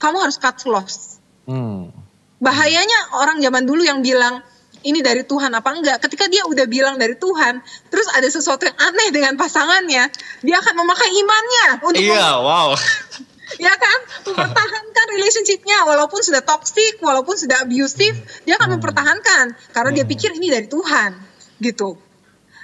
kamu 0.00 0.16
harus 0.24 0.40
cut 0.40 0.56
loss. 0.64 1.20
Hmm. 1.44 1.92
Bahayanya 2.40 3.20
orang 3.20 3.44
zaman 3.44 3.68
dulu 3.68 3.84
yang 3.84 4.00
bilang 4.00 4.40
ini 4.80 5.04
dari 5.04 5.28
Tuhan 5.28 5.52
apa 5.52 5.76
enggak? 5.76 6.00
Ketika 6.00 6.24
dia 6.32 6.48
udah 6.48 6.64
bilang 6.64 6.96
dari 6.96 7.12
Tuhan 7.20 7.60
terus 7.92 8.08
ada 8.16 8.24
sesuatu 8.24 8.64
yang 8.64 8.76
aneh 8.80 9.12
dengan 9.12 9.36
pasangannya 9.36 10.08
dia 10.40 10.56
akan 10.56 10.74
memakai 10.80 11.08
imannya 11.20 11.66
untuk 11.84 12.00
Iya, 12.00 12.40
wow. 12.40 12.72
ya 13.66 13.74
kan? 13.76 13.98
Mempertahankan 14.24 15.06
relationshipnya. 15.20 15.84
Walaupun 15.84 16.24
sudah 16.24 16.40
toxic 16.40 16.96
walaupun 17.04 17.36
sudah 17.36 17.68
abusive 17.68 18.16
dia 18.48 18.56
akan 18.56 18.80
mempertahankan. 18.80 19.52
Karena 19.76 19.90
dia 19.92 20.08
pikir 20.08 20.32
ini 20.32 20.48
dari 20.48 20.64
Tuhan 20.64 21.12
gitu. 21.60 22.00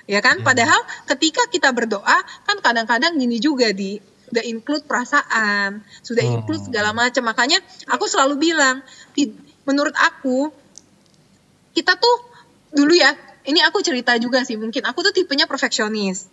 Ya 0.09 0.25
kan? 0.25 0.41
Padahal 0.41 0.81
ketika 1.05 1.45
kita 1.53 1.69
berdoa 1.77 2.17
kan 2.49 2.57
kadang-kadang 2.65 3.21
gini 3.21 3.37
juga 3.43 3.77
di 3.77 4.01
sudah 4.27 4.43
include 4.43 4.85
perasaan 4.85 5.81
sudah 6.03 6.23
include 6.27 6.63
segala 6.67 6.91
macam. 6.91 7.23
Makanya 7.27 7.63
aku 7.87 8.11
selalu 8.11 8.39
bilang 8.39 8.83
"Ti- 9.15 9.35
menurut 9.65 9.95
aku 9.95 10.51
kita 11.73 11.95
tuh 11.97 12.17
dulu 12.73 12.93
ya 12.97 13.13
ini 13.47 13.63
aku 13.63 13.79
cerita 13.79 14.19
juga 14.19 14.43
sih 14.43 14.59
mungkin 14.59 14.83
aku 14.83 15.07
tuh 15.07 15.13
tipenya 15.15 15.47
perfeksionis. 15.47 16.27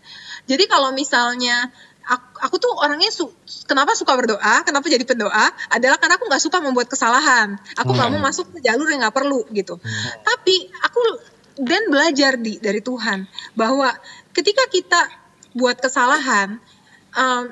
Jadi 0.50 0.66
kalau 0.66 0.90
misalnya 0.92 1.70
aku, 2.04 2.28
aku 2.42 2.56
tuh 2.58 2.74
orangnya 2.74 3.14
su, 3.14 3.30
kenapa 3.70 3.94
suka 3.94 4.18
berdoa 4.18 4.66
kenapa 4.66 4.90
jadi 4.90 5.06
pendoa? 5.06 5.46
Adalah 5.70 6.02
karena 6.02 6.18
aku 6.18 6.26
nggak 6.26 6.42
suka 6.44 6.58
membuat 6.60 6.90
kesalahan. 6.90 7.56
Aku 7.78 7.94
nggak 7.94 8.10
mau 8.18 8.22
masuk 8.28 8.58
ke 8.58 8.66
jalur 8.66 8.90
yang 8.90 9.06
nggak 9.06 9.14
perlu 9.16 9.46
gitu. 9.54 9.78
Tapi 10.26 10.56
aku 10.82 11.02
dan 11.62 11.86
belajar 11.94 12.34
di 12.42 12.58
dari 12.58 12.82
Tuhan 12.82 13.30
bahwa 13.54 13.94
ketika 14.34 14.66
kita 14.74 15.06
buat 15.54 15.78
kesalahan 15.78 16.58
em, 17.14 17.44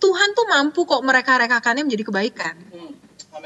Tuhan 0.00 0.28
tuh 0.32 0.46
mampu 0.48 0.88
kok 0.88 1.04
mereka 1.04 1.36
rekakannya 1.36 1.84
menjadi 1.84 2.08
kebaikan 2.08 2.56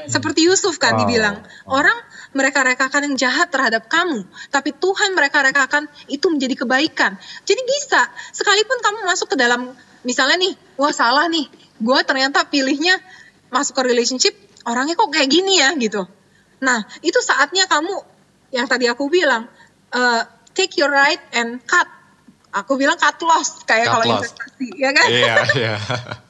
seperti 0.05 0.45
Yusuf 0.45 0.77
kan 0.81 0.97
Wow. 0.97 0.99
dibilang, 1.05 1.35
orang 1.69 1.97
mereka 2.35 2.65
rekakan 2.65 3.09
yang 3.09 3.15
jahat 3.15 3.47
terhadap 3.49 3.87
kamu, 3.87 4.27
tapi 4.51 4.75
Tuhan 4.75 5.15
mereka 5.15 5.41
rekakan 5.41 5.87
itu 6.11 6.25
menjadi 6.27 6.65
kebaikan. 6.65 7.15
Jadi 7.47 7.61
bisa, 7.63 8.01
sekalipun 8.35 8.77
kamu 8.81 8.97
masuk 9.07 9.33
ke 9.33 9.37
dalam, 9.39 9.71
misalnya 10.03 10.41
nih, 10.41 10.53
wah 10.77 10.91
salah 10.91 11.25
nih, 11.31 11.47
gue 11.79 11.99
ternyata 12.03 12.43
pilihnya 12.49 12.99
masuk 13.49 13.77
ke 13.79 13.83
relationship, 13.87 14.33
orangnya 14.67 14.99
kok 14.99 15.09
kayak 15.09 15.29
gini 15.31 15.63
ya 15.63 15.71
gitu. 15.79 16.05
Nah, 16.61 16.83
itu 17.01 17.19
saatnya 17.23 17.69
kamu, 17.69 17.95
yang 18.51 18.67
tadi 18.67 18.89
aku 18.89 19.07
bilang, 19.07 19.47
eh, 19.93 20.21
take 20.53 20.75
your 20.81 20.91
right 20.91 21.21
and 21.33 21.61
cut. 21.63 21.87
Aku 22.55 22.79
bilang 22.79 22.95
cut 22.95 23.19
loss, 23.19 23.63
kayak 23.67 23.91
kalau 23.91 24.05
investasi, 24.07 24.79
ya 24.79 24.91
kan? 24.95 25.07
Iya, 25.11 25.35
iya. 25.55 25.75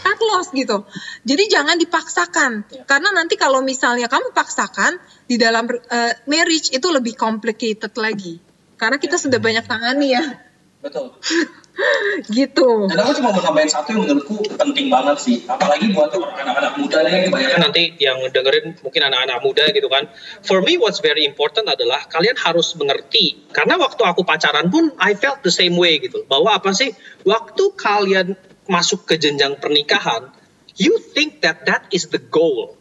cut 0.00 0.20
loss 0.32 0.48
gitu. 0.50 0.84
Jadi 1.22 1.52
jangan 1.52 1.76
dipaksakan 1.76 2.66
karena 2.88 3.08
nanti 3.12 3.36
kalau 3.36 3.60
misalnya 3.60 4.08
kamu 4.08 4.32
paksakan 4.32 4.96
di 5.28 5.36
dalam 5.36 5.68
eh, 5.70 6.12
marriage 6.26 6.72
itu 6.72 6.88
lebih 6.88 7.14
complicated 7.14 7.92
lagi. 8.00 8.40
Karena 8.80 8.96
kita 8.96 9.20
sudah 9.20 9.36
banyak 9.36 9.64
tangani 9.68 10.16
ya. 10.16 10.24
Betul. 10.80 11.12
Gitu. 12.28 12.92
Dan 12.92 12.98
aku 13.00 13.12
cuma 13.16 13.32
mau 13.32 13.40
nambahin 13.40 13.70
satu 13.72 13.96
yang 13.96 14.04
menurutku 14.04 14.36
penting 14.52 14.92
banget 14.92 15.16
sih. 15.16 15.36
Apalagi 15.48 15.88
buat 15.96 16.12
anak-anak 16.12 16.76
muda 16.76 16.98
nih, 17.08 17.30
kebanyakan 17.30 17.60
nanti 17.62 17.82
yang 17.96 18.20
dengerin 18.28 18.76
mungkin 18.84 19.02
anak-anak 19.08 19.40
muda 19.40 19.64
gitu 19.72 19.88
kan. 19.88 20.10
For 20.44 20.60
me 20.60 20.76
what's 20.76 21.00
very 21.00 21.24
important 21.24 21.72
adalah 21.72 22.04
kalian 22.10 22.36
harus 22.36 22.76
mengerti. 22.76 23.48
Karena 23.54 23.80
waktu 23.80 24.02
aku 24.04 24.28
pacaran 24.28 24.68
pun 24.68 24.92
I 25.00 25.16
felt 25.16 25.40
the 25.40 25.54
same 25.54 25.78
way 25.80 25.96
gitu. 26.04 26.28
Bahwa 26.28 26.52
apa 26.52 26.76
sih, 26.76 26.92
waktu 27.24 27.64
kalian 27.80 28.36
masuk 28.70 29.04
ke 29.04 29.18
jenjang 29.18 29.58
pernikahan, 29.58 30.30
you 30.78 31.02
think 31.12 31.42
that 31.42 31.66
that 31.66 31.90
is 31.90 32.06
the 32.14 32.22
goal 32.22 32.78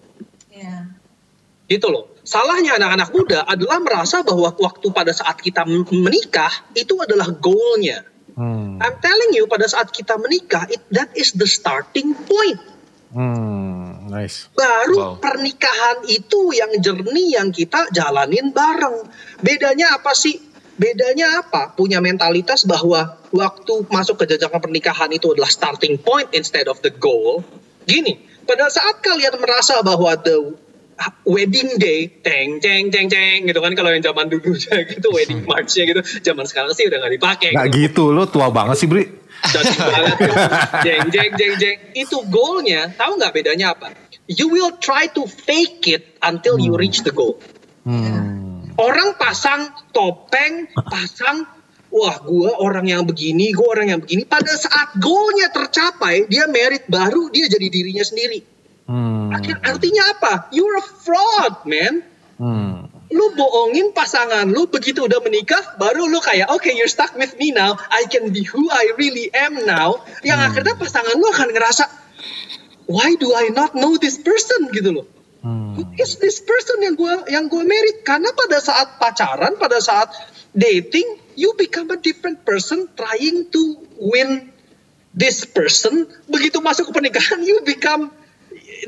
gitu 1.70 1.88
loh. 1.94 2.10
Salahnya 2.26 2.82
anak-anak 2.82 3.10
muda 3.14 3.40
adalah 3.46 3.78
merasa 3.78 4.26
bahwa 4.26 4.50
waktu 4.58 4.90
pada 4.90 5.14
saat 5.14 5.38
kita 5.38 5.64
men- 5.70 5.86
menikah 5.86 6.50
itu 6.74 6.98
adalah 6.98 7.30
goalnya. 7.30 8.02
Hmm. 8.34 8.82
I'm 8.82 8.98
telling 8.98 9.38
you 9.38 9.46
pada 9.46 9.70
saat 9.70 9.94
kita 9.94 10.18
menikah 10.18 10.66
it, 10.74 10.82
that 10.90 11.14
is 11.14 11.38
the 11.38 11.46
starting 11.46 12.18
point. 12.26 12.58
Hmm. 13.14 14.10
Nice. 14.10 14.50
Baru 14.58 14.98
Wow. 14.98 15.14
pernikahan 15.22 16.06
itu 16.10 16.54
yang 16.58 16.74
jernih 16.82 17.38
yang 17.38 17.54
kita 17.54 17.94
jalanin 17.94 18.50
bareng. 18.50 19.06
Bedanya 19.42 20.02
apa 20.02 20.18
sih? 20.18 20.49
Bedanya 20.80 21.44
apa? 21.44 21.76
Punya 21.76 22.00
mentalitas 22.00 22.64
bahwa 22.64 23.20
waktu 23.36 23.84
masuk 23.92 24.24
ke 24.24 24.32
jenjang 24.32 24.56
pernikahan 24.56 25.12
itu 25.12 25.36
adalah 25.36 25.52
starting 25.52 26.00
point 26.00 26.32
instead 26.32 26.72
of 26.72 26.80
the 26.80 26.88
goal. 26.88 27.44
Gini, 27.84 28.16
pada 28.48 28.72
saat 28.72 29.04
kalian 29.04 29.36
merasa 29.44 29.84
bahwa 29.84 30.16
the 30.16 30.56
wedding 31.28 31.76
day, 31.76 32.08
teng 32.24 32.64
teng 32.64 32.88
teng 32.88 33.12
teng 33.12 33.44
gitu 33.44 33.60
kan 33.60 33.76
kalau 33.76 33.92
yang 33.92 34.04
zaman 34.04 34.32
dulu 34.32 34.56
gitu 34.96 35.08
wedding 35.12 35.44
marchnya 35.44 35.84
gitu, 35.84 36.02
zaman 36.24 36.48
sekarang 36.48 36.72
sih 36.72 36.88
udah 36.88 36.98
nggak 37.04 37.14
dipakai. 37.20 37.52
Gak 37.60 37.68
gitu. 37.76 38.08
gitu, 38.08 38.16
lo 38.16 38.24
tua 38.32 38.48
banget 38.48 38.80
sih 38.80 38.88
Bri. 38.88 39.04
Banget 39.52 40.16
gitu. 40.16 40.36
jeng 40.88 41.06
jeng 41.12 41.32
jeng 41.36 41.54
jeng 41.60 41.78
itu 41.96 42.18
goalnya 42.28 42.92
tahu 42.96 43.16
nggak 43.20 43.32
bedanya 43.32 43.72
apa 43.72 43.96
you 44.28 44.52
will 44.52 44.76
try 44.84 45.08
to 45.08 45.24
fake 45.26 45.88
it 45.88 46.20
until 46.20 46.60
you 46.60 46.76
reach 46.76 47.08
the 47.08 47.14
goal 47.16 47.40
Hmm. 47.88 48.29
Orang 48.80 49.20
pasang 49.20 49.76
topeng 49.92 50.72
pasang 50.88 51.44
wah 51.92 52.16
gue 52.22 52.52
orang 52.64 52.88
yang 52.88 53.04
begini 53.04 53.52
gue 53.52 53.68
orang 53.68 53.92
yang 53.92 54.00
begini. 54.02 54.24
Pada 54.24 54.54
saat 54.56 54.96
goalnya 54.98 55.52
tercapai 55.52 56.30
dia 56.32 56.48
merit 56.48 56.88
baru 56.88 57.28
dia 57.34 57.52
jadi 57.52 57.68
dirinya 57.68 58.06
sendiri. 58.06 58.40
Hmm. 58.90 59.30
Akhir- 59.36 59.62
artinya 59.62 60.18
apa? 60.18 60.34
You're 60.56 60.80
a 60.80 60.86
fraud 60.86 61.68
man. 61.68 62.08
Hmm. 62.40 62.88
lu 63.10 63.34
bohongin 63.34 63.90
pasangan 63.92 64.46
lu 64.48 64.70
begitu 64.70 65.10
udah 65.10 65.18
menikah 65.26 65.76
baru 65.82 66.06
lu 66.06 66.22
kayak 66.22 66.46
oke 66.54 66.70
you're 66.70 66.88
stuck 66.88 67.12
with 67.18 67.36
me 67.42 67.50
now. 67.50 67.76
I 67.90 68.06
can 68.06 68.30
be 68.30 68.46
who 68.46 68.70
I 68.70 68.96
really 68.96 69.34
am 69.34 69.66
now. 69.66 70.06
Yang 70.22 70.40
akhirnya 70.54 70.76
pasangan 70.78 71.18
lu 71.18 71.26
akan 71.34 71.50
ngerasa 71.52 71.90
why 72.86 73.18
do 73.18 73.34
I 73.34 73.50
not 73.50 73.74
know 73.74 73.98
this 73.98 74.22
person? 74.22 74.70
Gitu 74.72 74.94
loh 74.94 75.19
Hmm. 75.40 75.72
who 75.80 75.88
is 75.96 76.20
this 76.20 76.44
person 76.44 76.84
yang 76.84 77.00
gua 77.00 77.24
yang 77.32 77.48
gua 77.48 77.64
married 77.64 78.04
karena 78.04 78.28
pada 78.36 78.60
saat 78.60 79.00
pacaran 79.00 79.56
pada 79.56 79.80
saat 79.80 80.12
dating 80.52 81.08
you 81.40 81.56
become 81.56 81.88
a 81.96 82.00
different 82.00 82.44
person 82.44 82.92
trying 83.00 83.48
to 83.48 83.80
win 84.04 84.52
this 85.16 85.48
person 85.48 86.12
begitu 86.28 86.60
masuk 86.60 86.92
ke 86.92 87.00
pernikahan 87.00 87.40
you 87.40 87.64
become 87.64 88.12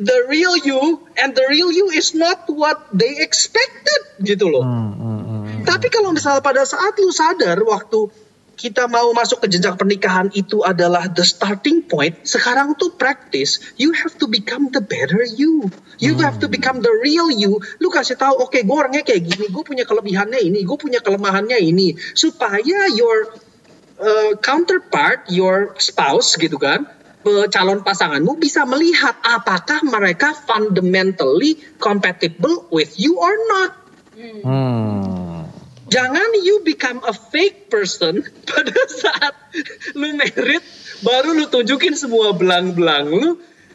the 0.04 0.18
real 0.28 0.60
you 0.60 1.00
and 1.16 1.40
the 1.40 1.46
real 1.48 1.72
you 1.72 1.88
is 1.92 2.12
not 2.12 2.44
what 2.52 2.84
they 2.92 3.24
expected 3.24 4.02
gitu 4.20 4.52
loh 4.52 4.68
Hmm, 4.68 4.92
hmm, 4.92 5.22
hmm. 5.24 5.64
tapi 5.64 5.88
kalau 5.88 6.12
misalnya 6.12 6.44
pada 6.44 6.68
saat 6.68 7.00
lu 7.00 7.16
sadar 7.16 7.64
waktu 7.64 8.12
kita 8.56 8.86
mau 8.86 9.10
masuk 9.16 9.42
ke 9.42 9.58
jenjang 9.58 9.74
pernikahan 9.74 10.30
itu 10.38 10.62
adalah 10.62 11.10
the 11.10 11.26
starting 11.26 11.82
point, 11.86 12.22
sekarang 12.28 12.78
tuh 12.78 12.94
practice, 12.94 13.58
you 13.80 13.90
have 13.96 14.14
to 14.22 14.30
become 14.30 14.70
the 14.70 14.84
better 14.84 15.24
you. 15.26 15.74
You 16.02 16.18
have 16.22 16.42
to 16.42 16.50
become 16.50 16.82
the 16.82 16.90
real 16.90 17.30
you. 17.30 17.62
Lu 17.78 17.94
kasih 17.94 18.18
tahu, 18.18 18.50
oke, 18.50 18.58
gue 18.58 18.78
orangnya 18.78 19.06
kayak 19.06 19.22
gini, 19.22 19.46
gue 19.50 19.64
punya 19.66 19.86
kelebihannya 19.86 20.42
ini, 20.42 20.66
gue 20.66 20.78
punya 20.78 21.02
kelemahannya 21.02 21.62
ini, 21.62 21.94
supaya 22.18 22.90
your 22.94 23.34
uh, 24.02 24.34
counterpart, 24.42 25.30
your 25.30 25.78
spouse 25.78 26.38
gitu 26.42 26.58
kan, 26.58 26.90
calon 27.54 27.86
pasanganmu 27.86 28.38
bisa 28.42 28.66
melihat 28.66 29.14
apakah 29.22 29.86
mereka 29.86 30.34
fundamentally 30.34 31.62
compatible 31.78 32.66
with 32.74 32.98
you 32.98 33.22
or 33.22 33.34
not. 33.50 33.72
Hmm. 34.18 35.31
Jangan 35.92 36.30
you 36.40 36.64
become 36.64 37.04
a 37.04 37.12
fake 37.12 37.68
person 37.68 38.24
pada 38.50 38.76
saat 38.88 39.36
lu 40.00 40.16
merit 40.16 40.64
baru 41.04 41.36
lu 41.36 41.52
tunjukin 41.52 42.00
semua 42.00 42.32
belang-belang 42.32 43.12
lu 43.12 43.32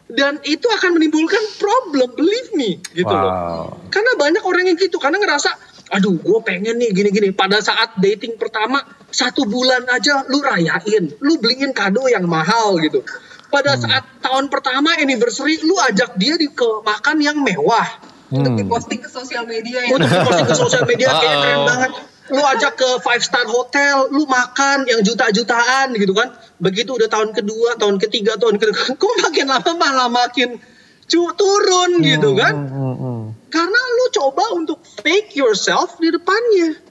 dan 0.07 0.39
itu 0.47 0.65
akan 0.65 0.95
menimbulkan 0.95 1.43
problem 1.59 2.15
believe 2.15 2.55
me 2.55 2.79
gitu 2.95 3.11
loh. 3.11 3.29
Wow. 3.29 3.91
Karena 3.91 4.11
banyak 4.15 4.43
orang 4.43 4.63
yang 4.71 4.77
gitu 4.79 4.97
karena 4.97 5.19
ngerasa 5.19 5.51
aduh 5.87 6.19
gue 6.19 6.39
pengen 6.43 6.75
nih 6.79 6.91
gini-gini 6.91 7.31
pada 7.31 7.63
saat 7.63 7.95
dating 7.95 8.35
pertama 8.35 8.83
satu 9.07 9.47
bulan 9.47 9.87
aja 9.87 10.27
lu 10.27 10.43
rayain 10.43 11.15
lu 11.23 11.39
beliin 11.39 11.71
kado 11.71 12.11
yang 12.11 12.27
mahal 12.27 12.75
gitu 12.83 13.07
pada 13.47 13.79
saat 13.79 14.03
tahun 14.19 14.51
pertama 14.51 14.99
anniversary 14.99 15.55
lu 15.63 15.79
ajak 15.79 16.19
dia 16.19 16.35
di 16.35 16.51
ke 16.51 16.83
makan 16.83 17.23
yang 17.23 17.39
mewah 17.39 17.87
Untuk 18.27 18.51
Hmm. 18.53 18.59
diposting 18.59 18.99
ke 18.99 19.07
sosial 19.07 19.43
media 19.43 19.79
ya. 19.81 19.95
untuk 19.95 20.09
diposting 20.09 20.45
ke 20.45 20.55
sosial 20.55 20.83
media 20.83 21.07
kayak 21.09 21.23
Uh-oh. 21.23 21.41
keren 21.41 21.61
banget. 21.63 21.91
Lu 22.27 22.43
ajak 22.43 22.73
ke 22.75 22.89
five 22.99 23.23
star 23.23 23.47
hotel 23.47 24.11
lu 24.11 24.27
makan 24.27 24.83
yang 24.83 24.99
juta-jutaan 24.99 25.95
gitu 25.95 26.11
kan. 26.11 26.35
Begitu 26.57 26.91
udah 26.91 27.07
tahun 27.07 27.31
kedua 27.31 27.75
tahun 27.75 27.95
ketiga 27.97 28.35
tahun 28.35 28.59
ketiga 28.59 28.75
kok 28.99 29.13
makin 29.23 29.47
lama 29.47 29.71
malah 29.73 30.09
makin 30.11 30.59
cu- 31.05 31.33
turun 31.33 32.03
gitu 32.03 32.35
kan. 32.35 32.51
Hmm, 32.51 32.67
hmm, 32.67 32.95
hmm. 32.99 33.21
karena 33.47 33.79
lu 33.79 34.05
coba 34.11 34.43
untuk 34.53 34.83
fake 34.83 35.31
yourself 35.33 35.95
di 35.97 36.11
depannya. 36.11 36.83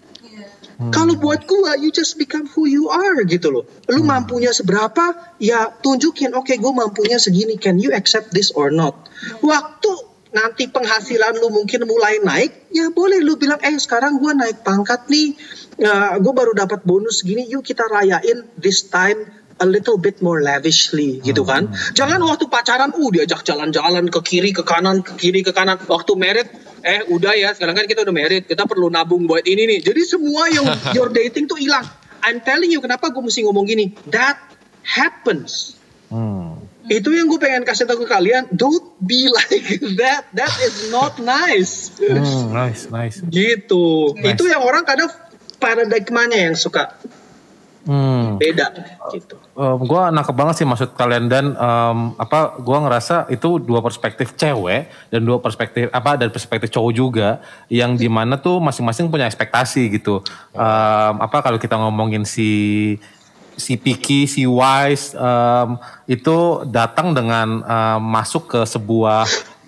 Kalau 0.76 1.16
buat 1.16 1.45
gua 1.45 1.72
you 1.76 1.89
just 1.89 2.16
become 2.16 2.45
who 2.53 2.64
you 2.64 2.89
are 2.89 3.16
gitu 3.24 3.49
loh. 3.49 3.64
Lu 3.89 4.05
mampunya 4.05 4.53
seberapa 4.53 5.09
ya 5.37 5.72
tunjukin 5.72 6.32
oke 6.32 6.53
gua 6.57 6.72
mampunya 6.78 7.16
segini. 7.16 7.57
Can 7.57 7.76
you 7.76 7.93
accept 7.93 8.28
this 8.28 8.53
or 8.53 8.68
not? 8.68 8.93
Waktu 9.41 9.89
nanti 10.37 10.68
penghasilan 10.68 11.41
lu 11.41 11.49
mungkin 11.49 11.89
mulai 11.89 12.20
naik, 12.20 12.68
ya 12.68 12.93
boleh 12.93 13.24
lu 13.24 13.41
bilang, 13.41 13.57
eh 13.64 13.72
sekarang 13.80 14.20
gua 14.20 14.37
naik 14.37 14.61
pangkat 14.61 15.09
nih, 15.09 15.32
uh, 15.80 16.20
gue 16.20 16.32
baru 16.37 16.53
dapat 16.53 16.84
bonus 16.84 17.24
gini, 17.24 17.49
yuk 17.49 17.64
kita 17.64 17.89
rayain 17.89 18.45
this 18.61 18.84
time 18.93 19.24
a 19.57 19.64
little 19.64 19.97
bit 19.97 20.20
more 20.20 20.45
lavishly 20.45 21.24
gitu 21.24 21.41
kan. 21.49 21.72
Jangan 21.97 22.20
waktu 22.20 22.45
pacaran 22.53 22.93
uh 22.93 23.09
diajak 23.09 23.41
jalan-jalan 23.41 24.12
ke 24.12 24.20
kiri 24.20 24.53
ke 24.53 24.61
kanan 24.61 25.01
ke 25.01 25.16
kiri 25.16 25.41
ke 25.41 25.57
kanan. 25.57 25.80
Waktu 25.80 26.12
merit 26.12 26.49
eh 26.84 27.09
udah 27.09 27.32
ya 27.32 27.57
sekarang 27.57 27.72
kan 27.72 27.89
kita 27.89 28.05
udah 28.05 28.14
merit 28.14 28.45
kita 28.45 28.68
perlu 28.68 28.93
nabung 28.93 29.24
buat 29.24 29.49
ini 29.49 29.64
nih. 29.64 29.80
Jadi 29.80 30.03
semua 30.05 30.53
yang 30.53 30.68
your 30.97 31.09
dating 31.09 31.49
tuh 31.49 31.57
hilang. 31.57 31.89
I'm 32.20 32.45
telling 32.45 32.68
you 32.68 32.84
kenapa 32.84 33.09
gue 33.09 33.22
mesti 33.22 33.49
ngomong 33.49 33.64
gini. 33.64 33.97
That 34.12 34.37
happens. 34.84 35.78
Hmm. 36.12 36.56
Itu 36.87 37.11
yang 37.11 37.26
gue 37.26 37.41
pengen 37.41 37.66
kasih 37.66 37.87
tahu 37.87 38.05
ke 38.05 38.09
kalian. 38.11 38.47
Don't 38.55 38.95
be 39.03 39.30
like 39.37 39.82
that. 39.99 40.30
That 40.34 40.55
is 40.62 40.91
not 40.95 41.18
nice. 41.18 41.91
Hmm, 41.99 42.55
nice, 42.55 42.89
nice. 42.89 43.22
Gitu. 43.26 44.14
Nice. 44.14 44.39
Itu 44.39 44.47
yang 44.47 44.62
orang 44.62 44.87
kadang 44.87 45.11
paradigmanya 45.59 46.51
yang 46.51 46.57
suka 46.57 46.95
Hmm. 47.87 48.34
beda 48.34 48.74
gitu. 49.14 49.39
Um, 49.55 49.78
gue 49.87 50.03
nangkep 50.11 50.34
banget 50.34 50.55
sih 50.59 50.66
maksud 50.66 50.99
kalian 50.99 51.30
dan 51.30 51.55
um, 51.55 52.18
apa 52.18 52.59
gue 52.59 52.78
ngerasa 52.82 53.30
itu 53.30 53.62
dua 53.62 53.78
perspektif 53.78 54.34
cewek 54.34 54.91
dan 55.14 55.22
dua 55.22 55.39
perspektif 55.39 55.87
apa 55.95 56.18
dan 56.18 56.34
perspektif 56.34 56.74
cowok 56.74 56.91
juga 56.91 57.39
yang 57.70 57.95
di 57.95 58.11
mana 58.11 58.43
tuh 58.43 58.59
masing-masing 58.59 59.07
punya 59.07 59.30
ekspektasi 59.30 60.03
gitu 60.03 60.18
um, 60.51 61.14
apa 61.22 61.39
kalau 61.47 61.62
kita 61.62 61.78
ngomongin 61.78 62.26
si 62.26 62.99
si 63.57 63.81
Piki 63.81 64.29
si 64.29 64.45
Wise 64.45 65.17
um, 65.17 65.81
itu 66.05 66.63
datang 66.69 67.17
dengan 67.17 67.65
um, 67.65 68.01
masuk 68.01 68.53
ke 68.53 68.61
sebuah 68.69 69.25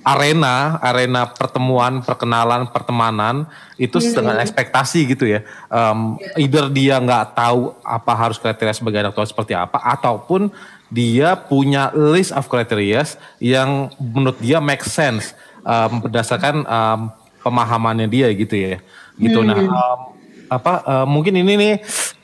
arena 0.08 0.80
arena 0.80 1.28
pertemuan 1.28 2.00
perkenalan 2.00 2.64
pertemanan 2.72 3.44
itu 3.76 4.00
dengan 4.00 4.40
ekspektasi 4.40 5.04
gitu 5.04 5.28
ya. 5.28 5.44
Um, 5.68 6.16
either 6.40 6.72
dia 6.72 6.96
nggak 6.96 7.36
tahu 7.36 7.76
apa 7.84 8.12
harus 8.16 8.40
kriteria 8.40 8.72
sebagai 8.72 9.04
anak 9.04 9.12
Tuhan 9.12 9.28
seperti 9.28 9.52
apa 9.52 9.76
ataupun 9.76 10.48
dia 10.88 11.36
punya 11.36 11.92
list 11.92 12.32
of 12.32 12.48
criteria 12.48 13.04
yang 13.36 13.92
menurut 14.00 14.40
dia 14.40 14.64
make 14.64 14.80
sense 14.80 15.36
um, 15.60 16.00
berdasarkan 16.00 16.64
um, 16.64 17.00
pemahamannya 17.44 18.08
dia 18.08 18.32
gitu 18.32 18.56
ya. 18.56 18.80
Gitu. 19.20 19.44
Nah 19.44 19.60
um, 19.60 20.17
apa 20.48 20.72
uh, 20.84 21.06
mungkin 21.06 21.36
ini 21.36 21.54
nih 21.54 21.74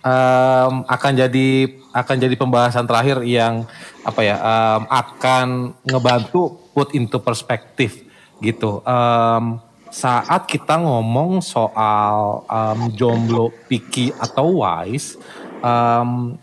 um, 0.04 0.82
akan 0.88 1.12
jadi 1.12 1.48
akan 1.92 2.16
jadi 2.18 2.34
pembahasan 2.34 2.88
terakhir 2.88 3.22
yang 3.22 3.68
apa 4.04 4.20
ya 4.20 4.36
um, 4.40 4.82
akan 4.88 5.46
ngebantu 5.86 6.58
put 6.74 6.92
into 6.96 7.20
perspektif 7.22 8.04
gitu. 8.42 8.82
Um, 8.82 9.62
saat 9.94 10.50
kita 10.50 10.74
ngomong 10.82 11.38
soal 11.38 12.42
um, 12.50 12.90
jomblo, 12.98 13.54
picky 13.70 14.10
atau 14.18 14.66
wise, 14.66 15.14
um, 15.62 16.34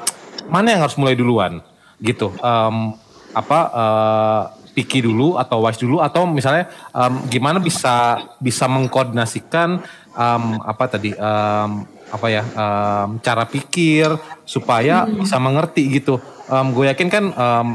mana 0.47 0.71
yang 0.71 0.81
harus 0.87 0.95
mulai 0.95 1.19
duluan 1.19 1.59
gitu? 1.99 2.31
Um, 2.39 2.95
apa 3.35 3.59
uh, 3.71 4.43
picky 4.71 5.03
dulu 5.03 5.35
atau 5.35 5.67
wise 5.67 5.79
dulu 5.79 5.99
atau 5.99 6.23
misalnya 6.23 6.71
um, 6.95 7.27
gimana 7.27 7.59
bisa 7.59 8.23
bisa 8.39 8.71
mengkoordinasikan 8.71 9.83
um, 10.15 10.59
apa 10.63 10.83
tadi 10.87 11.11
um, 11.15 11.85
apa 12.11 12.27
ya 12.27 12.43
um, 12.43 13.19
cara 13.23 13.47
pikir 13.47 14.11
supaya 14.43 15.07
bisa 15.07 15.39
mengerti 15.39 16.01
gitu. 16.01 16.19
Um, 16.51 16.75
gue 16.75 16.91
yakin 16.91 17.07
kan 17.07 17.25
um, 17.31 17.67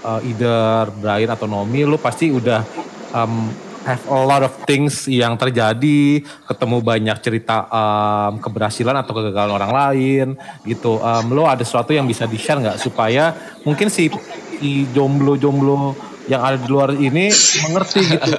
uh, 0.00 0.20
either 0.24 0.88
Brian 0.96 1.28
atau 1.28 1.44
Nomi 1.44 1.84
lu 1.84 2.00
pasti 2.00 2.32
udah 2.32 2.64
um, 3.12 3.52
have 3.82 4.02
a 4.08 4.18
lot 4.24 4.42
of 4.46 4.52
things 4.64 5.10
yang 5.10 5.34
terjadi, 5.34 6.22
ketemu 6.46 6.76
banyak 6.80 7.18
cerita 7.20 7.66
um, 7.68 8.38
keberhasilan 8.38 8.94
atau 9.02 9.12
kegagalan 9.12 9.52
orang 9.58 9.72
lain 9.74 10.26
gitu. 10.64 11.02
Um, 11.02 11.34
lo 11.34 11.44
ada 11.50 11.66
sesuatu 11.66 11.90
yang 11.92 12.06
bisa 12.06 12.24
di-share 12.24 12.62
nggak 12.62 12.78
supaya 12.78 13.34
mungkin 13.66 13.90
si, 13.90 14.08
si 14.58 14.86
jomblo-jomblo 14.94 16.11
yang 16.30 16.42
ada 16.42 16.58
di 16.58 16.68
luar 16.70 16.94
ini 16.94 17.30
mengerti 17.66 18.00
gitu. 18.06 18.32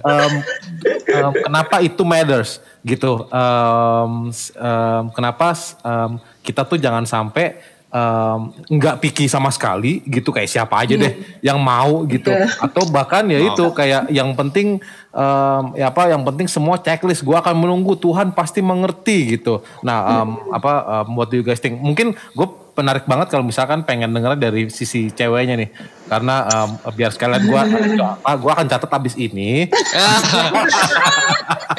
Um, 0.00 0.32
um, 1.20 1.32
kenapa 1.36 1.76
itu 1.84 2.02
matters 2.06 2.60
gitu. 2.80 3.28
Um, 3.28 4.32
um, 4.56 5.04
kenapa 5.12 5.52
um, 5.84 6.16
kita 6.40 6.64
tuh 6.64 6.80
jangan 6.80 7.04
sampai 7.04 7.60
um, 7.92 8.54
nggak 8.70 9.04
picky 9.04 9.26
sama 9.28 9.52
sekali 9.52 10.00
gitu 10.08 10.32
kayak 10.32 10.48
siapa 10.48 10.80
aja 10.80 10.96
deh 10.96 11.40
yang 11.44 11.60
mau 11.60 12.08
gitu. 12.08 12.32
Atau 12.62 12.88
bahkan 12.88 13.26
ya 13.28 13.38
itu 13.42 13.64
kayak 13.74 14.08
yang 14.08 14.32
penting 14.32 14.80
um, 15.12 15.76
ya 15.76 15.92
apa 15.92 16.08
yang 16.08 16.24
penting 16.24 16.48
semua 16.48 16.80
checklist. 16.80 17.20
Gue 17.26 17.36
akan 17.36 17.52
menunggu 17.52 17.98
Tuhan 18.00 18.32
pasti 18.32 18.64
mengerti 18.64 19.36
gitu. 19.36 19.60
Nah 19.84 20.24
um, 20.24 20.28
apa 20.54 21.04
um, 21.04 21.20
what 21.20 21.28
do 21.28 21.36
you 21.36 21.44
guys 21.44 21.60
think? 21.60 21.76
Mungkin 21.76 22.16
gue 22.16 22.48
menarik 22.80 23.04
banget 23.04 23.28
kalau 23.28 23.44
misalkan 23.44 23.84
pengen 23.84 24.10
denger 24.16 24.40
dari 24.40 24.72
sisi 24.72 25.12
ceweknya 25.12 25.60
nih 25.60 25.68
karena 26.08 26.48
um, 26.50 26.70
biar 26.96 27.12
sekalian 27.12 27.44
gue 27.46 27.60
gue 28.42 28.50
akan 28.50 28.66
catat 28.66 28.90
abis 28.90 29.14
ini 29.14 29.68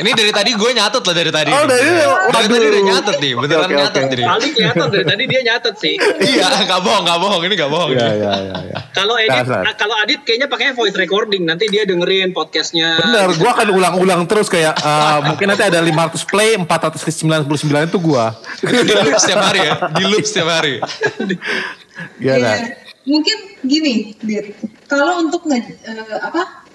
Ini 0.01 0.17
dari 0.17 0.31
tadi 0.31 0.51
gue 0.57 0.71
nyatet 0.71 1.03
loh 1.03 1.15
dari 1.15 1.31
tadi. 1.35 1.51
Oh, 1.53 1.67
dari- 1.69 1.83
dari 1.83 2.07
tadi 2.31 2.53
waduh. 2.55 2.71
udah 2.71 2.83
nyatet 2.89 3.15
nih, 3.21 3.31
beneran 3.37 3.59
Oke, 3.61 3.73
oke, 3.75 3.81
nyatet 3.83 4.03
jadi. 4.09 4.23
Paling 4.23 4.51
kelihatan 4.55 4.87
dari 4.89 5.05
tadi 5.05 5.23
dia 5.29 5.41
nyatet 5.45 5.75
sih. 5.77 5.95
iya, 6.31 6.47
nggak 6.65 6.79
bohong, 6.81 7.03
nggak 7.05 7.19
bohong, 7.19 7.41
ini 7.45 7.53
nggak 7.59 7.71
bohong. 7.71 7.89
ya 7.91 8.07
ya 8.09 8.31
ya, 8.39 8.55
ya. 8.71 8.77
Kalau 8.95 9.15
Edit, 9.19 9.45
nah, 9.45 9.75
kalau 9.77 9.95
Adit 9.99 10.23
kayaknya 10.25 10.47
pakai 10.49 10.73
voice 10.73 10.95
recording. 10.97 11.43
Nanti 11.45 11.67
dia 11.67 11.83
dengerin 11.85 12.31
podcastnya. 12.31 12.97
Bener, 12.97 13.29
gue 13.35 13.49
akan 13.51 13.67
ulang-ulang 13.75 14.21
terus 14.25 14.49
kayak 14.49 14.73
uh, 14.81 15.21
mungkin 15.27 15.51
nanti 15.53 15.63
ada 15.69 15.83
500 15.83 16.23
play, 16.31 16.55
499 16.55 17.91
itu 17.91 17.99
gue. 17.99 18.25
di 18.63 18.93
loop 18.95 19.19
setiap 19.19 19.43
hari 19.43 19.59
ya, 19.67 19.73
di 19.91 20.03
loop 20.07 20.25
setiap 20.25 20.47
hari. 20.49 20.79
Iya. 22.21 22.81
Mungkin 23.05 23.37
gini, 23.65 24.17
Dit. 24.21 24.57
Kalau 24.89 25.21
untuk 25.21 25.45
nge, 25.45 25.59
eh, 25.85 26.17
apa 26.17 26.65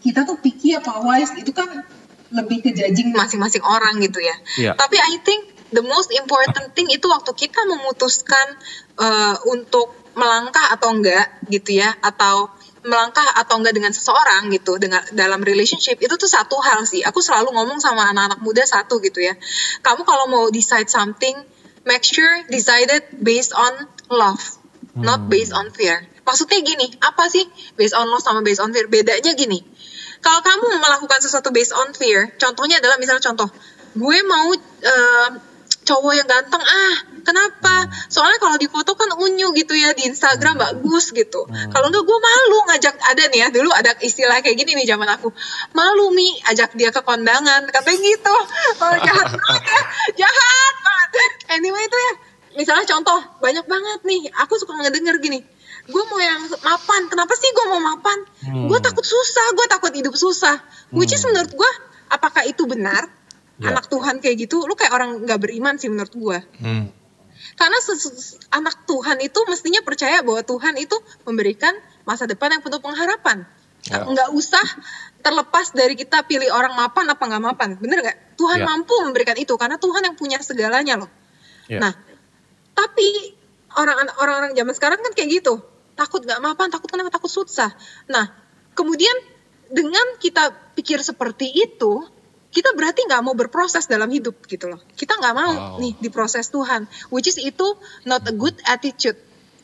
kita 0.00 0.24
tuh 0.24 0.40
picky 0.40 0.72
apa 0.76 1.00
wise 1.04 1.36
itu 1.36 1.52
kan 1.52 1.84
lebih 2.32 2.64
ke 2.64 2.70
judging 2.72 3.12
masing-masing 3.12 3.64
orang 3.64 4.00
gitu 4.00 4.20
ya. 4.20 4.36
Iya. 4.56 4.72
Tapi 4.76 4.96
I 4.96 5.20
think 5.24 5.48
the 5.72 5.84
most 5.84 6.12
important 6.12 6.72
thing 6.72 6.88
itu 6.88 7.06
waktu 7.08 7.32
kita 7.32 7.60
memutuskan 7.68 8.46
eh, 9.00 9.36
untuk 9.48 9.96
melangkah 10.18 10.74
atau 10.74 10.92
enggak 10.92 11.40
gitu 11.48 11.78
ya, 11.78 11.92
atau 12.02 12.50
melangkah 12.80 13.24
atau 13.36 13.60
enggak 13.60 13.76
dengan 13.76 13.92
seseorang 13.92 14.48
gitu 14.56 14.80
dengan 14.80 15.04
dalam 15.12 15.44
relationship 15.44 16.00
itu 16.00 16.14
tuh 16.16 16.30
satu 16.30 16.56
hal 16.58 16.88
sih. 16.88 17.04
Aku 17.04 17.20
selalu 17.20 17.52
ngomong 17.52 17.78
sama 17.78 18.08
anak-anak 18.08 18.40
muda 18.40 18.64
satu 18.64 18.98
gitu 19.04 19.20
ya. 19.20 19.36
Kamu 19.84 20.02
kalau 20.08 20.26
mau 20.32 20.44
decide 20.48 20.88
something, 20.88 21.36
make 21.84 22.04
sure 22.04 22.44
decided 22.48 23.02
based 23.22 23.52
on 23.56 23.88
love, 24.10 24.40
not 24.96 25.28
based 25.30 25.52
on 25.54 25.72
fear. 25.72 26.04
Maksudnya 26.24 26.62
gini, 26.62 26.86
apa 27.02 27.26
sih 27.26 27.46
based 27.74 27.96
on 27.96 28.06
love 28.06 28.22
sama 28.22 28.44
based 28.44 28.62
on 28.62 28.70
fear? 28.70 28.86
Bedanya 28.86 29.34
gini. 29.34 29.64
Kalau 30.20 30.44
kamu 30.44 30.78
melakukan 30.78 31.18
sesuatu 31.24 31.48
based 31.48 31.72
on 31.72 31.96
fear, 31.96 32.28
contohnya 32.36 32.78
adalah 32.78 33.00
misalnya 33.00 33.24
contoh, 33.32 33.48
gue 33.96 34.18
mau 34.28 34.52
em, 34.84 35.32
cowok 35.90 36.12
yang 36.14 36.28
ganteng 36.30 36.62
ah, 36.62 36.94
kenapa? 37.26 37.90
Soalnya 38.06 38.38
kalau 38.38 38.54
di 38.54 38.70
foto 38.70 38.94
kan 38.94 39.10
unyu 39.18 39.50
gitu 39.58 39.74
ya 39.74 39.90
di 39.90 40.06
Instagram 40.06 40.62
bagus 40.62 41.10
gitu. 41.10 41.50
Kalau 41.50 41.86
enggak 41.90 42.04
gue 42.06 42.18
malu 42.22 42.58
ngajak 42.70 42.94
ada 42.94 43.24
nih 43.26 43.38
ya 43.42 43.48
dulu 43.50 43.74
ada 43.74 43.98
istilah 43.98 44.38
kayak 44.38 44.54
gini 44.54 44.78
nih 44.78 44.86
zaman 44.86 45.10
aku 45.10 45.34
malu 45.74 46.14
mi 46.14 46.30
ajak 46.46 46.78
dia 46.78 46.94
ke 46.94 47.02
kondangan 47.02 47.66
katanya 47.74 47.98
gitu. 47.98 48.36
Oh, 48.80 48.96
jahat 48.96 49.28
banget 49.28 49.62
ya, 49.66 49.82
jahat 50.24 50.74
banget. 50.80 51.30
Anyway 51.58 51.84
itu 51.84 51.98
ya, 51.98 52.12
misalnya 52.56 52.86
contoh 52.88 53.18
banyak 53.42 53.66
banget 53.66 54.00
nih. 54.06 54.30
Aku 54.46 54.56
suka 54.56 54.72
ngedenger 54.78 55.20
gini. 55.20 55.42
Gue 55.90 56.02
mau 56.06 56.20
yang 56.22 56.46
mapan. 56.64 57.10
Kenapa 57.10 57.34
sih 57.34 57.50
gue 57.50 57.66
mau 57.66 57.82
mapan? 57.82 58.18
Gue 58.70 58.78
takut 58.80 59.04
susah. 59.04 59.52
Gue 59.58 59.66
takut 59.66 59.92
hidup 59.92 60.14
susah. 60.14 60.62
Which 60.94 61.12
is 61.12 61.24
menurut 61.26 61.52
gue, 61.52 61.70
apakah 62.08 62.46
itu 62.46 62.64
benar? 62.64 63.19
Ya. 63.60 63.76
Anak 63.76 63.92
Tuhan 63.92 64.24
kayak 64.24 64.36
gitu, 64.48 64.64
lu 64.64 64.72
kayak 64.72 64.96
orang 64.96 65.28
nggak 65.28 65.36
beriman 65.36 65.76
sih 65.76 65.92
menurut 65.92 66.14
gue. 66.16 66.38
Hmm. 66.64 66.88
Karena 67.56 67.76
anak 68.56 68.88
Tuhan 68.88 69.20
itu 69.20 69.40
mestinya 69.44 69.84
percaya 69.84 70.24
bahwa 70.24 70.40
Tuhan 70.40 70.80
itu 70.80 70.96
memberikan 71.28 71.76
masa 72.08 72.24
depan 72.24 72.56
yang 72.56 72.62
penuh 72.64 72.80
pengharapan. 72.80 73.44
Ya. 73.88 74.04
Nggak 74.04 74.32
usah 74.32 74.64
terlepas 75.20 75.72
dari 75.72 75.96
kita 75.96 76.24
pilih 76.24 76.48
orang 76.52 76.76
mapan 76.76 77.08
apa 77.12 77.20
nggak 77.20 77.44
mapan, 77.44 77.68
bener 77.80 78.00
nggak? 78.00 78.18
Tuhan 78.40 78.64
Ya. 78.64 78.66
mampu 78.68 78.96
memberikan 79.04 79.36
itu 79.36 79.52
karena 79.60 79.76
Tuhan 79.76 80.08
yang 80.08 80.16
punya 80.16 80.40
segalanya 80.40 81.04
loh. 81.04 81.10
Ya. 81.68 81.80
Nah, 81.80 81.92
tapi 82.72 83.36
orang 83.76 84.08
orang-orang 84.16 84.52
zaman 84.56 84.74
sekarang 84.76 84.98
kan 85.04 85.12
kayak 85.12 85.40
gitu, 85.40 85.60
takut 85.96 86.24
nggak 86.24 86.40
mapan, 86.40 86.72
takut 86.72 86.88
kenapa, 86.88 87.12
takut 87.12 87.28
susah. 87.28 87.72
Nah, 88.08 88.24
kemudian 88.72 89.12
dengan 89.68 90.16
kita 90.18 90.74
pikir 90.76 91.00
seperti 91.04 91.52
itu, 91.52 92.04
kita 92.50 92.74
berarti 92.74 93.06
nggak 93.06 93.22
mau 93.22 93.34
berproses 93.38 93.86
dalam 93.86 94.10
hidup 94.10 94.34
gitu 94.50 94.66
loh. 94.66 94.82
Kita 94.98 95.14
nggak 95.18 95.34
mau 95.34 95.52
Wow. 95.54 95.78
nih 95.78 95.94
diproses 96.02 96.50
Tuhan, 96.50 96.90
which 97.14 97.30
is 97.30 97.38
itu 97.38 97.66
not 98.06 98.26
a 98.26 98.34
good 98.34 98.58
attitude 98.66 99.18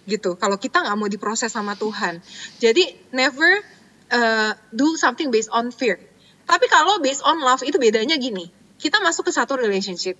gitu. 0.06 0.38
Kalau 0.38 0.54
kita 0.54 0.86
nggak 0.86 0.96
mau 0.96 1.10
diproses 1.10 1.50
sama 1.50 1.74
Tuhan, 1.74 2.22
jadi 2.62 2.94
never 3.10 3.58
uh, 4.14 4.54
do 4.70 4.94
something 4.94 5.34
based 5.34 5.50
on 5.50 5.74
fear. 5.74 5.98
Tapi 6.46 6.70
kalau 6.70 7.02
based 7.02 7.26
on 7.26 7.42
love 7.42 7.66
itu 7.66 7.74
bedanya 7.76 8.14
gini. 8.14 8.46
Kita 8.78 9.02
masuk 9.02 9.26
ke 9.26 9.32
satu 9.34 9.58
relationship. 9.58 10.14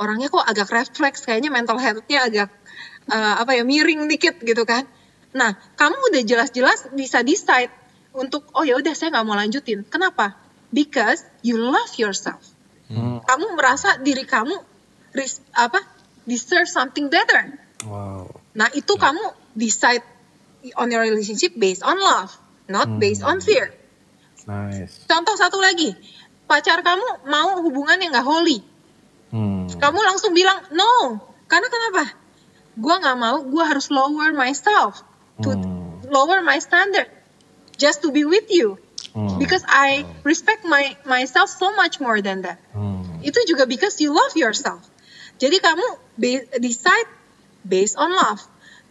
Orangnya 0.00 0.32
kok 0.32 0.40
agak 0.40 0.72
refleks, 0.72 1.28
kayaknya 1.28 1.52
mental 1.52 1.76
health-nya 1.76 2.24
agak 2.32 2.48
uh, 3.12 3.44
apa 3.44 3.60
ya 3.60 3.62
miring 3.66 4.08
dikit 4.08 4.40
gitu 4.40 4.64
kan. 4.64 4.88
Nah, 5.36 5.52
kamu 5.76 5.96
udah 6.12 6.22
jelas-jelas 6.24 6.92
bisa 6.96 7.20
decide 7.20 7.68
untuk 8.16 8.48
oh 8.56 8.64
ya 8.64 8.76
udah 8.76 8.92
saya 8.96 9.12
nggak 9.12 9.26
mau 9.26 9.36
lanjutin. 9.36 9.84
Kenapa? 9.84 10.36
Because 10.72 11.20
you 11.44 11.60
love 11.60 11.92
yourself. 12.00 12.40
Hmm. 12.88 13.20
Kamu 13.24 13.56
merasa 13.56 14.00
diri 14.00 14.24
kamu 14.24 14.56
apa 15.52 15.80
deserve 16.24 16.68
something 16.68 17.12
better. 17.12 17.60
Wow. 17.84 18.32
Nah 18.56 18.68
itu 18.72 18.96
yeah. 18.96 19.02
kamu 19.04 19.24
decide 19.52 20.04
on 20.80 20.88
your 20.88 21.04
relationship 21.04 21.52
based 21.56 21.84
on 21.84 21.98
love, 22.00 22.32
not 22.68 22.88
hmm. 22.88 23.00
based 23.00 23.24
on 23.24 23.44
fear. 23.44 23.72
Nice. 24.48 25.06
Contoh 25.06 25.36
satu 25.38 25.60
lagi, 25.60 25.94
pacar 26.50 26.82
kamu 26.82 27.28
mau 27.30 27.62
hubungan 27.62 28.00
yang 28.00 28.14
gak 28.14 28.26
holy. 28.26 28.64
Hmm. 29.32 29.68
Kamu 29.70 29.98
langsung 30.02 30.36
bilang 30.36 30.60
no, 30.72 31.20
karena 31.48 31.68
kenapa? 31.68 32.04
Gua 32.76 33.00
nggak 33.00 33.18
mau, 33.20 33.38
gua 33.44 33.68
harus 33.72 33.92
lower 33.92 34.32
myself 34.32 35.04
to 35.40 35.52
hmm. 35.52 36.08
lower 36.08 36.44
my 36.44 36.60
standard 36.60 37.08
just 37.80 38.04
to 38.04 38.12
be 38.12 38.28
with 38.28 38.48
you. 38.52 38.76
Hmm. 39.12 39.36
Because 39.36 39.60
I 39.68 40.08
respect 40.24 40.64
my 40.64 40.96
myself 41.04 41.52
so 41.52 41.76
much 41.76 42.00
more 42.00 42.24
than 42.24 42.48
that. 42.48 42.56
Hmm. 42.72 43.04
Itu 43.20 43.44
juga 43.44 43.68
because 43.68 44.00
you 44.00 44.12
love 44.12 44.32
yourself. 44.34 44.80
Jadi 45.36 45.60
kamu 45.60 45.86
be, 46.16 46.48
decide 46.56 47.08
based 47.64 48.00
on 48.00 48.12
love. 48.12 48.40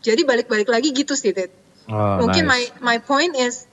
Jadi 0.02 0.26
balik-balik 0.26 0.70
lagi 0.70 0.94
gitu 0.94 1.18
sih, 1.18 1.34
Ted. 1.34 1.50
Oh, 1.90 2.22
Mungkin 2.22 2.46
nice. 2.46 2.74
my 2.82 2.96
my 2.96 2.98
point 3.02 3.34
is 3.34 3.66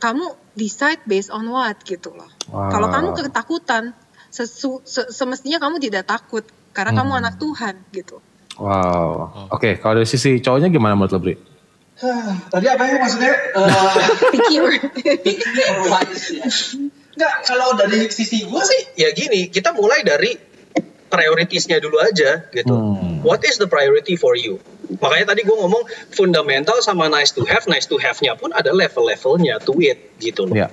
kamu 0.00 0.32
decide 0.56 1.04
based 1.04 1.28
on 1.28 1.48
what 1.52 1.76
gitu 1.84 2.16
loh. 2.16 2.28
Wow. 2.48 2.72
Kalau 2.72 2.88
kamu 2.88 3.08
ketakutan, 3.20 3.92
sesu, 4.32 4.80
se, 4.88 5.12
semestinya 5.12 5.60
kamu 5.60 5.76
tidak 5.84 6.08
takut 6.08 6.48
karena 6.72 6.96
hmm. 6.96 7.00
kamu 7.04 7.12
anak 7.20 7.34
Tuhan 7.36 7.74
gitu. 7.92 8.16
Wow. 8.60 9.48
Oke, 9.52 9.56
okay, 9.56 9.72
kalau 9.80 10.00
dari 10.00 10.08
sisi 10.08 10.40
cowoknya 10.40 10.68
gimana 10.68 10.92
menurut 10.92 11.12
lo, 11.16 11.20
Bri? 11.20 11.34
Tadi 12.52 12.66
apa 12.66 12.82
ya 12.88 12.94
maksudnya? 13.00 13.34
Uh, 13.60 13.94
pikir. 14.32 14.62
pikir 15.20 15.52
ya. 15.60 15.68
Enggak, 17.10 17.34
kalau 17.44 17.76
dari 17.76 18.08
sisi 18.08 18.46
gue 18.46 18.62
sih 18.62 18.80
ya 18.96 19.12
gini, 19.12 19.50
kita 19.52 19.74
mulai 19.74 20.00
dari 20.06 20.32
prioritasnya 21.10 21.82
dulu 21.82 21.98
aja 21.98 22.46
gitu. 22.54 22.70
Hmm. 22.70 23.20
What 23.26 23.42
is 23.42 23.58
the 23.58 23.66
priority 23.66 24.14
for 24.14 24.38
you? 24.38 24.62
Makanya 25.02 25.34
tadi 25.34 25.42
gue 25.42 25.54
ngomong 25.54 25.86
fundamental 26.14 26.78
sama 26.82 27.10
nice 27.10 27.34
to 27.34 27.42
have, 27.46 27.66
nice 27.66 27.90
to 27.90 27.98
have-nya 27.98 28.38
pun 28.38 28.54
ada 28.54 28.70
level-levelnya 28.70 29.58
to 29.62 29.74
it 29.82 30.14
gitu 30.22 30.46
loh. 30.46 30.66
Yeah. 30.66 30.70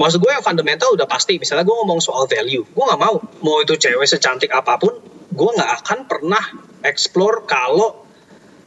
Maksud 0.00 0.24
gue 0.24 0.32
yang 0.32 0.44
fundamental 0.44 0.92
udah 0.96 1.08
pasti. 1.08 1.36
Misalnya 1.36 1.68
gue 1.68 1.76
ngomong 1.76 2.00
soal 2.00 2.24
value, 2.28 2.64
gue 2.64 2.84
nggak 2.84 3.00
mau 3.00 3.20
mau 3.44 3.56
itu 3.60 3.76
cewek 3.76 4.08
secantik 4.08 4.52
apa 4.52 4.80
pun, 4.80 4.96
gue 5.32 5.50
nggak 5.56 5.70
akan 5.84 5.98
pernah 6.08 6.44
explore 6.84 7.44
kalau 7.44 8.05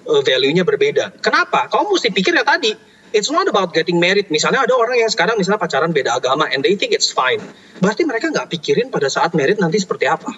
uh, 0.10 0.22
value-nya 0.26 0.66
berbeda. 0.66 1.22
Kenapa? 1.22 1.70
Kamu 1.70 1.94
mesti 1.94 2.10
pikir 2.10 2.34
ya 2.34 2.42
tadi 2.42 2.74
it's 3.14 3.30
not 3.32 3.48
about 3.50 3.74
getting 3.74 3.98
married. 3.98 4.30
Misalnya 4.30 4.66
ada 4.66 4.74
orang 4.78 5.02
yang 5.02 5.10
sekarang 5.10 5.38
misalnya 5.38 5.62
pacaran 5.62 5.92
beda 5.94 6.18
agama 6.18 6.50
and 6.50 6.62
they 6.62 6.78
think 6.78 6.94
it's 6.94 7.10
fine. 7.10 7.42
Berarti 7.82 8.06
mereka 8.06 8.30
nggak 8.30 8.50
pikirin 8.50 8.94
pada 8.94 9.10
saat 9.10 9.34
married 9.34 9.58
nanti 9.58 9.82
seperti 9.82 10.06
apa. 10.10 10.30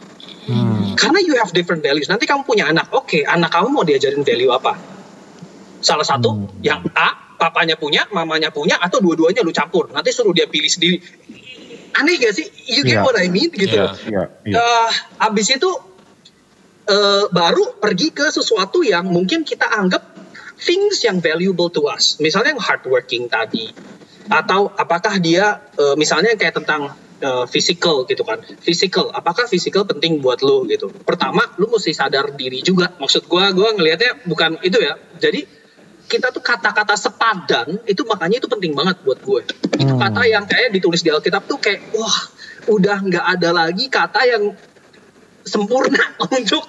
Hmm. 0.48 0.96
Karena 0.96 1.20
you 1.24 1.36
have 1.40 1.52
different 1.52 1.84
values. 1.84 2.08
Nanti 2.08 2.28
kamu 2.28 2.48
punya 2.48 2.70
anak. 2.70 2.92
Oke, 2.92 3.22
okay, 3.22 3.22
anak 3.28 3.52
kamu 3.52 3.68
mau 3.72 3.84
diajarin 3.84 4.24
value 4.24 4.52
apa? 4.52 4.76
Salah 5.82 6.06
satu 6.06 6.30
hmm. 6.32 6.62
yang 6.62 6.82
A, 6.94 7.38
papanya 7.38 7.76
punya, 7.76 8.06
mamanya 8.14 8.54
punya, 8.54 8.78
atau 8.78 9.02
dua-duanya 9.02 9.42
lu 9.42 9.54
campur. 9.54 9.90
Nanti 9.90 10.14
suruh 10.14 10.34
dia 10.34 10.46
pilih 10.46 10.70
sendiri. 10.70 11.02
Aneh 11.92 12.16
gak 12.24 12.32
sih? 12.32 12.48
You 12.72 12.88
get 12.88 13.02
yeah. 13.02 13.04
what 13.04 13.20
I 13.20 13.28
mean? 13.28 13.52
Gitu. 13.52 13.76
Yeah, 13.76 13.92
yeah, 14.08 14.28
yeah. 14.48 14.64
Uh, 14.64 14.90
abis 15.28 15.52
itu 15.52 15.68
uh, 16.88 17.26
baru 17.30 17.78
pergi 17.78 18.14
ke 18.16 18.30
sesuatu 18.32 18.82
yang 18.82 19.10
mungkin 19.10 19.46
kita 19.46 19.68
anggap 19.68 20.02
things 20.62 21.02
yang 21.02 21.20
valuable 21.20 21.70
to 21.74 21.90
us. 21.90 22.22
Misalnya 22.22 22.58
yang 22.58 22.64
hardworking 22.64 23.28
tadi. 23.28 23.74
Atau 24.32 24.72
apakah 24.78 25.18
dia 25.18 25.60
uh, 25.76 25.98
misalnya 25.98 26.38
kayak 26.38 26.62
tentang 26.62 26.94
uh, 27.22 27.46
physical 27.50 28.06
gitu 28.06 28.22
kan. 28.22 28.42
Physical, 28.62 29.10
apakah 29.12 29.50
physical 29.50 29.84
penting 29.84 30.22
buat 30.22 30.46
lo 30.46 30.64
gitu. 30.70 30.94
Pertama, 31.04 31.46
lo 31.58 31.68
mesti 31.74 31.92
sadar 31.92 32.34
diri 32.38 32.62
juga. 32.62 32.94
Maksud 32.96 33.26
gue, 33.26 33.44
gue 33.52 33.70
ngelihatnya 33.76 34.12
bukan 34.30 34.62
itu 34.62 34.78
ya. 34.78 34.96
Jadi 35.18 35.62
kita 36.12 36.28
tuh 36.36 36.44
kata-kata 36.44 37.00
sepadan 37.00 37.88
itu 37.88 38.04
makanya 38.04 38.44
itu 38.44 38.48
penting 38.52 38.76
banget 38.76 39.00
buat 39.02 39.20
gue. 39.24 39.42
Itu 39.80 39.96
hmm. 39.96 40.02
kata 40.02 40.22
yang 40.28 40.44
kayak 40.44 40.76
ditulis 40.76 41.02
di 41.02 41.10
Alkitab 41.10 41.48
tuh 41.48 41.56
kayak 41.58 41.96
wah 41.96 42.20
udah 42.68 42.98
nggak 43.00 43.26
ada 43.26 43.50
lagi 43.56 43.88
kata 43.88 44.22
yang 44.28 44.44
sempurna 45.52 46.16
untuk 46.40 46.64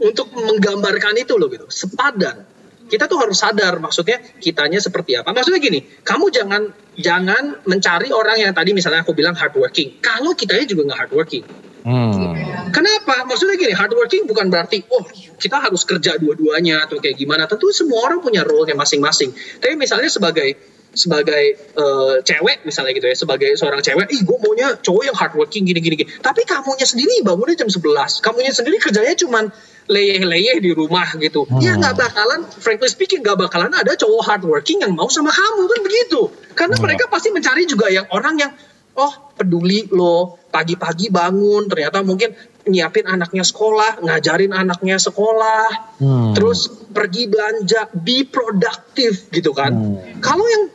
untuk 0.00 0.30
menggambarkan 0.30 1.18
itu 1.18 1.34
loh 1.34 1.50
gitu. 1.50 1.66
Sepadan 1.66 2.46
kita 2.90 3.06
tuh 3.06 3.22
harus 3.22 3.38
sadar 3.38 3.78
maksudnya 3.78 4.18
kitanya 4.42 4.82
seperti 4.82 5.14
apa. 5.14 5.30
Maksudnya 5.30 5.62
gini, 5.62 5.86
kamu 6.02 6.26
jangan 6.34 6.62
jangan 6.98 7.62
mencari 7.62 8.10
orang 8.10 8.42
yang 8.42 8.50
tadi 8.50 8.74
misalnya 8.74 9.06
aku 9.06 9.14
bilang 9.14 9.38
hardworking. 9.38 10.02
Kalau 10.02 10.34
kitanya 10.34 10.66
juga 10.66 10.90
nggak 10.90 10.98
hardworking. 11.06 11.44
Hmm. 11.80 12.36
Kenapa? 12.74 13.24
Maksudnya 13.24 13.56
gini, 13.56 13.72
hardworking 13.72 14.26
bukan 14.28 14.50
berarti 14.52 14.84
oh 14.90 15.06
kita 15.38 15.62
harus 15.62 15.86
kerja 15.86 16.18
dua-duanya 16.18 16.90
atau 16.90 16.98
kayak 16.98 17.16
gimana. 17.16 17.46
Tentu 17.46 17.70
semua 17.70 18.10
orang 18.10 18.18
punya 18.20 18.42
role-nya 18.42 18.74
masing-masing. 18.74 19.32
Tapi 19.62 19.78
misalnya 19.78 20.10
sebagai 20.10 20.58
sebagai 20.90 21.54
uh, 21.78 22.18
cewek 22.26 22.66
misalnya 22.66 22.92
gitu 22.98 23.06
ya 23.06 23.14
sebagai 23.14 23.54
seorang 23.54 23.78
cewek 23.78 24.10
ih 24.10 24.26
gue 24.26 24.36
maunya 24.42 24.74
cowok 24.82 25.02
yang 25.06 25.14
hardworking 25.14 25.62
gini 25.62 25.78
gini 25.78 25.94
gini 26.02 26.10
tapi 26.18 26.42
kamunya 26.42 26.82
sendiri 26.82 27.22
bangunnya 27.22 27.54
jam 27.54 27.70
11 27.70 28.18
kamunya 28.26 28.50
sendiri 28.50 28.82
kerjanya 28.82 29.14
cuman 29.14 29.54
leyeh-leyeh 29.90 30.62
di 30.62 30.70
rumah 30.70 31.18
gitu. 31.18 31.42
Hmm. 31.50 31.58
Ya 31.58 31.74
nggak 31.74 31.98
bakalan, 31.98 32.46
frankly 32.46 32.86
speaking 32.86 33.26
nggak 33.26 33.36
bakalan 33.50 33.74
ada 33.74 33.98
cowok 33.98 34.22
hardworking 34.22 34.86
yang 34.86 34.94
mau 34.94 35.10
sama 35.10 35.34
kamu 35.34 35.66
kan 35.66 35.80
begitu. 35.82 36.20
Karena 36.54 36.78
hmm. 36.78 36.84
mereka 36.86 37.04
pasti 37.10 37.34
mencari 37.34 37.66
juga 37.66 37.90
yang 37.90 38.06
orang 38.14 38.38
yang 38.38 38.52
oh 38.94 39.34
peduli 39.34 39.90
lo 39.90 40.38
pagi-pagi 40.50 41.10
bangun 41.10 41.66
ternyata 41.66 42.06
mungkin 42.06 42.30
nyiapin 42.70 43.08
anaknya 43.10 43.42
sekolah, 43.42 44.04
ngajarin 44.04 44.54
anaknya 44.54 45.00
sekolah, 45.00 45.98
hmm. 45.98 46.38
terus 46.38 46.70
pergi 46.94 47.26
belanja, 47.26 47.90
be 47.90 48.22
produktif 48.28 49.26
gitu 49.34 49.50
kan. 49.50 49.74
Hmm. 49.74 50.22
Kalau 50.22 50.46
yang 50.46 50.70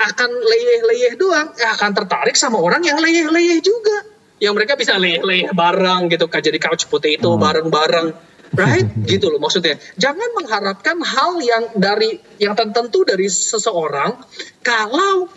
akan 0.00 0.30
leyeh-leyeh 0.32 1.12
doang, 1.20 1.52
ya 1.60 1.76
akan 1.76 1.90
tertarik 1.92 2.32
sama 2.32 2.56
orang 2.56 2.80
yang 2.80 2.96
leyeh-leyeh 2.96 3.60
juga. 3.60 4.08
Yang 4.40 4.54
mereka 4.56 4.72
bisa 4.80 4.96
leyeh-leyeh 4.96 5.52
bareng 5.52 6.08
gitu 6.08 6.24
kan 6.32 6.40
jadi 6.40 6.56
couch 6.56 6.88
potato 6.88 7.36
hmm. 7.36 7.40
bareng-bareng. 7.40 8.08
Right? 8.50 8.82
Gitu 9.12 9.30
loh 9.30 9.38
maksudnya. 9.38 9.78
Jangan 9.94 10.34
mengharapkan 10.34 10.98
hal 11.06 11.38
yang 11.38 11.70
dari 11.78 12.18
yang 12.42 12.58
tertentu 12.58 13.06
dari 13.06 13.30
seseorang 13.30 14.18
kalau 14.58 15.30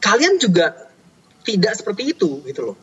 kalian 0.00 0.40
juga 0.40 0.88
tidak 1.44 1.76
seperti 1.76 2.16
itu 2.16 2.40
gitu 2.48 2.72
loh. 2.72 2.76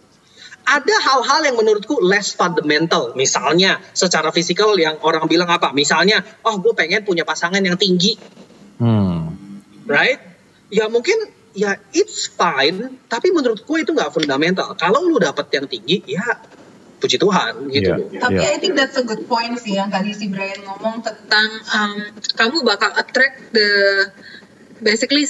Ada 0.61 0.93
hal-hal 1.09 1.41
yang 1.49 1.57
menurutku 1.57 1.97
less 2.05 2.37
fundamental. 2.37 3.17
Misalnya 3.17 3.81
secara 3.97 4.29
fisikal 4.29 4.77
yang 4.77 5.01
orang 5.01 5.25
bilang 5.25 5.49
apa? 5.49 5.73
Misalnya 5.73 6.21
oh 6.45 6.61
gue 6.61 6.77
pengen 6.77 7.01
punya 7.01 7.25
pasangan 7.25 7.65
yang 7.65 7.81
tinggi. 7.81 8.13
Hmm. 8.77 9.33
right 9.89 10.28
ya 10.69 10.85
mungkin 10.87 11.17
ya 11.57 11.77
it's 11.91 12.29
fine 12.29 13.01
tapi 13.09 13.33
menurutku 13.33 13.73
itu 13.81 13.89
nggak 13.93 14.13
fundamental 14.13 14.73
kalau 14.77 15.01
lu 15.01 15.17
dapet 15.17 15.49
yang 15.49 15.65
tinggi 15.65 16.05
ya 16.05 16.25
puji 16.99 17.15
Tuhan 17.15 17.71
gitu. 17.71 17.95
Yeah. 17.95 18.19
Tapi 18.19 18.43
yeah. 18.43 18.53
I 18.53 18.59
think 18.59 18.75
that's 18.75 18.99
a 18.99 19.05
good 19.07 19.23
point 19.25 19.55
sih 19.55 19.79
yang 19.79 19.87
tadi 19.87 20.11
si 20.11 20.27
Brian 20.27 20.59
ngomong 20.67 20.99
tentang 20.99 21.47
um, 21.71 21.95
kamu 22.35 22.67
bakal 22.67 22.91
attract 22.91 23.55
the 23.55 23.69
basically 24.83 25.23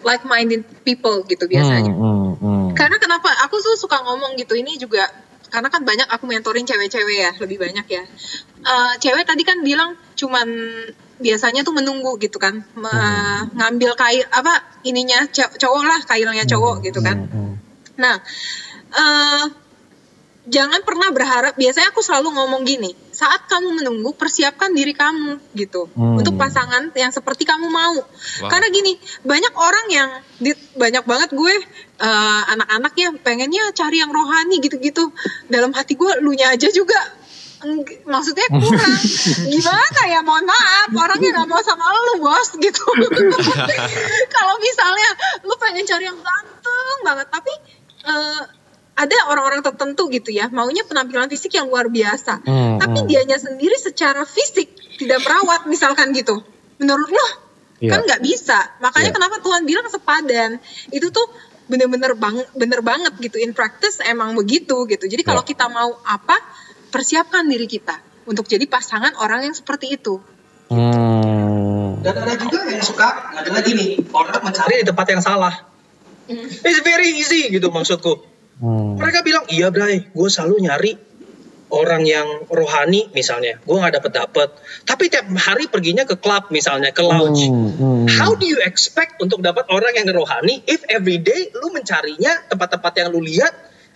like-minded 0.00 0.64
people 0.80 1.20
gitu 1.28 1.44
biasanya. 1.44 1.92
Hmm, 1.92 2.00
hmm, 2.00 2.32
hmm. 2.40 2.66
Karena 2.72 2.96
kenapa 2.96 3.28
aku 3.44 3.60
tuh 3.60 3.76
suka 3.76 4.00
ngomong 4.00 4.40
gitu 4.40 4.56
ini 4.56 4.80
juga 4.80 5.04
karena 5.52 5.68
kan 5.68 5.84
banyak 5.84 6.08
aku 6.08 6.24
mentoring 6.24 6.64
cewek-cewek 6.64 7.16
ya 7.20 7.30
lebih 7.36 7.60
banyak 7.60 7.84
ya. 7.84 8.02
Uh, 8.64 8.96
cewek 8.96 9.28
tadi 9.28 9.44
kan 9.44 9.60
bilang 9.60 10.00
cuman 10.16 10.48
biasanya 11.20 11.62
tuh 11.62 11.76
menunggu 11.76 12.16
gitu 12.18 12.40
kan, 12.40 12.64
hmm. 12.64 13.54
ngambil 13.54 13.94
kail 13.94 14.24
apa 14.32 14.64
ininya 14.82 15.28
cowok 15.32 15.84
lah 15.84 16.00
kailnya 16.08 16.44
cowok 16.48 16.80
hmm, 16.80 16.84
gitu 16.88 17.00
kan. 17.04 17.16
Hmm, 17.28 17.30
hmm. 17.30 17.54
Nah. 18.00 18.16
Uh, 18.90 19.46
jangan 20.50 20.82
pernah 20.82 21.12
berharap 21.14 21.54
biasanya 21.54 21.94
aku 21.94 22.02
selalu 22.02 22.34
ngomong 22.34 22.66
gini 22.66 22.96
saat 23.12 23.44
kamu 23.46 23.76
menunggu 23.76 24.16
persiapkan 24.16 24.74
diri 24.74 24.96
kamu 24.96 25.38
gitu 25.52 25.86
hmm. 25.92 26.16
untuk 26.18 26.34
pasangan 26.40 26.88
yang 26.96 27.14
seperti 27.14 27.46
kamu 27.46 27.68
mau 27.68 28.00
wow. 28.00 28.48
karena 28.50 28.72
gini 28.72 28.98
banyak 29.22 29.54
orang 29.54 29.86
yang 29.92 30.10
di, 30.40 30.56
banyak 30.74 31.04
banget 31.04 31.30
gue 31.36 31.54
uh, 32.00 32.42
anak-anaknya 32.56 33.20
pengennya 33.22 33.64
cari 33.76 34.02
yang 34.02 34.10
rohani 34.10 34.58
gitu-gitu 34.58 35.14
dalam 35.46 35.70
hati 35.70 35.94
gue 35.94 36.18
lu 36.24 36.32
nya 36.32 36.56
aja 36.56 36.66
juga 36.72 36.98
maksudnya 38.08 38.46
kurang 38.48 38.94
gimana 39.52 40.00
ya 40.08 40.20
mohon 40.24 40.44
maaf 40.48 40.88
orangnya 40.96 41.30
nggak 41.36 41.48
mau 41.48 41.60
sama 41.60 41.84
lu 41.92 42.24
bos 42.24 42.56
gitu 42.56 42.84
kalau 44.36 44.54
misalnya 44.60 45.10
lu 45.44 45.54
pengen 45.60 45.84
cari 45.84 46.04
yang 46.08 46.18
ganteng 46.18 46.98
banget 47.04 47.28
tapi 47.28 47.52
eh, 48.08 48.42
ada 49.00 49.16
orang-orang 49.32 49.64
tertentu 49.64 50.08
gitu 50.12 50.32
ya 50.32 50.48
maunya 50.52 50.84
penampilan 50.84 51.28
fisik 51.28 51.56
yang 51.56 51.68
luar 51.68 51.88
biasa 51.88 52.44
Hmm, 52.44 52.76
tapi 52.80 53.04
hmm. 53.04 53.08
dianya 53.08 53.36
sendiri 53.40 53.76
secara 53.76 54.24
fisik 54.24 54.72
tidak 54.96 55.20
merawat 55.24 55.64
misalkan 55.68 56.12
gitu 56.16 56.40
menurut 56.80 57.08
lo 57.08 57.28
Iya. 57.80 57.96
kan 57.96 58.00
nggak 58.04 58.20
bisa 58.20 58.58
makanya 58.84 59.08
Iya. 59.08 59.16
kenapa 59.16 59.36
Tuhan 59.40 59.64
bilang 59.64 59.88
sepadan 59.88 60.60
itu 60.92 61.08
tuh 61.08 61.24
bener-bener 61.64 62.12
bang 62.12 62.36
bener 62.52 62.84
banget 62.84 63.16
gitu 63.24 63.40
in 63.40 63.56
practice 63.56 64.04
emang 64.04 64.36
begitu 64.36 64.84
gitu 64.84 65.08
jadi 65.08 65.24
kalau 65.24 65.40
Iya. 65.40 65.48
kita 65.48 65.64
mau 65.72 65.96
apa 66.04 66.36
persiapkan 66.90 67.46
diri 67.46 67.70
kita 67.70 68.26
untuk 68.26 68.44
jadi 68.50 68.66
pasangan 68.66 69.16
orang 69.22 69.48
yang 69.48 69.54
seperti 69.56 69.96
itu 69.96 70.18
Hmm. 70.70 71.98
Dan 71.98 72.14
ada 72.14 72.34
juga 72.38 72.62
yang 72.70 72.78
suka 72.78 73.34
adalah 73.34 73.60
gini, 73.66 73.98
orang 74.14 74.38
mencari 74.38 74.80
di 74.80 74.86
tempat 74.86 75.06
yang 75.10 75.22
salah. 75.22 75.54
It's 76.62 76.80
very 76.86 77.18
easy 77.18 77.50
gitu 77.50 77.74
maksudku. 77.74 78.22
Hmm. 78.62 78.94
Mereka 78.94 79.26
bilang, 79.26 79.44
iya 79.50 79.74
Bray, 79.74 80.14
gue 80.14 80.28
selalu 80.30 80.62
nyari 80.62 80.92
orang 81.74 82.06
yang 82.06 82.46
rohani 82.46 83.10
misalnya. 83.10 83.58
Gue 83.66 83.82
nggak 83.82 83.98
dapet 83.98 84.12
dapet. 84.14 84.48
Tapi 84.86 85.10
tiap 85.10 85.26
hari 85.34 85.66
perginya 85.66 86.06
ke 86.06 86.14
klub 86.22 86.54
misalnya, 86.54 86.94
ke 86.94 87.02
lounge. 87.02 87.50
Hmm, 87.50 87.74
hmm. 87.74 88.06
How 88.06 88.38
do 88.38 88.46
you 88.46 88.62
expect 88.62 89.18
untuk 89.18 89.42
dapat 89.42 89.66
orang 89.74 89.98
yang 89.98 90.06
rohani 90.14 90.62
if 90.70 90.86
every 90.86 91.18
day 91.18 91.50
lu 91.50 91.74
mencarinya 91.74 92.46
tempat-tempat 92.46 92.92
yang 92.94 93.08
lu 93.10 93.18
lihat 93.26 93.50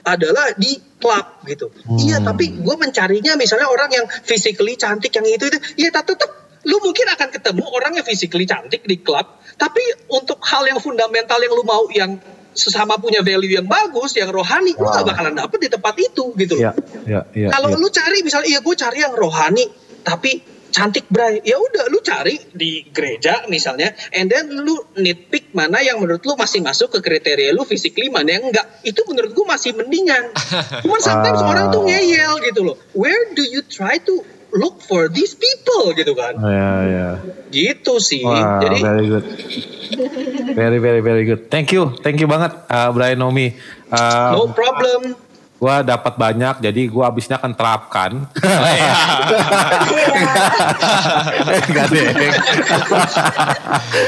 adalah 0.04 0.52
di 0.54 0.76
klub 1.00 1.44
gitu. 1.48 1.72
Iya, 1.96 2.20
tapi 2.20 2.52
gue 2.60 2.76
mencarinya 2.76 3.34
misalnya 3.40 3.68
orang 3.72 3.90
yang 3.90 4.06
physically 4.08 4.76
cantik 4.76 5.10
yang 5.16 5.24
itu 5.24 5.48
itu. 5.48 5.58
Iya, 5.80 5.90
tapi 5.90 6.12
tetap 6.14 6.30
lu 6.64 6.80
mungkin 6.80 7.08
akan 7.12 7.28
ketemu 7.28 7.64
orang 7.68 7.92
yang 8.00 8.04
physically 8.04 8.48
cantik 8.48 8.84
di 8.84 9.00
klub, 9.00 9.40
tapi 9.56 9.80
untuk 10.12 10.40
hal 10.44 10.64
yang 10.64 10.80
fundamental 10.80 11.36
yang 11.40 11.52
lu 11.52 11.64
mau 11.64 11.84
yang 11.92 12.16
sesama 12.54 12.96
punya 12.96 13.20
value 13.20 13.58
yang 13.58 13.66
bagus, 13.66 14.14
yang 14.14 14.30
rohani, 14.30 14.72
lu 14.78 14.86
gak 14.86 15.02
Wow. 15.02 15.10
bakalan 15.10 15.34
dapet 15.34 15.58
di 15.58 15.68
tempat 15.68 15.94
itu 15.98 16.24
gitu 16.38 16.54
loh. 16.56 16.70
Ya, 16.70 16.72
ya, 17.04 17.20
ya. 17.34 17.48
Kalau 17.50 17.74
ya. 17.74 17.76
lu 17.76 17.88
cari 17.90 18.22
misalnya 18.22 18.48
iya 18.48 18.60
gue 18.62 18.74
cari 18.78 18.98
yang 19.02 19.12
rohani 19.12 19.66
tapi 20.06 20.53
cantik 20.74 21.06
bray 21.06 21.38
ya 21.46 21.54
udah 21.54 21.86
lu 21.86 22.02
cari 22.02 22.34
di 22.50 22.82
gereja 22.90 23.46
misalnya 23.46 23.94
and 24.10 24.26
then 24.26 24.50
lu 24.50 24.74
nitpick 24.98 25.54
mana 25.54 25.78
yang 25.78 26.02
menurut 26.02 26.26
lu 26.26 26.34
masih 26.34 26.58
masuk 26.60 26.90
ke 26.90 26.98
kriteria 26.98 27.54
lu 27.54 27.62
physically 27.62 28.10
mana 28.10 28.34
yang 28.34 28.50
enggak 28.50 28.66
itu 28.82 28.98
menurut 29.06 29.30
gue 29.30 29.46
masih 29.46 29.70
mendingan 29.72 30.34
cuman 30.82 30.98
sometimes 30.98 31.38
Wow. 31.38 31.50
orang 31.54 31.66
tuh 31.70 31.86
ngeyel 31.86 32.42
gitu 32.42 32.60
loh 32.64 32.76
where 32.90 33.30
do 33.32 33.46
you 33.46 33.62
try 33.62 34.02
to 34.02 34.26
look 34.50 34.82
for 34.82 35.06
these 35.06 35.34
people 35.34 35.94
gitu 35.94 36.14
kan 36.14 36.34
Ya, 36.42 36.70
ya. 36.86 37.08
gitu 37.50 38.02
sih 38.02 38.22
Wow, 38.22 38.58
jadi 38.58 38.76
very 38.82 39.06
good. 39.06 39.24
Very, 40.54 40.78
very, 40.78 41.00
very 41.00 41.24
good. 41.24 41.50
Thank 41.50 41.70
you, 41.70 41.94
thank 42.02 42.18
you 42.18 42.26
banget, 42.26 42.54
uh, 42.66 42.90
Brian 42.90 43.18
Nomi. 43.18 43.54
Uh, 43.90 44.34
no 44.34 44.50
problem 44.50 45.14
Gua 45.54 45.80
dapat 45.80 46.12
banyak, 46.14 46.60
jadi 46.60 46.82
gua 46.86 47.08
abisnya 47.08 47.36
akan 47.36 47.52
terapkan. 47.52 48.10
Enggak 51.64 51.86
deh. 51.88 52.06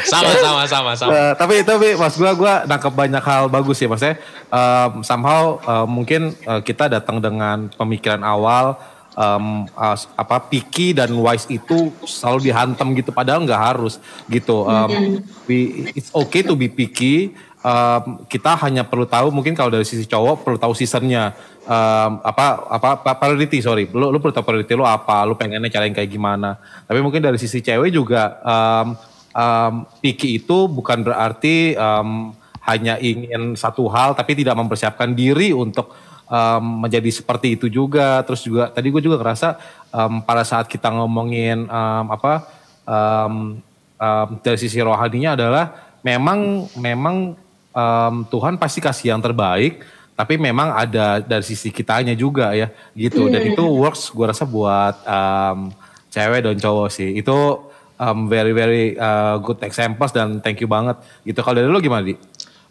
sama 0.05 0.33
sama 0.37 0.63
sama 0.67 0.91
sama. 0.95 1.11
Eh, 1.13 1.33
tapi 1.35 1.55
tapi 1.63 1.89
mas 1.95 2.15
gua 2.15 2.33
gua 2.33 2.55
nangkep 2.65 2.93
banyak 2.93 3.25
hal 3.25 3.45
bagus 3.47 3.79
ya 3.79 3.89
maksudnya 3.89 4.17
em, 4.47 4.93
somehow 5.03 5.43
eh, 5.59 5.87
mungkin 5.87 6.23
eh, 6.37 6.61
kita 6.63 6.89
datang 6.89 7.19
dengan 7.19 7.71
pemikiran 7.71 8.21
awal 8.21 8.77
em, 9.13 9.45
as- 9.73 10.11
apa 10.13 10.43
picky 10.43 10.93
dan 10.93 11.09
wise 11.15 11.47
itu 11.49 11.89
selalu 12.03 12.51
dihantam 12.51 12.93
gitu 12.93 13.11
padahal 13.11 13.43
nggak 13.43 13.63
harus 13.65 13.97
gitu 14.27 14.67
Em, 14.67 15.23
we- 15.47 15.95
it's 15.95 16.11
okay 16.13 16.43
to 16.43 16.53
be 16.53 16.69
picky 16.69 17.33
Em, 17.67 18.23
kita 18.31 18.55
hanya 18.63 18.87
perlu 18.87 19.11
tahu 19.11 19.35
mungkin 19.35 19.59
kalau 19.59 19.75
dari 19.75 19.83
sisi 19.83 20.07
cowok 20.07 20.47
perlu 20.47 20.55
tahu 20.55 20.71
seasonnya. 20.71 21.35
Em, 21.67 22.13
apa 22.23 22.63
apa 22.71 22.89
apa 23.03 23.13
priority 23.19 23.59
sorry. 23.59 23.91
Lu 23.91 24.15
lu 24.15 24.23
perlu 24.23 24.31
tahu 24.31 24.47
priority 24.47 24.79
lu 24.79 24.87
apa 24.87 25.27
lu 25.27 25.35
pengennya 25.35 25.67
cara 25.67 25.91
yang 25.91 25.97
kayak 25.99 26.07
gimana. 26.07 26.63
Tapi 26.87 27.03
mungkin 27.03 27.19
dari 27.19 27.43
sisi 27.43 27.59
cewek 27.59 27.91
juga 27.91 28.39
em, 28.47 28.87
um, 29.35 29.75
picky 29.99 30.39
itu 30.39 30.71
bukan 30.71 31.03
berarti 31.03 31.75
um, 31.75 32.31
hanya 32.71 33.03
ingin 33.03 33.59
satu 33.59 33.91
hal 33.91 34.15
tapi 34.15 34.39
tidak 34.39 34.55
mempersiapkan 34.55 35.11
diri 35.11 35.51
untuk 35.51 35.91
um, 36.31 36.87
menjadi 36.87 37.11
seperti 37.11 37.59
itu 37.59 37.67
juga. 37.67 38.23
Terus 38.23 38.47
juga 38.47 38.71
tadi 38.71 38.95
gue 38.95 39.03
juga 39.03 39.19
ngerasa 39.19 39.59
um, 39.91 40.23
pada 40.23 40.47
saat 40.47 40.71
kita 40.71 40.87
ngomongin 40.95 41.67
um, 41.67 42.05
apa 42.15 42.47
um, 42.87 43.59
um, 43.99 44.29
dari 44.39 44.55
sisi 44.55 44.79
rohaninya 44.79 45.35
adalah 45.35 45.65
memang 46.07 46.71
memang 46.79 47.46
um, 47.77 48.25
Tuhan 48.33 48.57
pasti 48.57 48.81
kasih 48.81 49.13
yang 49.13 49.21
terbaik 49.21 49.85
tapi 50.17 50.41
memang 50.41 50.73
ada 50.73 51.21
dari 51.21 51.45
sisi 51.45 51.69
kitanya 51.69 52.17
juga 52.17 52.57
ya 52.57 52.73
gitu. 52.97 53.29
Dan 53.29 53.53
itu 53.53 53.61
works 53.61 54.09
gue 54.17 54.25
rasa 54.25 54.49
buat 54.49 54.97
um, 55.05 55.69
cewek 56.09 56.41
dan 56.41 56.57
cowok 56.57 56.89
sih. 56.89 57.21
Itu 57.21 57.69
um, 58.01 58.29
very 58.33 58.57
very 58.57 58.97
uh, 58.97 59.37
good 59.45 59.61
examples 59.61 60.17
dan 60.17 60.41
thank 60.41 60.61
you 60.65 60.69
banget. 60.69 60.97
Gitu. 61.21 61.37
Kalau 61.45 61.57
dari 61.61 61.69
lo 61.69 61.81
gimana 61.85 62.09
di? 62.09 62.17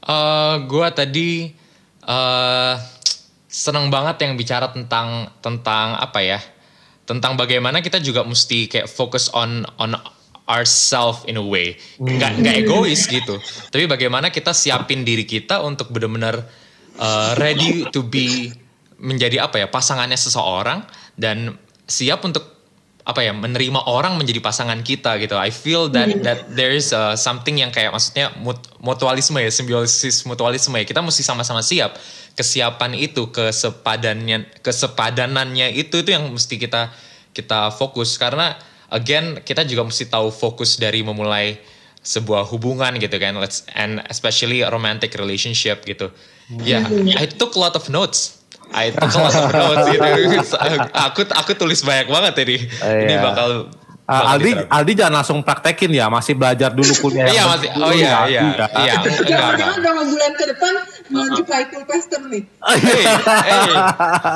Eh, 0.05 0.55
gua 0.69 0.93
tadi 0.93 1.49
eh 2.05 2.73
seneng 3.49 3.87
banget 3.89 4.21
yang 4.21 4.37
bicara 4.37 4.69
tentang 4.69 5.29
tentang 5.41 5.97
apa 5.97 6.21
ya? 6.21 6.39
Tentang 7.05 7.37
bagaimana 7.37 7.85
kita 7.85 8.01
juga 8.01 8.25
mesti 8.25 8.65
kayak 8.65 8.89
fokus 8.89 9.29
on 9.33 9.65
on 9.77 9.93
ourself 10.45 11.25
in 11.25 11.37
a 11.37 11.45
way. 11.45 11.77
Nggak 11.97 12.41
nggak 12.41 12.55
egois 12.65 13.05
gitu. 13.09 13.37
Tapi 13.69 13.85
bagaimana 13.89 14.29
kita 14.29 14.53
siapin 14.53 15.01
diri 15.01 15.25
kita 15.25 15.61
untuk 15.65 15.89
benar-benar 15.89 16.45
eh, 16.97 17.31
ready 17.37 17.85
to 17.89 18.05
be 18.05 18.53
menjadi 19.01 19.43
apa 19.43 19.59
ya 19.59 19.67
pasangannya 19.67 20.15
seseorang 20.15 20.87
dan 21.19 21.59
siap 21.85 22.23
untuk 22.23 22.55
apa 23.05 23.21
ya 23.21 23.37
menerima 23.37 23.85
orang 23.85 24.17
menjadi 24.17 24.41
pasangan 24.41 24.81
kita 24.81 25.21
gitu. 25.21 25.37
I 25.37 25.53
feel 25.53 25.93
that 25.93 26.09
that 26.25 26.49
there 26.57 26.73
is 26.73 26.89
uh, 26.89 27.13
something 27.13 27.61
yang 27.61 27.69
kayak 27.69 27.93
maksudnya 27.93 28.33
mut- 28.41 28.65
mutualisme 28.81 29.37
ya, 29.37 29.53
simbiosis 29.53 30.25
mutualisme 30.25 30.73
ya. 30.73 30.85
Kita 30.89 31.05
mesti 31.05 31.21
sama-sama 31.21 31.61
siap. 31.61 31.93
Kesiapan 32.33 32.97
itu, 32.97 33.29
kesepadannya 33.29 34.49
kesepadanannya 34.65 35.77
itu 35.77 36.01
itu 36.01 36.09
yang 36.09 36.33
mesti 36.33 36.57
kita 36.57 36.89
kita 37.37 37.69
fokus 37.77 38.17
karena 38.17 38.57
again 38.95 39.43
kita 39.43 39.67
juga 39.67 39.83
mesti 39.83 40.07
tahu 40.07 40.31
fokus 40.31 40.79
dari 40.79 41.03
memulai 41.03 41.59
sebuah 41.99 42.47
hubungan 42.47 42.95
gitu 42.95 43.17
kan 43.17 43.35
let's 43.35 43.65
and 43.73 43.99
especially 44.07 44.63
a 44.63 44.69
romantic 44.69 45.11
relationship 45.17 45.83
gitu. 45.83 46.13
Ya, 46.61 46.85
I 47.17 47.25
took 47.25 47.57
a 47.57 47.59
lot 47.59 47.73
of 47.73 47.89
notes. 47.89 48.39
I 48.69 48.93
took 48.93 49.09
a 49.09 49.19
lot 49.19 49.33
of 49.33 49.49
notes 49.49 49.85
gitu. 49.89 50.05
aku 51.09 51.25
aku 51.25 51.51
tulis 51.57 51.81
banyak 51.81 52.05
banget 52.05 52.33
tadi. 52.37 52.55
Ini 52.61 53.17
Iya. 53.17 53.21
bakal 53.21 53.49
Uh, 54.05 54.13
bakal 54.13 54.37
Aldi 54.37 54.49
diterapin. 54.53 54.69
Aldi 54.69 54.91
jangan 54.93 55.13
langsung 55.17 55.37
praktekin 55.41 55.89
ya 55.89 56.05
masih 56.13 56.37
belajar 56.37 56.69
dulu 56.77 56.93
kuliah. 57.01 57.25
Iya 57.25 57.43
masih. 57.49 57.69
Oh 57.81 57.89
iya 57.89 58.05
ya, 58.05 58.19
iya 58.29 58.41
Aldi, 58.45 58.45
ya. 58.53 58.67
iya. 58.85 58.93
Jangan-jangan 59.25 59.77
berapa 59.81 60.03
bulan 60.05 60.31
ke 60.37 60.43
depan 60.53 60.73
menuju 61.09 61.41
Michael 61.49 61.83
Pastor 61.89 62.21
nih. 62.29 62.43
Hey, 62.45 63.01
hey. 63.01 63.73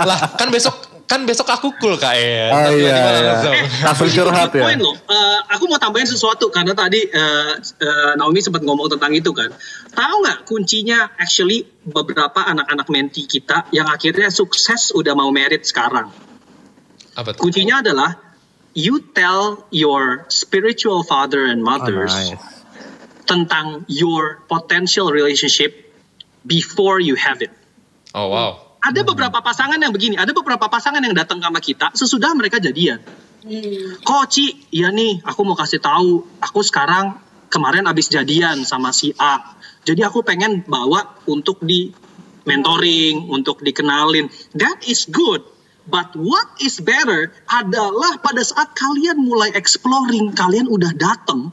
Lah 0.10 0.20
kan 0.42 0.50
besok 0.50 0.74
kan 1.10 1.26
besok 1.26 1.50
aku 1.50 1.74
cool 1.82 1.98
kak 1.98 2.14
ya. 2.14 2.54
Oh 2.54 2.70
iya, 2.70 2.94
iya. 2.94 3.22
langsung. 3.34 3.54
Langsung 3.82 4.10
curhat 4.14 4.54
ya. 4.54 4.62
Poin 4.62 4.78
loh. 4.78 4.94
Eh, 4.94 5.40
aku 5.50 5.66
mau 5.66 5.82
tambahin 5.82 6.06
sesuatu 6.06 6.54
karena 6.54 6.78
tadi 6.78 7.02
eh, 7.02 7.54
eh, 7.58 8.14
Naomi 8.14 8.46
sempat 8.46 8.62
ngomong 8.62 8.94
tentang 8.94 9.18
itu 9.18 9.34
kan. 9.34 9.50
Tahu 9.90 10.16
nggak 10.22 10.46
kuncinya 10.46 11.10
actually 11.18 11.66
beberapa 11.82 12.46
anak-anak 12.46 12.86
menti 12.94 13.26
kita 13.26 13.66
yang 13.74 13.90
akhirnya 13.90 14.30
sukses 14.30 14.94
udah 14.94 15.18
mau 15.18 15.34
merit 15.34 15.66
sekarang. 15.66 16.14
Apa 17.18 17.34
tuh? 17.34 17.42
Kuncinya 17.42 17.82
adalah 17.82 18.14
you 18.78 19.02
tell 19.02 19.66
your 19.74 20.30
spiritual 20.30 21.02
father 21.02 21.42
and 21.50 21.66
Oh, 21.66 21.74
mothers 21.74 22.14
nice. 22.14 22.38
tentang 23.26 23.82
your 23.90 24.46
potential 24.46 25.10
relationship 25.10 25.90
before 26.46 27.02
you 27.02 27.18
have 27.18 27.42
it. 27.42 27.50
Oh 28.14 28.30
wow. 28.30 28.69
Ada 28.80 29.04
beberapa 29.04 29.44
pasangan 29.44 29.76
yang 29.76 29.92
begini, 29.92 30.16
ada 30.16 30.32
beberapa 30.32 30.72
pasangan 30.72 31.04
yang 31.04 31.12
datang 31.12 31.44
sama 31.44 31.60
kita 31.60 31.92
sesudah 31.92 32.32
mereka 32.32 32.64
jadian. 32.64 33.04
Kok 34.04 34.26
Ci, 34.32 34.72
iya 34.76 34.92
nih, 34.92 35.24
aku 35.24 35.48
mau 35.48 35.56
kasih 35.56 35.80
tahu, 35.80 36.24
aku 36.40 36.60
sekarang 36.64 37.20
kemarin 37.52 37.88
abis 37.88 38.12
jadian 38.12 38.64
sama 38.64 38.96
si 38.96 39.12
A. 39.20 39.56
Jadi 39.84 40.04
aku 40.04 40.24
pengen 40.24 40.64
bawa 40.68 41.20
untuk 41.28 41.64
di 41.64 41.92
mentoring, 42.48 43.28
untuk 43.32 43.64
dikenalin. 43.64 44.32
That 44.56 44.84
is 44.88 45.08
good. 45.08 45.44
But 45.90 46.14
what 46.14 46.62
is 46.62 46.78
better 46.78 47.34
adalah 47.50 48.22
pada 48.22 48.46
saat 48.46 48.78
kalian 48.78 49.18
mulai 49.26 49.50
exploring, 49.58 50.38
kalian 50.38 50.70
udah 50.70 50.94
datang, 50.94 51.50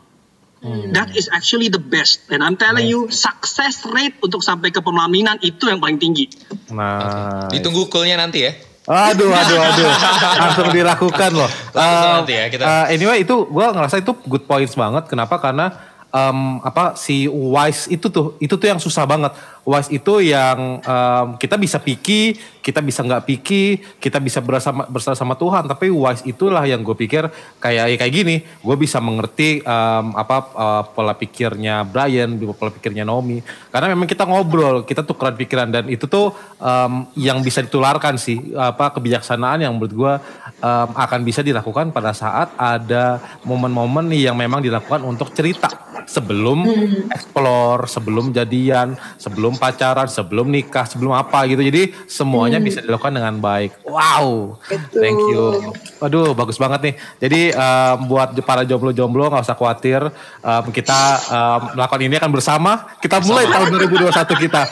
That 0.93 1.15
is 1.15 1.31
actually 1.31 1.69
the 1.69 1.81
best. 1.81 2.27
And 2.33 2.43
I'm 2.43 2.59
telling 2.59 2.87
you, 2.89 3.09
success 3.13 3.87
rate 3.87 4.19
untuk 4.23 4.43
sampai 4.43 4.75
ke 4.75 4.81
pelaminan 4.83 5.39
itu 5.41 5.71
yang 5.71 5.79
paling 5.79 6.01
tinggi. 6.01 6.27
Nah. 6.73 7.47
Ditunggu 7.51 7.87
coolnya 7.87 8.19
nanti 8.19 8.47
ya. 8.47 8.53
Aduh, 8.87 9.35
aduh, 9.35 9.59
aduh. 9.59 9.91
Langsung 10.47 10.69
dilakukan 10.71 11.31
loh. 11.35 11.51
Langsung 11.75 12.07
Um, 12.07 12.17
nanti 12.23 12.35
ya, 12.39 12.45
kita- 12.47 12.67
uh, 12.67 12.87
anyway 12.87 13.27
itu 13.27 13.35
gue 13.51 13.67
ngerasa 13.67 13.99
itu 13.99 14.15
good 14.31 14.47
points 14.47 14.79
banget. 14.79 15.11
Kenapa? 15.11 15.43
Karena 15.43 15.75
um, 16.15 16.63
apa 16.63 16.95
si 16.95 17.27
wise 17.27 17.91
itu 17.91 18.07
tuh 18.07 18.39
itu 18.39 18.55
tuh 18.55 18.67
yang 18.71 18.79
susah 18.79 19.03
banget 19.03 19.35
wise 19.67 19.91
itu 19.91 20.23
yang 20.23 20.79
um, 20.79 21.27
kita 21.37 21.59
bisa 21.59 21.83
picky 21.83 22.39
kita 22.63 22.83
bisa 22.83 23.03
nggak 23.03 23.27
picky 23.27 23.79
kita 23.99 24.23
bisa 24.23 24.39
bersama 24.39 24.87
bersama 24.87 25.19
sama 25.19 25.35
Tuhan. 25.35 25.67
Tapi 25.67 25.91
wise 25.91 26.23
itulah 26.23 26.63
yang 26.67 26.87
gue 26.87 26.95
pikir 26.95 27.27
kayak 27.59 27.85
ya 27.91 27.97
kayak 27.99 28.15
gini 28.15 28.37
gue 28.43 28.77
bisa 28.79 29.03
mengerti 29.03 29.63
um, 29.67 30.15
apa 30.15 30.37
uh, 30.55 30.83
pola 30.87 31.19
pikirnya 31.19 31.83
Brian 31.83 32.39
pola 32.55 32.71
pikirnya 32.71 33.03
Naomi. 33.03 33.43
Karena 33.75 33.91
memang 33.91 34.07
kita 34.07 34.23
ngobrol 34.23 34.87
kita 34.87 35.03
tukeran 35.03 35.35
pikiran 35.35 35.69
dan 35.71 35.91
itu 35.91 36.07
tuh 36.07 36.31
um, 36.63 37.11
yang 37.19 37.43
bisa 37.43 37.59
ditularkan 37.63 38.19
sih 38.19 38.55
apa 38.55 38.95
kebijaksanaan 38.95 39.67
yang 39.67 39.75
menurut 39.75 39.93
gue 39.93 40.15
um, 40.63 40.89
akan 40.95 41.21
bisa 41.27 41.43
dilakukan 41.43 41.91
pada 41.91 42.15
saat 42.15 42.55
ada 42.55 43.19
momen-momen 43.43 44.15
yang 44.15 44.39
memang 44.39 44.63
dilakukan 44.63 45.03
untuk 45.03 45.35
cerita. 45.35 45.69
Sebelum 46.07 46.63
explore, 47.11 47.91
sebelum 47.91 48.31
jadian, 48.31 48.95
sebelum 49.19 49.56
pacaran, 49.57 50.07
sebelum 50.07 50.47
nikah, 50.49 50.87
sebelum 50.87 51.17
apa 51.17 51.45
gitu. 51.51 51.61
Jadi 51.65 51.93
semuanya 52.07 52.61
bisa 52.63 52.85
dilakukan 52.85 53.17
dengan 53.17 53.37
baik. 53.41 53.83
Wow, 53.83 54.61
thank 54.93 55.21
you. 55.33 55.73
Waduh, 55.99 56.37
bagus 56.37 56.61
banget 56.61 56.81
nih. 56.93 56.95
Jadi 57.19 57.41
um, 57.57 57.97
buat 58.13 58.37
para 58.45 58.63
jomblo-jomblo 58.63 59.33
nggak 59.33 59.45
usah 59.45 59.57
khawatir. 59.57 60.01
Um, 60.45 60.65
kita 60.71 61.01
um, 61.33 61.61
melakukan 61.75 62.03
ini 62.05 62.15
akan 62.21 62.31
bersama. 62.33 62.73
Kita 63.01 63.21
mulai 63.25 63.49
tahun 63.49 63.67
2021 63.75 64.45
kita. 64.47 64.63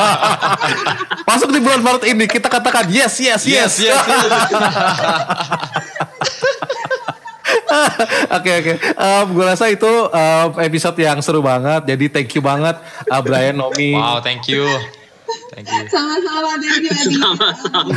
Masuk 1.28 1.48
di 1.50 1.60
bulan 1.60 1.80
Maret 1.80 2.04
ini 2.08 2.24
kita 2.28 2.52
katakan 2.52 2.86
yes, 2.92 3.18
yes, 3.18 3.42
yes. 3.48 3.80
Yes, 3.80 3.90
yes, 3.90 4.02
yes. 4.50 4.50
Oke 8.36 8.50
oke, 8.54 8.72
Um, 8.94 9.26
gue 9.32 9.44
rasa 9.44 9.66
itu 9.66 9.86
um, 9.86 10.48
episode 10.58 10.96
yang 10.96 11.18
seru 11.20 11.40
banget. 11.40 11.84
Jadi 11.86 12.04
thank 12.08 12.30
you 12.30 12.40
banget 12.40 12.76
uh, 13.06 13.20
Brian 13.20 13.54
Nomi. 13.54 13.92
wow, 13.92 14.18
thank 14.18 14.46
you. 14.46 14.64
Thank 15.50 15.66
you. 15.66 15.86
Sama-sama 15.86 16.58
thank 16.58 16.82
you. 16.82 16.94
Sama-sama. 17.14 17.94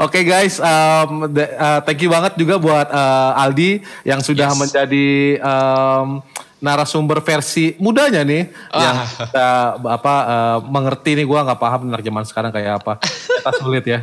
Oke 0.00 0.22
guys, 0.22 0.56
um, 0.56 1.26
the- 1.28 1.50
uh, 1.52 1.80
thank 1.82 1.98
you 1.98 2.08
banget 2.08 2.34
juga 2.34 2.56
buat 2.56 2.88
uh, 2.88 3.34
Aldi 3.36 3.82
yang 4.02 4.20
sudah 4.20 4.50
Yes. 4.50 4.58
menjadi 4.58 5.08
um, 5.42 6.22
narasumber 6.58 7.20
versi 7.20 7.76
mudanya 7.76 8.22
nih 8.22 8.48
Ah. 8.70 8.80
yang 8.80 8.96
kita 9.20 9.48
apa 9.84 10.14
uh, 10.24 10.58
mengerti 10.64 11.12
nih 11.14 11.26
gua 11.26 11.44
nggak 11.44 11.60
paham 11.60 11.80
zaman 11.92 12.24
sekarang 12.24 12.50
kayak 12.50 12.80
apa. 12.80 13.02
Kita 13.34 13.50
sulit 13.54 13.84
ya. 13.84 14.00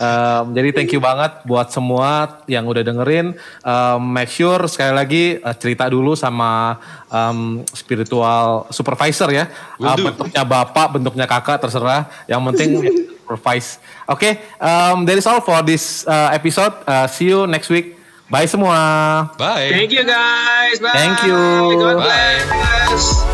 Um, 0.00 0.56
jadi 0.56 0.72
thank 0.72 0.96
you 0.96 1.00
banget 1.04 1.44
buat 1.44 1.68
semua 1.68 2.40
yang 2.48 2.64
udah 2.64 2.80
dengerin. 2.80 3.36
Um, 3.60 4.00
make 4.16 4.32
sure 4.32 4.64
sekali 4.64 4.96
lagi 4.96 5.24
uh, 5.44 5.52
cerita 5.52 5.92
dulu 5.92 6.16
sama 6.16 6.80
um, 7.12 7.60
spiritual 7.68 8.64
supervisor 8.72 9.28
ya. 9.28 9.52
Uh, 9.76 9.92
bentuknya 10.00 10.40
bapak, 10.40 10.96
bentuknya 10.96 11.28
kakak 11.28 11.60
terserah. 11.60 12.08
Yang 12.24 12.40
penting 12.48 12.70
supervise. 13.20 13.76
Oke, 14.08 14.40
um, 14.56 15.04
that 15.04 15.20
is 15.20 15.28
all 15.28 15.44
for 15.44 15.60
this 15.60 16.08
uh, 16.08 16.32
episode. 16.32 16.72
Uh, 16.88 17.04
see 17.04 17.28
you 17.28 17.44
next 17.44 17.68
week. 17.68 18.00
Bye 18.30 18.48
semua. 18.48 18.78
Bye. 19.36 19.68
Thank 19.68 19.92
you 19.92 20.06
guys. 20.08 20.80
Bye. 20.80 20.96
Thank 20.96 21.28
you. 21.28 21.36
God 21.76 22.00
Bye. 22.00 22.08
bless. 22.08 23.29